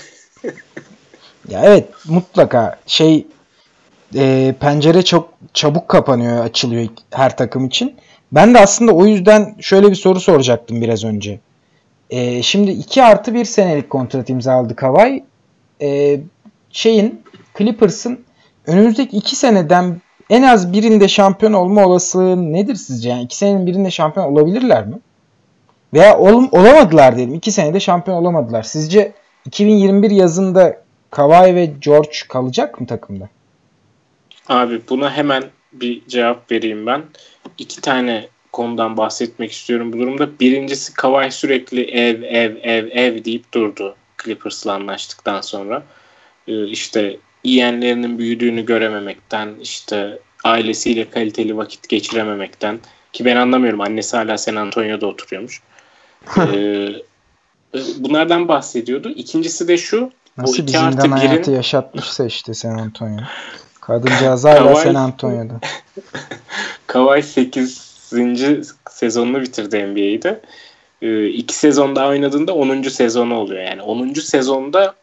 ya 1.48 1.62
evet 1.64 1.88
mutlaka 2.04 2.78
şey 2.86 3.26
e, 4.14 4.54
pencere 4.60 5.02
çok 5.02 5.28
çabuk 5.54 5.88
kapanıyor, 5.88 6.44
açılıyor 6.44 6.88
her 7.10 7.36
takım 7.36 7.66
için. 7.66 7.96
Ben 8.32 8.54
de 8.54 8.58
aslında 8.58 8.92
o 8.92 9.06
yüzden 9.06 9.54
şöyle 9.60 9.90
bir 9.90 9.94
soru 9.94 10.20
soracaktım 10.20 10.80
biraz 10.80 11.04
önce. 11.04 11.40
E, 12.12 12.42
şimdi 12.42 12.70
2 12.70 13.02
artı 13.02 13.34
1 13.34 13.44
senelik 13.44 13.90
kontrat 13.90 14.30
imzaladı 14.30 14.76
Kawhi. 14.76 15.24
E, 15.82 16.20
şeyin 16.70 17.22
Clippers'ın 17.58 18.20
önümüzdeki 18.66 19.16
2 19.16 19.36
seneden 19.36 20.00
en 20.30 20.42
az 20.42 20.72
birinde 20.72 21.08
şampiyon 21.08 21.52
olma 21.52 21.86
olasılığı 21.86 22.52
nedir 22.52 22.74
sizce? 22.74 23.08
Yani 23.08 23.22
2 23.22 23.36
senenin 23.36 23.66
birinde 23.66 23.90
şampiyon 23.90 24.32
olabilirler 24.32 24.86
mi? 24.86 24.98
Veya 25.94 26.18
ol, 26.18 26.44
olamadılar 26.52 27.16
diyelim. 27.16 27.34
2 27.34 27.52
senede 27.52 27.80
şampiyon 27.80 28.16
olamadılar. 28.16 28.62
Sizce 28.62 29.12
2021 29.46 30.10
yazında 30.10 30.82
Kawhi 31.10 31.54
ve 31.54 31.66
George 31.80 32.18
kalacak 32.28 32.80
mı 32.80 32.86
takımda? 32.86 33.28
Abi 34.48 34.80
buna 34.90 35.16
hemen 35.16 35.44
bir 35.72 36.06
cevap 36.08 36.52
vereyim 36.52 36.86
ben. 36.86 37.02
İki 37.58 37.80
tane 37.80 38.28
konudan 38.52 38.96
bahsetmek 38.96 39.52
istiyorum 39.52 39.92
bu 39.92 39.98
durumda. 39.98 40.38
Birincisi 40.40 40.94
Kawhi 40.94 41.32
sürekli 41.32 41.84
ev 41.84 42.22
ev 42.22 42.56
ev 42.62 42.88
ev 42.90 43.24
deyip 43.24 43.54
durdu 43.54 43.96
Clippers'la 44.24 44.72
anlaştıktan 44.72 45.40
sonra. 45.40 45.82
Ee, 46.48 46.66
işte 46.66 47.16
yeğenlerinin 47.44 48.18
büyüdüğünü 48.18 48.66
görememekten, 48.66 49.54
işte 49.60 50.18
ailesiyle 50.44 51.10
kaliteli 51.10 51.56
vakit 51.56 51.88
geçirememekten 51.88 52.80
ki 53.12 53.24
ben 53.24 53.36
anlamıyorum 53.36 53.80
annesi 53.80 54.16
hala 54.16 54.38
San 54.38 54.56
Antonio'da 54.56 55.06
oturuyormuş. 55.06 55.62
ee, 56.36 56.52
e, 57.74 57.78
bunlardan 57.98 58.48
bahsediyordu. 58.48 59.10
İkincisi 59.10 59.68
de 59.68 59.78
şu. 59.78 60.10
Nasıl 60.38 60.66
bir 60.66 60.72
zindan 60.72 61.10
hayatı 61.10 61.50
yaşatmışsa 61.50 62.26
işte 62.26 62.54
San 62.54 62.78
Antonio. 62.78 63.20
Kadıncağız 63.80 64.44
hala 64.44 64.76
San 64.76 64.94
Antonio'da. 64.94 65.60
Kawhi 66.86 67.22
8 67.22 67.91
sezonunu 68.90 69.40
bitirdi 69.40 69.86
NBA'de. 69.86 70.40
Ee, 71.02 71.26
iki 71.26 71.54
sezon 71.54 71.96
daha 71.96 72.08
oynadığında 72.08 72.54
10. 72.54 72.82
sezonu 72.82 73.34
oluyor. 73.34 73.62
Yani 73.62 73.82
10. 73.82 74.12
sezonda 74.14 74.94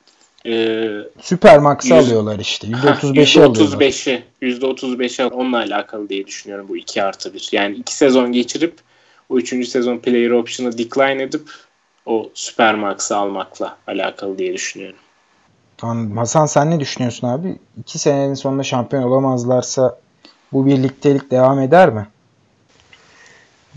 e, 0.45 0.77
Süper 1.21 1.59
Max'ı 1.59 1.95
alıyorlar 1.95 2.39
işte. 2.39 2.67
%35'i 2.67 3.43
alıyorlar. 3.43 3.81
%35'i 3.81 4.23
%35'i 4.41 5.25
onunla 5.25 5.57
alakalı 5.57 6.09
diye 6.09 6.27
düşünüyorum 6.27 6.65
bu 6.69 6.77
2 6.77 7.03
artı 7.03 7.33
1. 7.33 7.49
Yani 7.51 7.75
2 7.75 7.95
sezon 7.95 8.31
geçirip 8.31 8.73
o 9.29 9.37
3. 9.37 9.67
sezon 9.67 9.97
player 9.97 10.31
option'ı 10.31 10.77
decline 10.77 11.23
edip 11.23 11.49
o 12.05 12.29
Süper 12.33 12.75
Max'ı 12.75 13.17
almakla 13.17 13.77
alakalı 13.87 14.37
diye 14.37 14.53
düşünüyorum. 14.53 14.99
Tamam. 15.77 16.17
Hasan 16.17 16.45
sen 16.45 16.71
ne 16.71 16.79
düşünüyorsun 16.79 17.27
abi? 17.27 17.57
2 17.79 17.99
senenin 17.99 18.33
sonunda 18.33 18.63
şampiyon 18.63 19.03
olamazlarsa 19.03 19.99
bu 20.51 20.65
birliktelik 20.65 21.31
devam 21.31 21.59
eder 21.59 21.89
mi? 21.89 22.07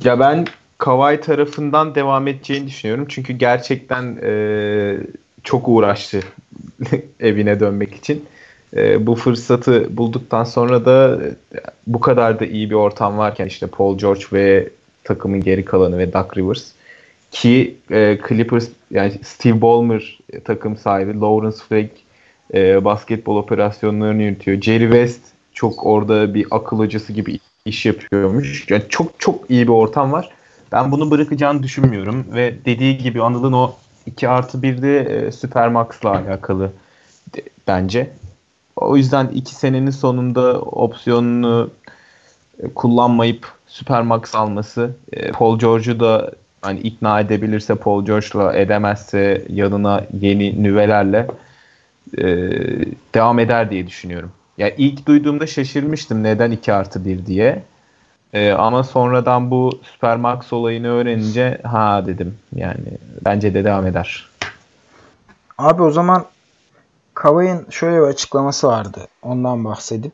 Ya 0.05 0.21
ben 0.21 0.47
Kawhi 0.79 1.21
tarafından 1.21 1.95
devam 1.95 2.29
edeceğini 2.29 2.67
düşünüyorum. 2.67 3.07
Çünkü 3.09 3.33
gerçekten 3.33 4.19
e, 4.23 4.97
çok 5.45 5.69
uğraştı 5.69 6.21
evine 7.21 7.61
dönmek 7.61 7.95
için. 7.95 8.25
E, 8.77 9.07
bu 9.07 9.15
fırsatı 9.15 9.97
bulduktan 9.97 10.45
sonra 10.45 10.85
da 10.85 11.21
bu 11.87 12.01
kadar 12.01 12.41
da 12.41 12.47
iyi 12.47 12.71
bir 12.71 12.75
ortam 12.75 13.19
varken 13.19 13.47
işte 13.47 13.67
Paul 13.67 13.99
George 13.99 14.25
ve 14.33 14.69
takımın 15.05 15.41
geri 15.41 15.65
kalanı 15.65 15.99
ve 15.99 16.13
Doug 16.13 16.37
Rivers 16.37 16.73
ki 17.31 17.77
e, 17.91 18.19
Clippers 18.29 18.69
yani 18.91 19.13
Steve 19.23 19.61
Ballmer 19.61 20.19
takım 20.45 20.77
sahibi 20.77 21.21
Lawrence 21.21 21.57
Flake 21.69 21.97
e, 22.55 22.85
basketbol 22.85 23.37
operasyonlarını 23.37 24.23
yürütüyor. 24.23 24.61
Jerry 24.61 24.85
West 24.85 25.21
çok 25.55 25.87
orada 25.87 26.35
bir 26.35 26.47
akıl 26.51 26.79
hocası 26.79 27.13
gibi 27.13 27.39
iş 27.65 27.87
yapıyormuş. 27.87 28.71
Yani 28.71 28.83
çok 28.89 29.21
çok 29.21 29.51
iyi 29.51 29.67
bir 29.67 29.73
ortam 29.73 30.13
var. 30.13 30.31
Ben 30.73 30.93
bunu 30.93 31.11
bırakacağını 31.11 31.63
düşünmüyorum 31.63 32.27
ve 32.35 32.55
dediği 32.65 32.99
gibi 32.99 33.23
Anıl'ın 33.23 33.53
o 33.53 33.75
2 34.07 34.29
artı 34.29 34.59
1'de 34.59 34.99
e, 34.99 35.33
Supermax'la 35.33 36.11
alakalı 36.11 36.73
de, 37.35 37.43
bence. 37.69 38.11
O 38.77 38.97
yüzden 38.97 39.29
2 39.29 39.55
senenin 39.55 39.91
sonunda 39.91 40.61
opsiyonunu 40.61 41.71
e, 42.63 42.69
kullanmayıp 42.69 43.53
Supermax 43.67 44.35
alması, 44.35 44.91
e, 45.13 45.33
Paul 45.33 45.59
George'u 45.59 46.01
da 46.01 46.33
hani 46.63 46.81
ikna 46.81 47.21
edebilirse 47.21 47.75
Paul 47.75 48.05
George'la 48.05 48.57
edemezse 48.57 49.45
yanına 49.49 50.05
yeni 50.21 50.63
nüvelerle 50.63 51.27
e, 52.19 52.25
devam 53.15 53.39
eder 53.39 53.71
diye 53.71 53.87
düşünüyorum. 53.87 54.33
Ya 54.59 54.71
ilk 54.71 55.07
duyduğumda 55.07 55.47
şaşırmıştım 55.47 56.23
neden 56.23 56.51
2 56.51 56.73
artı 56.73 57.05
1 57.05 57.27
diye. 57.27 57.63
E, 58.33 58.51
ama 58.53 58.83
sonradan 58.83 59.51
bu 59.51 59.81
Supermax 59.83 60.53
olayını 60.53 60.89
öğrenince 60.89 61.61
ha 61.65 62.07
dedim 62.07 62.39
yani 62.55 62.85
bence 63.25 63.55
de 63.55 63.65
devam 63.65 63.87
eder. 63.87 64.29
Abi 65.59 65.83
o 65.83 65.91
zaman 65.91 66.27
Kavay'ın 67.15 67.67
şöyle 67.71 67.97
bir 67.97 68.07
açıklaması 68.07 68.67
vardı. 68.67 69.09
Ondan 69.23 69.65
bahsedip 69.65 70.13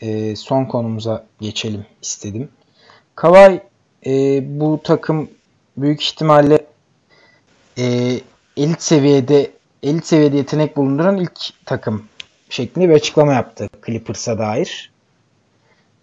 e, 0.00 0.36
son 0.36 0.64
konumuza 0.64 1.24
geçelim 1.40 1.86
istedim. 2.02 2.48
Kavay 3.14 3.60
e, 4.06 4.10
bu 4.60 4.80
takım 4.84 5.30
büyük 5.76 6.02
ihtimalle 6.02 6.66
e, 7.78 7.84
elit 8.56 8.82
seviyede 8.82 9.50
elit 9.82 10.06
seviyede 10.06 10.36
yetenek 10.36 10.76
bulunduran 10.76 11.16
ilk 11.16 11.64
takım 11.66 12.04
şeklinde 12.52 12.88
bir 12.88 12.94
açıklama 12.94 13.32
yaptı 13.32 13.68
Clippers'a 13.86 14.38
dair. 14.38 14.90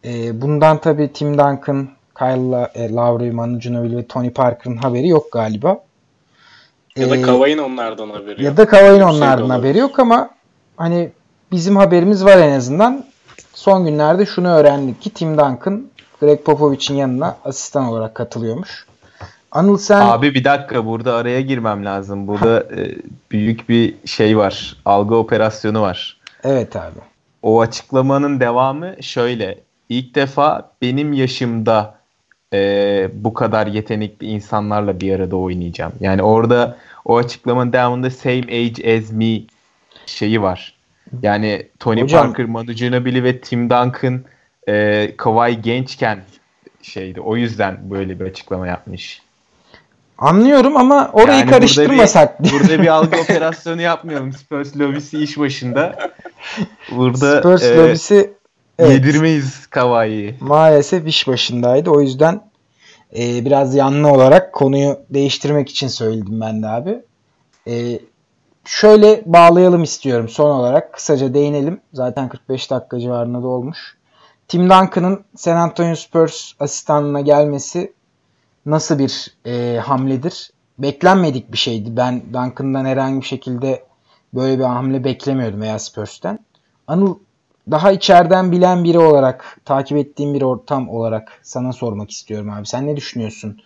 E, 0.06 0.42
bundan 0.42 0.78
tabi 0.82 1.14
Tim 1.14 1.34
Duncan, 1.34 1.90
Kyle 2.18 2.72
e, 2.74 2.94
Lowry, 2.94 3.32
Manu 3.32 3.60
Ginobili 3.60 3.98
ve 3.98 4.08
Tony 4.08 4.30
Parker'ın 4.30 4.78
haberi 4.78 5.08
yok 5.08 5.32
galiba. 5.32 5.84
Ya 6.96 7.10
da 7.10 7.16
e, 7.16 7.22
Kavay'ın 7.22 7.58
onlardan 7.58 8.10
haberi 8.10 8.30
yok. 8.30 8.40
Ya 8.40 8.58
da 8.58 8.68
Kavay'ın 8.68 9.02
onlardan 9.02 9.48
şey 9.48 9.56
haberi 9.56 9.78
yok 9.78 10.00
ama 10.00 10.30
hani 10.78 11.10
bizim 11.52 11.76
haberimiz 11.76 12.26
var 12.26 12.38
en 12.38 12.52
azından. 12.52 13.06
Son 13.54 13.86
günlerde 13.86 14.26
şunu 14.26 14.48
öğrendik 14.48 15.02
ki 15.02 15.10
Tim 15.10 15.38
Duncan 15.38 15.86
Greg 16.22 16.44
Popovich'in 16.44 16.96
yanına 16.96 17.38
asistan 17.46 17.86
olarak 17.86 18.16
katılıyormuş. 18.16 18.86
Anıl 19.52 19.78
sen... 19.78 20.02
Abi 20.02 20.36
bir 20.36 20.44
dakika 20.44 20.86
burada 20.86 21.16
araya 21.16 21.42
girmem 21.42 21.86
lazım. 21.86 22.28
Burada 22.28 22.60
e, 22.60 22.96
büyük 23.32 23.70
bir 23.70 23.96
şey 24.06 24.38
var. 24.38 24.78
Algı 24.86 25.16
operasyonu 25.16 25.82
var. 25.82 26.19
Evet 26.44 26.76
abi. 26.76 27.00
O 27.42 27.62
açıklamanın 27.62 28.40
devamı 28.40 29.04
şöyle. 29.04 29.60
İlk 29.90 30.16
defa 30.16 30.72
benim 30.82 31.14
yaşımda 31.14 32.00
e, 32.54 33.10
bu 33.14 33.34
kadar 33.34 33.68
yetenekli 33.68 34.28
insanlarla 34.28 35.00
bir 35.00 35.16
arada 35.16 35.36
oynayacağım. 35.36 35.94
Yani 36.00 36.24
orada 36.24 36.78
o 37.06 37.18
açıklamanın 37.18 37.74
devamında 37.74 38.10
same 38.10 38.44
age 38.44 38.98
as 38.98 39.12
me 39.12 39.42
şeyi 40.06 40.42
var. 40.42 40.74
Yani 41.22 41.68
Tony 41.80 42.02
Hocam, 42.02 42.28
Parker, 42.28 42.46
Manu 42.46 42.74
Ginobili 42.74 43.24
ve 43.24 43.40
Tim 43.40 43.70
Duncan 43.70 44.22
e, 44.68 45.14
Kawhi 45.18 45.62
gençken 45.62 46.20
şeydi. 46.82 47.22
O 47.22 47.36
yüzden 47.36 47.78
böyle 47.92 48.20
bir 48.20 48.26
açıklama 48.26 48.68
yapmış. 48.68 49.22
Anlıyorum 50.18 50.78
ama 50.78 51.10
orayı 51.14 51.40
yani 51.40 51.50
karıştırmasak. 51.50 52.40
Burada 52.40 52.54
bir, 52.54 52.60
burada 52.60 52.82
bir 52.84 52.88
algı 52.88 53.18
operasyonu 53.22 53.82
yapmayalım. 53.82 54.34
Spurs 54.34 54.78
lobisi 54.78 55.24
iş 55.24 55.38
başında. 55.38 56.12
Burada 56.92 57.40
Spurs 57.40 57.64
e, 57.64 57.78
lobisi 57.78 58.34
evet, 58.80 58.92
yedirmeyiz 58.92 59.68
Kavai'yi. 59.68 60.36
Maalesef 60.40 61.08
iş 61.08 61.28
başındaydı. 61.28 61.90
O 61.90 62.02
yüzden 62.02 62.42
e, 63.18 63.46
biraz 63.46 63.76
yanlı 63.76 64.12
olarak 64.12 64.54
konuyu 64.54 65.00
değiştirmek 65.10 65.70
için 65.70 65.88
söyledim 65.88 66.42
ben 66.42 66.64
de 66.64 66.68
abi. 66.68 67.00
E, 67.68 68.00
şöyle 68.66 69.24
bağlayalım 69.26 69.84
istiyorum 69.84 70.30
son 70.30 70.50
olarak. 70.50 70.94
Kısaca 70.94 71.34
değinelim. 71.34 71.82
Zaten 71.94 72.30
45 72.30 72.72
dakika 72.72 73.00
civarında 73.00 73.44
da 73.44 73.48
olmuş. 73.48 73.98
Tim 74.48 74.64
Duncan'ın 74.64 75.24
San 75.36 75.56
Antonio 75.56 75.96
Spurs 75.96 76.52
asistanlığına 76.60 77.22
gelmesi 77.22 77.94
nasıl 78.66 79.00
bir 79.00 79.34
e, 79.46 79.80
hamledir? 79.80 80.52
Beklenmedik 80.80 81.52
bir 81.52 81.58
şeydi. 81.58 81.98
Ben 81.98 82.24
Duncan'dan 82.34 82.86
herhangi 82.86 83.22
bir 83.22 83.26
şekilde 83.26 83.84
böyle 84.34 84.60
bir 84.60 84.64
hamle 84.64 85.04
beklemiyordum 85.04 85.62
veya 85.62 85.80
Spurs'ten. 85.80 86.40
Anıl 86.88 87.16
daha 87.72 87.92
içeriden 87.92 88.52
bilen 88.52 88.84
biri 88.84 89.00
olarak, 89.00 89.58
takip 89.66 89.98
ettiğim 89.98 90.34
bir 90.34 90.42
ortam 90.42 90.90
olarak 90.90 91.40
sana 91.44 91.74
sormak 91.74 92.12
istiyorum 92.12 92.50
abi. 92.50 92.68
Sen 92.68 92.88
ne 92.88 92.98
düşünüyorsun? 92.98 93.62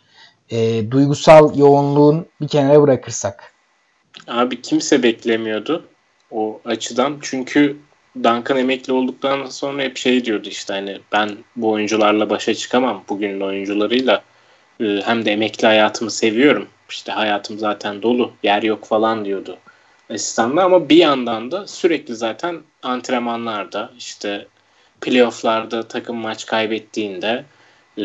E, 0.50 0.92
duygusal 0.92 1.58
yoğunluğun 1.58 2.26
bir 2.42 2.48
kenara 2.48 2.82
bırakırsak. 2.82 3.54
Abi 4.28 4.62
kimse 4.62 5.04
beklemiyordu 5.04 5.86
o 6.32 6.62
açıdan. 6.66 7.18
Çünkü 7.22 7.78
Duncan 8.16 8.58
emekli 8.58 8.94
olduktan 8.94 9.46
sonra 9.46 9.82
hep 9.82 9.98
şey 9.98 10.26
diyordu 10.26 10.48
işte 10.48 10.74
hani 10.74 11.00
ben 11.12 11.30
bu 11.56 11.70
oyuncularla 11.70 12.30
başa 12.30 12.54
çıkamam 12.54 13.04
bugünün 13.10 13.42
oyuncularıyla. 13.42 14.24
Ee, 14.82 15.02
hem 15.06 15.26
de 15.26 15.32
emekli 15.32 15.68
hayatımı 15.68 16.12
seviyorum. 16.12 16.68
İşte 16.90 17.12
hayatım 17.12 17.60
zaten 17.60 18.02
dolu, 18.02 18.32
yer 18.44 18.64
yok 18.64 18.86
falan 18.86 19.26
diyordu 19.26 19.58
asistanla 20.14 20.64
ama 20.64 20.90
bir 20.90 20.98
yandan 20.98 21.52
da 21.52 21.68
sürekli 21.68 22.16
zaten 22.16 22.62
antrenmanlarda 22.84 23.92
işte 23.98 24.48
playofflarda 25.02 25.88
takım 25.88 26.18
maç 26.18 26.46
kaybettiğinde 26.46 27.46
e, 27.98 28.04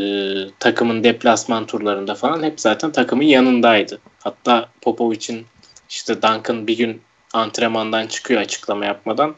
takımın 0.58 1.04
deplasman 1.04 1.66
turlarında 1.66 2.14
falan 2.14 2.42
hep 2.42 2.60
zaten 2.60 2.92
takımın 2.92 3.24
yanındaydı. 3.24 4.00
Hatta 4.24 4.68
Popovic'in 4.80 5.46
işte 5.88 6.22
Duncan 6.22 6.66
bir 6.66 6.76
gün 6.76 7.00
antrenmandan 7.32 8.06
çıkıyor 8.06 8.40
açıklama 8.40 8.84
yapmadan. 8.84 9.34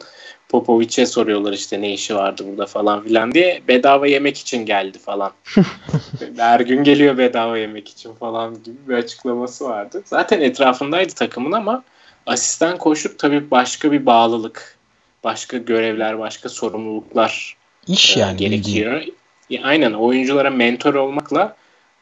Popovic'e 0.49 1.05
soruyorlar 1.05 1.53
işte 1.53 1.81
ne 1.81 1.93
işi 1.93 2.15
vardı 2.15 2.43
burada 2.47 2.65
falan 2.65 3.03
filan 3.03 3.31
diye. 3.31 3.61
Bedava 3.67 4.07
yemek 4.07 4.37
için 4.37 4.65
geldi 4.65 4.99
falan. 4.99 5.31
Her 6.37 6.59
gün 6.59 6.83
geliyor 6.83 7.17
bedava 7.17 7.57
yemek 7.57 7.89
için 7.89 8.13
falan 8.13 8.63
gibi 8.63 8.77
bir 8.87 8.93
açıklaması 8.93 9.65
vardı. 9.65 10.03
Zaten 10.05 10.41
etrafındaydı 10.41 11.13
takımın 11.13 11.51
ama 11.51 11.83
asistan 12.25 12.77
koşup 12.77 13.19
tabii 13.19 13.51
başka 13.51 13.91
bir 13.91 14.05
bağlılık, 14.05 14.77
başka 15.23 15.57
görevler, 15.57 16.19
başka 16.19 16.49
sorumluluklar 16.49 17.57
iş 17.87 18.17
e, 18.17 18.19
yani 18.19 18.37
gerekiyor. 18.37 19.03
Ya, 19.49 19.63
aynen 19.63 19.93
oyunculara 19.93 20.49
mentor 20.49 20.93
olmakla 20.93 21.55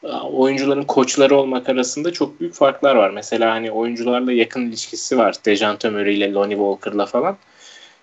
e, 0.03 0.07
oyuncuların 0.07 0.84
koçları 0.84 1.36
olmak 1.36 1.70
arasında 1.70 2.13
çok 2.13 2.39
büyük 2.39 2.53
farklar 2.53 2.95
var. 2.95 3.09
Mesela 3.09 3.51
hani 3.51 3.72
oyuncularla 3.72 4.32
yakın 4.32 4.67
ilişkisi 4.67 5.17
var. 5.17 5.36
Dejante 5.45 5.89
Murray 5.89 6.17
ile 6.17 6.34
Lonnie 6.34 6.55
Walker'la 6.55 7.05
falan. 7.05 7.38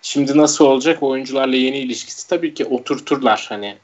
Şimdi 0.03 0.39
nasıl 0.39 0.64
olacak 0.64 1.03
oyuncularla 1.03 1.57
yeni 1.57 1.79
ilişkisi 1.79 2.29
tabii 2.29 2.55
ki 2.55 2.64
oturturlar. 2.64 3.47
Hani 3.49 3.77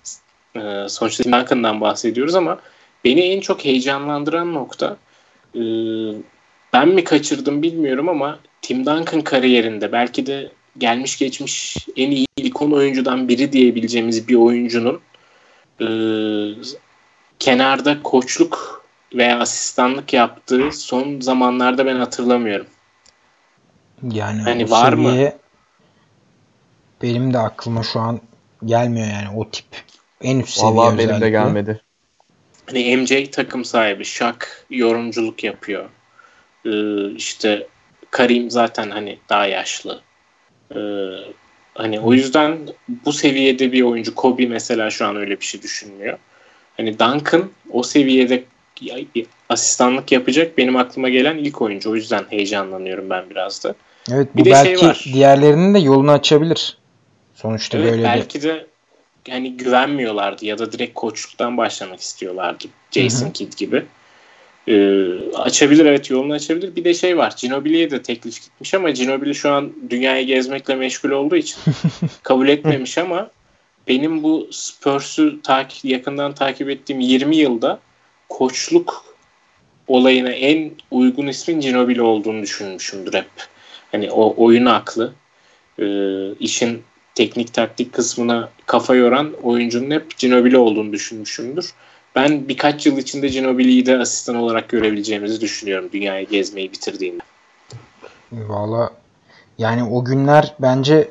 e, 0.56 0.88
sonuçta 0.88 1.24
Duncan'dan 1.24 1.80
bahsediyoruz 1.80 2.34
ama 2.34 2.58
beni 3.04 3.20
en 3.20 3.40
çok 3.40 3.64
heyecanlandıran 3.64 4.54
nokta 4.54 4.96
ben 6.72 6.88
mi 6.88 7.04
kaçırdım 7.04 7.62
bilmiyorum 7.62 8.08
ama 8.08 8.38
Tim 8.62 8.86
Duncan 8.86 9.20
kariyerinde 9.20 9.92
belki 9.92 10.26
de 10.26 10.52
gelmiş 10.78 11.18
geçmiş 11.18 11.76
en 11.96 12.10
iyi 12.10 12.26
ilk 12.36 12.62
10 12.62 12.70
oyuncudan 12.70 13.28
biri 13.28 13.52
diyebileceğimiz 13.52 14.28
bir 14.28 14.34
oyuncunun 14.34 15.00
e, 15.80 15.86
kenarda 17.38 18.02
koçluk 18.02 18.84
veya 19.14 19.40
asistanlık 19.40 20.12
yaptığı 20.12 20.72
son 20.72 21.20
zamanlarda 21.20 21.86
ben 21.86 21.96
hatırlamıyorum. 21.96 22.66
Yani 24.10 24.42
hani 24.42 24.70
var 24.70 24.92
mı? 24.92 25.32
Benim 27.02 27.32
de 27.32 27.38
aklıma 27.38 27.82
şu 27.82 28.00
an 28.00 28.20
gelmiyor 28.64 29.06
yani 29.06 29.36
o 29.36 29.50
tip 29.50 29.66
en 30.20 30.40
üst 30.40 30.58
seviye 30.58 30.74
Vallahi 30.74 30.98
benim 30.98 31.20
de 31.20 31.30
gelmedi. 31.30 31.80
Hani 32.66 32.96
MJ 32.96 33.30
takım 33.30 33.64
sahibi, 33.64 34.04
Shaq 34.04 34.38
yorumculuk 34.70 35.44
yapıyor. 35.44 35.88
Ee, 36.66 37.10
işte 37.10 37.66
Karim 38.10 38.50
zaten 38.50 38.90
hani 38.90 39.18
daha 39.28 39.46
yaşlı. 39.46 40.00
Ee, 40.74 40.78
hani 41.74 42.00
o 42.00 42.12
yüzden 42.12 42.58
bu 42.88 43.12
seviyede 43.12 43.72
bir 43.72 43.82
oyuncu 43.82 44.14
Kobe 44.14 44.46
mesela 44.46 44.90
şu 44.90 45.06
an 45.06 45.16
öyle 45.16 45.40
bir 45.40 45.44
şey 45.44 45.62
düşünmüyor. 45.62 46.18
Hani 46.76 46.98
Duncan 46.98 47.50
o 47.70 47.82
seviyede 47.82 48.44
asistanlık 49.48 50.12
yapacak 50.12 50.58
benim 50.58 50.76
aklıma 50.76 51.08
gelen 51.08 51.38
ilk 51.38 51.62
oyuncu. 51.62 51.90
O 51.90 51.94
yüzden 51.94 52.24
heyecanlanıyorum 52.30 53.10
ben 53.10 53.30
biraz 53.30 53.64
da. 53.64 53.74
Evet 54.10 54.28
bu 54.34 54.38
bir 54.38 54.44
de 54.44 54.50
belki 54.50 54.80
şey 54.80 54.88
var. 54.88 55.04
diğerlerinin 55.04 55.74
de 55.74 55.78
yolunu 55.78 56.10
açabilir. 56.10 56.76
Sonuçta 57.34 57.78
evet, 57.78 57.90
böyle 57.90 58.02
belki 58.02 58.38
bir... 58.38 58.44
de 58.44 58.66
yani 59.26 59.56
güvenmiyorlardı 59.56 60.46
ya 60.46 60.58
da 60.58 60.72
direkt 60.72 60.94
koçluktan 60.94 61.56
başlamak 61.56 62.00
istiyorlardı. 62.00 62.64
Jason 62.90 63.24
Hı-hı. 63.24 63.32
Kidd 63.32 63.56
gibi. 63.56 63.84
Ee, 64.68 65.08
açabilir 65.34 65.86
evet 65.86 66.10
yolunu 66.10 66.32
açabilir. 66.32 66.76
Bir 66.76 66.84
de 66.84 66.94
şey 66.94 67.16
var. 67.16 67.34
Ginobili'ye 67.40 67.90
de 67.90 68.02
teklif 68.02 68.42
gitmiş 68.42 68.74
ama 68.74 68.90
Ginobili 68.90 69.34
şu 69.34 69.50
an 69.50 69.72
dünyayı 69.90 70.26
gezmekle 70.26 70.74
meşgul 70.74 71.10
olduğu 71.10 71.36
için 71.36 71.56
kabul 72.22 72.48
etmemiş 72.48 72.98
ama 72.98 73.30
benim 73.88 74.22
bu 74.22 74.48
Spurs'u 74.50 75.42
takip, 75.42 75.84
yakından 75.84 76.34
takip 76.34 76.70
ettiğim 76.70 77.00
20 77.00 77.36
yılda 77.36 77.78
koçluk 78.28 79.04
olayına 79.88 80.30
en 80.30 80.70
uygun 80.90 81.26
ismin 81.26 81.60
Ginobili 81.60 82.02
olduğunu 82.02 82.42
düşünmüşümdür 82.42 83.14
hep. 83.14 83.30
Hani 83.92 84.10
o 84.10 84.34
oyun 84.44 84.66
aklı, 84.66 85.12
e, 85.78 85.86
işin 86.40 86.82
teknik 87.14 87.54
taktik 87.54 87.92
kısmına 87.92 88.50
kafa 88.66 88.94
yoran 88.94 89.32
oyuncunun 89.42 89.90
hep 89.90 90.18
Ginobili 90.18 90.56
olduğunu 90.56 90.92
düşünmüşümdür. 90.92 91.72
Ben 92.14 92.48
birkaç 92.48 92.86
yıl 92.86 92.98
içinde 92.98 93.28
Ginobili'yi 93.28 93.86
de 93.86 93.98
asistan 93.98 94.36
olarak 94.36 94.68
görebileceğimizi 94.68 95.40
düşünüyorum 95.40 95.88
dünyayı 95.92 96.28
gezmeyi 96.28 96.72
bitirdiğinde. 96.72 97.22
Valla 98.32 98.90
yani 99.58 99.84
o 99.84 100.04
günler 100.04 100.54
bence 100.58 101.10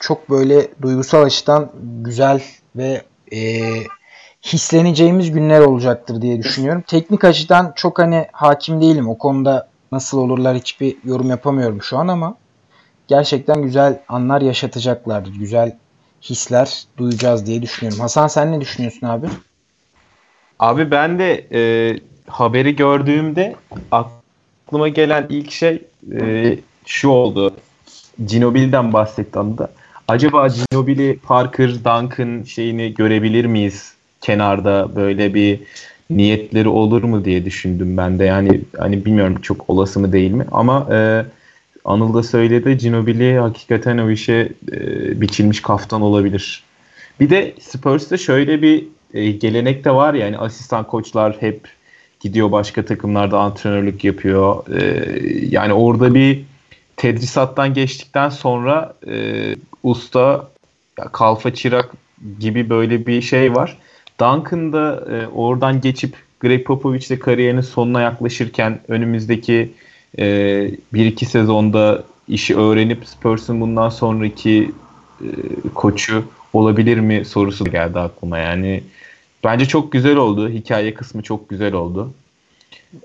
çok 0.00 0.30
böyle 0.30 0.68
duygusal 0.82 1.22
açıdan 1.22 1.72
güzel 2.02 2.42
ve 2.76 3.02
e, 3.32 3.60
hisleneceğimiz 4.44 5.30
günler 5.30 5.60
olacaktır 5.60 6.22
diye 6.22 6.42
düşünüyorum. 6.42 6.84
Teknik 6.86 7.24
açıdan 7.24 7.72
çok 7.76 7.98
hani 7.98 8.26
hakim 8.32 8.80
değilim. 8.80 9.08
O 9.08 9.18
konuda 9.18 9.68
nasıl 9.92 10.18
olurlar 10.18 10.56
hiçbir 10.56 10.96
yorum 11.04 11.30
yapamıyorum 11.30 11.82
şu 11.82 11.98
an 11.98 12.08
ama 12.08 12.36
gerçekten 13.08 13.62
güzel 13.62 14.00
anlar 14.08 14.40
yaşatacaklardır. 14.40 15.34
Güzel 15.34 15.76
hisler 16.22 16.84
duyacağız 16.96 17.46
diye 17.46 17.62
düşünüyorum. 17.62 18.00
Hasan 18.00 18.26
sen 18.26 18.52
ne 18.52 18.60
düşünüyorsun 18.60 19.06
abi? 19.06 19.26
Abi 20.60 20.90
ben 20.90 21.18
de 21.18 21.46
e, 21.52 21.60
haberi 22.26 22.76
gördüğümde 22.76 23.54
aklıma 23.90 24.88
gelen 24.88 25.26
ilk 25.28 25.50
şey 25.50 25.82
e, 26.20 26.58
şu 26.86 27.08
oldu. 27.08 27.54
Ginobili'den 28.26 28.92
bahsetti 28.92 29.38
anda. 29.38 29.70
Acaba 30.08 30.48
Ginobili, 30.48 31.18
Parker, 31.22 31.70
Duncan 31.74 32.42
şeyini 32.42 32.94
görebilir 32.94 33.44
miyiz 33.44 33.94
kenarda 34.20 34.96
böyle 34.96 35.34
bir 35.34 35.60
niyetleri 36.10 36.68
olur 36.68 37.02
mu 37.02 37.24
diye 37.24 37.44
düşündüm 37.44 37.96
ben 37.96 38.18
de. 38.18 38.24
Yani 38.24 38.60
hani 38.78 39.04
bilmiyorum 39.04 39.40
çok 39.42 39.70
olası 39.70 40.00
mı 40.00 40.12
değil 40.12 40.30
mi 40.30 40.44
ama 40.52 40.88
e, 40.92 41.24
Anıl 41.84 42.14
da 42.14 42.22
söyledi 42.22 42.78
Ginobili 42.78 43.38
hakikaten 43.38 43.98
o 43.98 44.10
işe 44.10 44.52
e, 44.72 45.20
biçilmiş 45.20 45.62
kaftan 45.62 46.02
olabilir. 46.02 46.62
Bir 47.20 47.30
de 47.30 47.54
Spurs'ta 47.60 48.16
şöyle 48.16 48.62
bir 48.62 48.84
e, 49.14 49.30
gelenek 49.30 49.84
de 49.84 49.90
var 49.90 50.14
yani 50.14 50.38
asistan 50.38 50.86
koçlar 50.86 51.36
hep 51.40 51.68
gidiyor 52.20 52.52
başka 52.52 52.84
takımlarda 52.84 53.38
antrenörlük 53.38 54.04
yapıyor. 54.04 54.76
E, 54.80 55.12
yani 55.46 55.72
orada 55.72 56.14
bir 56.14 56.42
tedrisattan 56.96 57.74
geçtikten 57.74 58.28
sonra 58.28 58.94
e, 59.06 59.54
usta 59.82 60.48
ya, 60.98 61.04
kalfa 61.04 61.54
çırak 61.54 61.90
gibi 62.40 62.70
böyle 62.70 63.06
bir 63.06 63.22
şey 63.22 63.54
var. 63.54 63.78
Duncan 64.20 64.72
da 64.72 65.04
e, 65.10 65.26
oradan 65.26 65.80
geçip 65.80 66.16
Greg 66.40 66.66
Popovich 66.66 67.10
de 67.10 67.18
kariyerinin 67.18 67.60
sonuna 67.60 68.00
yaklaşırken 68.00 68.80
önümüzdeki 68.88 69.72
e, 70.18 70.24
bir 70.92 71.06
iki 71.06 71.26
sezonda 71.26 72.04
işi 72.28 72.56
öğrenip 72.56 73.06
Spurs'un 73.06 73.60
bundan 73.60 73.88
sonraki 73.88 74.72
e, 75.20 75.28
koçu 75.74 76.24
olabilir 76.52 76.98
mi 76.98 77.24
sorusu 77.24 77.64
geldi 77.64 77.98
aklıma. 77.98 78.38
Yani 78.38 78.82
bence 79.44 79.66
çok 79.66 79.92
güzel 79.92 80.16
oldu. 80.16 80.48
Hikaye 80.48 80.94
kısmı 80.94 81.22
çok 81.22 81.48
güzel 81.48 81.72
oldu. 81.72 82.12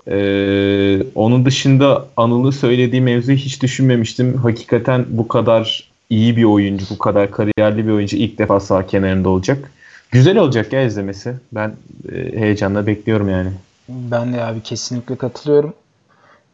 Ee, 0.08 1.02
onun 1.14 1.44
dışında 1.44 2.08
Anıl'ın 2.16 2.50
söylediği 2.50 3.02
mevzuyu 3.02 3.38
hiç 3.38 3.62
düşünmemiştim. 3.62 4.36
Hakikaten 4.36 5.06
bu 5.08 5.28
kadar 5.28 5.88
iyi 6.10 6.36
bir 6.36 6.44
oyuncu, 6.44 6.84
bu 6.90 6.98
kadar 6.98 7.30
kariyerli 7.30 7.86
bir 7.86 7.92
oyuncu 7.92 8.16
ilk 8.16 8.38
defa 8.38 8.60
sağ 8.60 8.86
kenarında 8.86 9.28
olacak. 9.28 9.72
Güzel 10.10 10.38
olacak 10.38 10.72
ya 10.72 10.82
izlemesi. 10.82 11.34
Ben 11.52 11.74
e, 12.12 12.40
heyecanla 12.40 12.86
bekliyorum 12.86 13.28
yani. 13.28 13.50
Ben 13.88 14.32
de 14.32 14.44
abi 14.44 14.62
kesinlikle 14.62 15.16
katılıyorum. 15.16 15.74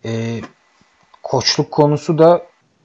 Ee, 0.04 0.40
koçluk 1.22 1.70
konusu 1.70 2.18
da 2.18 2.42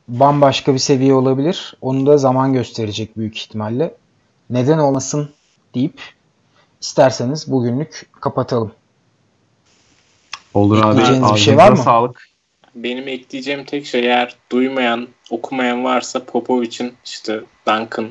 bambaşka 0.07 0.73
bir 0.73 0.79
seviye 0.79 1.13
olabilir. 1.13 1.77
Onu 1.81 2.05
da 2.05 2.17
zaman 2.17 2.53
gösterecek 2.53 3.17
büyük 3.17 3.37
ihtimalle. 3.37 3.93
Neden 4.49 4.77
olmasın 4.77 5.29
deyip 5.75 6.01
isterseniz 6.81 7.51
bugünlük 7.51 8.09
kapatalım. 8.21 8.71
Olur 10.53 10.83
abi. 10.83 10.89
Ekleyeceğiniz 10.91 11.33
bir 11.33 11.39
şey 11.39 11.57
var 11.57 11.71
mı? 11.71 11.77
Sağlık. 11.77 12.27
Benim 12.75 13.07
ekleyeceğim 13.07 13.65
tek 13.65 13.85
şey 13.85 14.05
eğer 14.05 14.35
duymayan, 14.51 15.07
okumayan 15.29 15.83
varsa 15.83 16.25
Popovic'in 16.25 16.93
işte 17.05 17.41
Duncan 17.67 18.09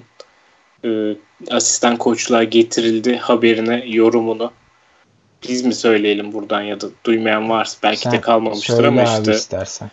e, 0.84 1.16
asistan 1.50 1.96
koçluğa 1.96 2.44
getirildi 2.44 3.16
haberine, 3.16 3.84
yorumunu 3.86 4.52
biz 5.48 5.64
mi 5.64 5.74
söyleyelim 5.74 6.32
buradan 6.32 6.62
ya 6.62 6.80
da 6.80 6.86
duymayan 7.04 7.48
varsa 7.48 7.78
belki 7.82 8.00
Sen 8.00 8.12
de 8.12 8.20
kalmamıştır 8.20 8.84
ama 8.84 9.02
işte 9.02 9.32
istersen. 9.32 9.90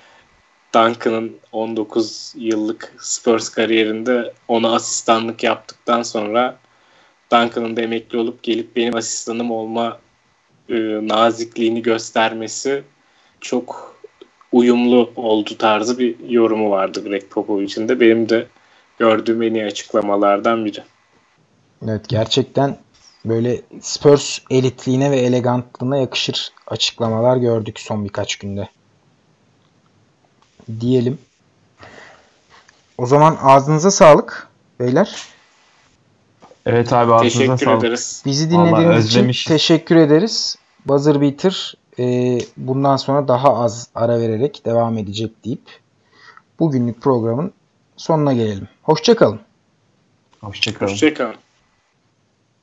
Duncan'ın 0.75 1.37
19 1.51 2.33
yıllık 2.37 2.95
Spurs 2.99 3.49
kariyerinde 3.49 4.33
ona 4.47 4.75
asistanlık 4.75 5.43
yaptıktan 5.43 6.03
sonra 6.03 6.57
Duncan'ın 7.31 7.77
da 7.77 7.81
emekli 7.81 8.17
olup 8.17 8.43
gelip 8.43 8.75
benim 8.75 8.95
asistanım 8.95 9.51
olma 9.51 9.99
e, 10.69 10.75
nazikliğini 11.07 11.81
göstermesi 11.81 12.83
çok 13.41 13.95
uyumlu 14.51 15.11
oldu 15.15 15.57
tarzı 15.57 15.99
bir 15.99 16.29
yorumu 16.29 16.69
vardı 16.69 17.03
Greg 17.03 17.29
Popovich'in 17.29 17.87
de. 17.89 17.99
Benim 17.99 18.29
de 18.29 18.47
gördüğüm 18.99 19.41
en 19.41 19.53
iyi 19.53 19.65
açıklamalardan 19.65 20.65
biri. 20.65 20.83
Evet 21.83 22.09
gerçekten 22.09 22.77
böyle 23.25 23.61
Spurs 23.81 24.39
elitliğine 24.49 25.11
ve 25.11 25.17
elegantlığına 25.17 25.97
yakışır 25.97 26.51
açıklamalar 26.67 27.37
gördük 27.37 27.79
son 27.79 28.05
birkaç 28.05 28.35
günde. 28.35 28.69
Diyelim. 30.79 31.17
O 32.97 33.05
zaman 33.05 33.37
ağzınıza 33.41 33.91
sağlık 33.91 34.47
beyler. 34.79 35.15
Evet 36.65 36.93
abi 36.93 37.13
ağzınıza 37.13 37.39
Teşekkür 37.39 37.65
sağlık. 37.65 37.83
ederiz. 37.83 38.23
Bizi 38.25 38.51
dinlediğiniz 38.51 39.05
için 39.05 39.31
teşekkür 39.47 39.95
ederiz. 39.95 40.55
Buzzer 40.85 41.21
Beater 41.21 41.73
e, 41.99 42.37
bundan 42.57 42.97
sonra 42.97 43.27
daha 43.27 43.55
az 43.63 43.87
ara 43.95 44.19
vererek 44.19 44.65
devam 44.65 44.97
edecek 44.97 45.45
deyip 45.45 45.79
bugünlük 46.59 47.01
programın 47.01 47.51
sonuna 47.97 48.33
gelelim. 48.33 48.67
Hoşçakalın. 48.83 49.39
Hoşçakalın. 50.41 50.91
Hoşçakalın. 50.91 51.35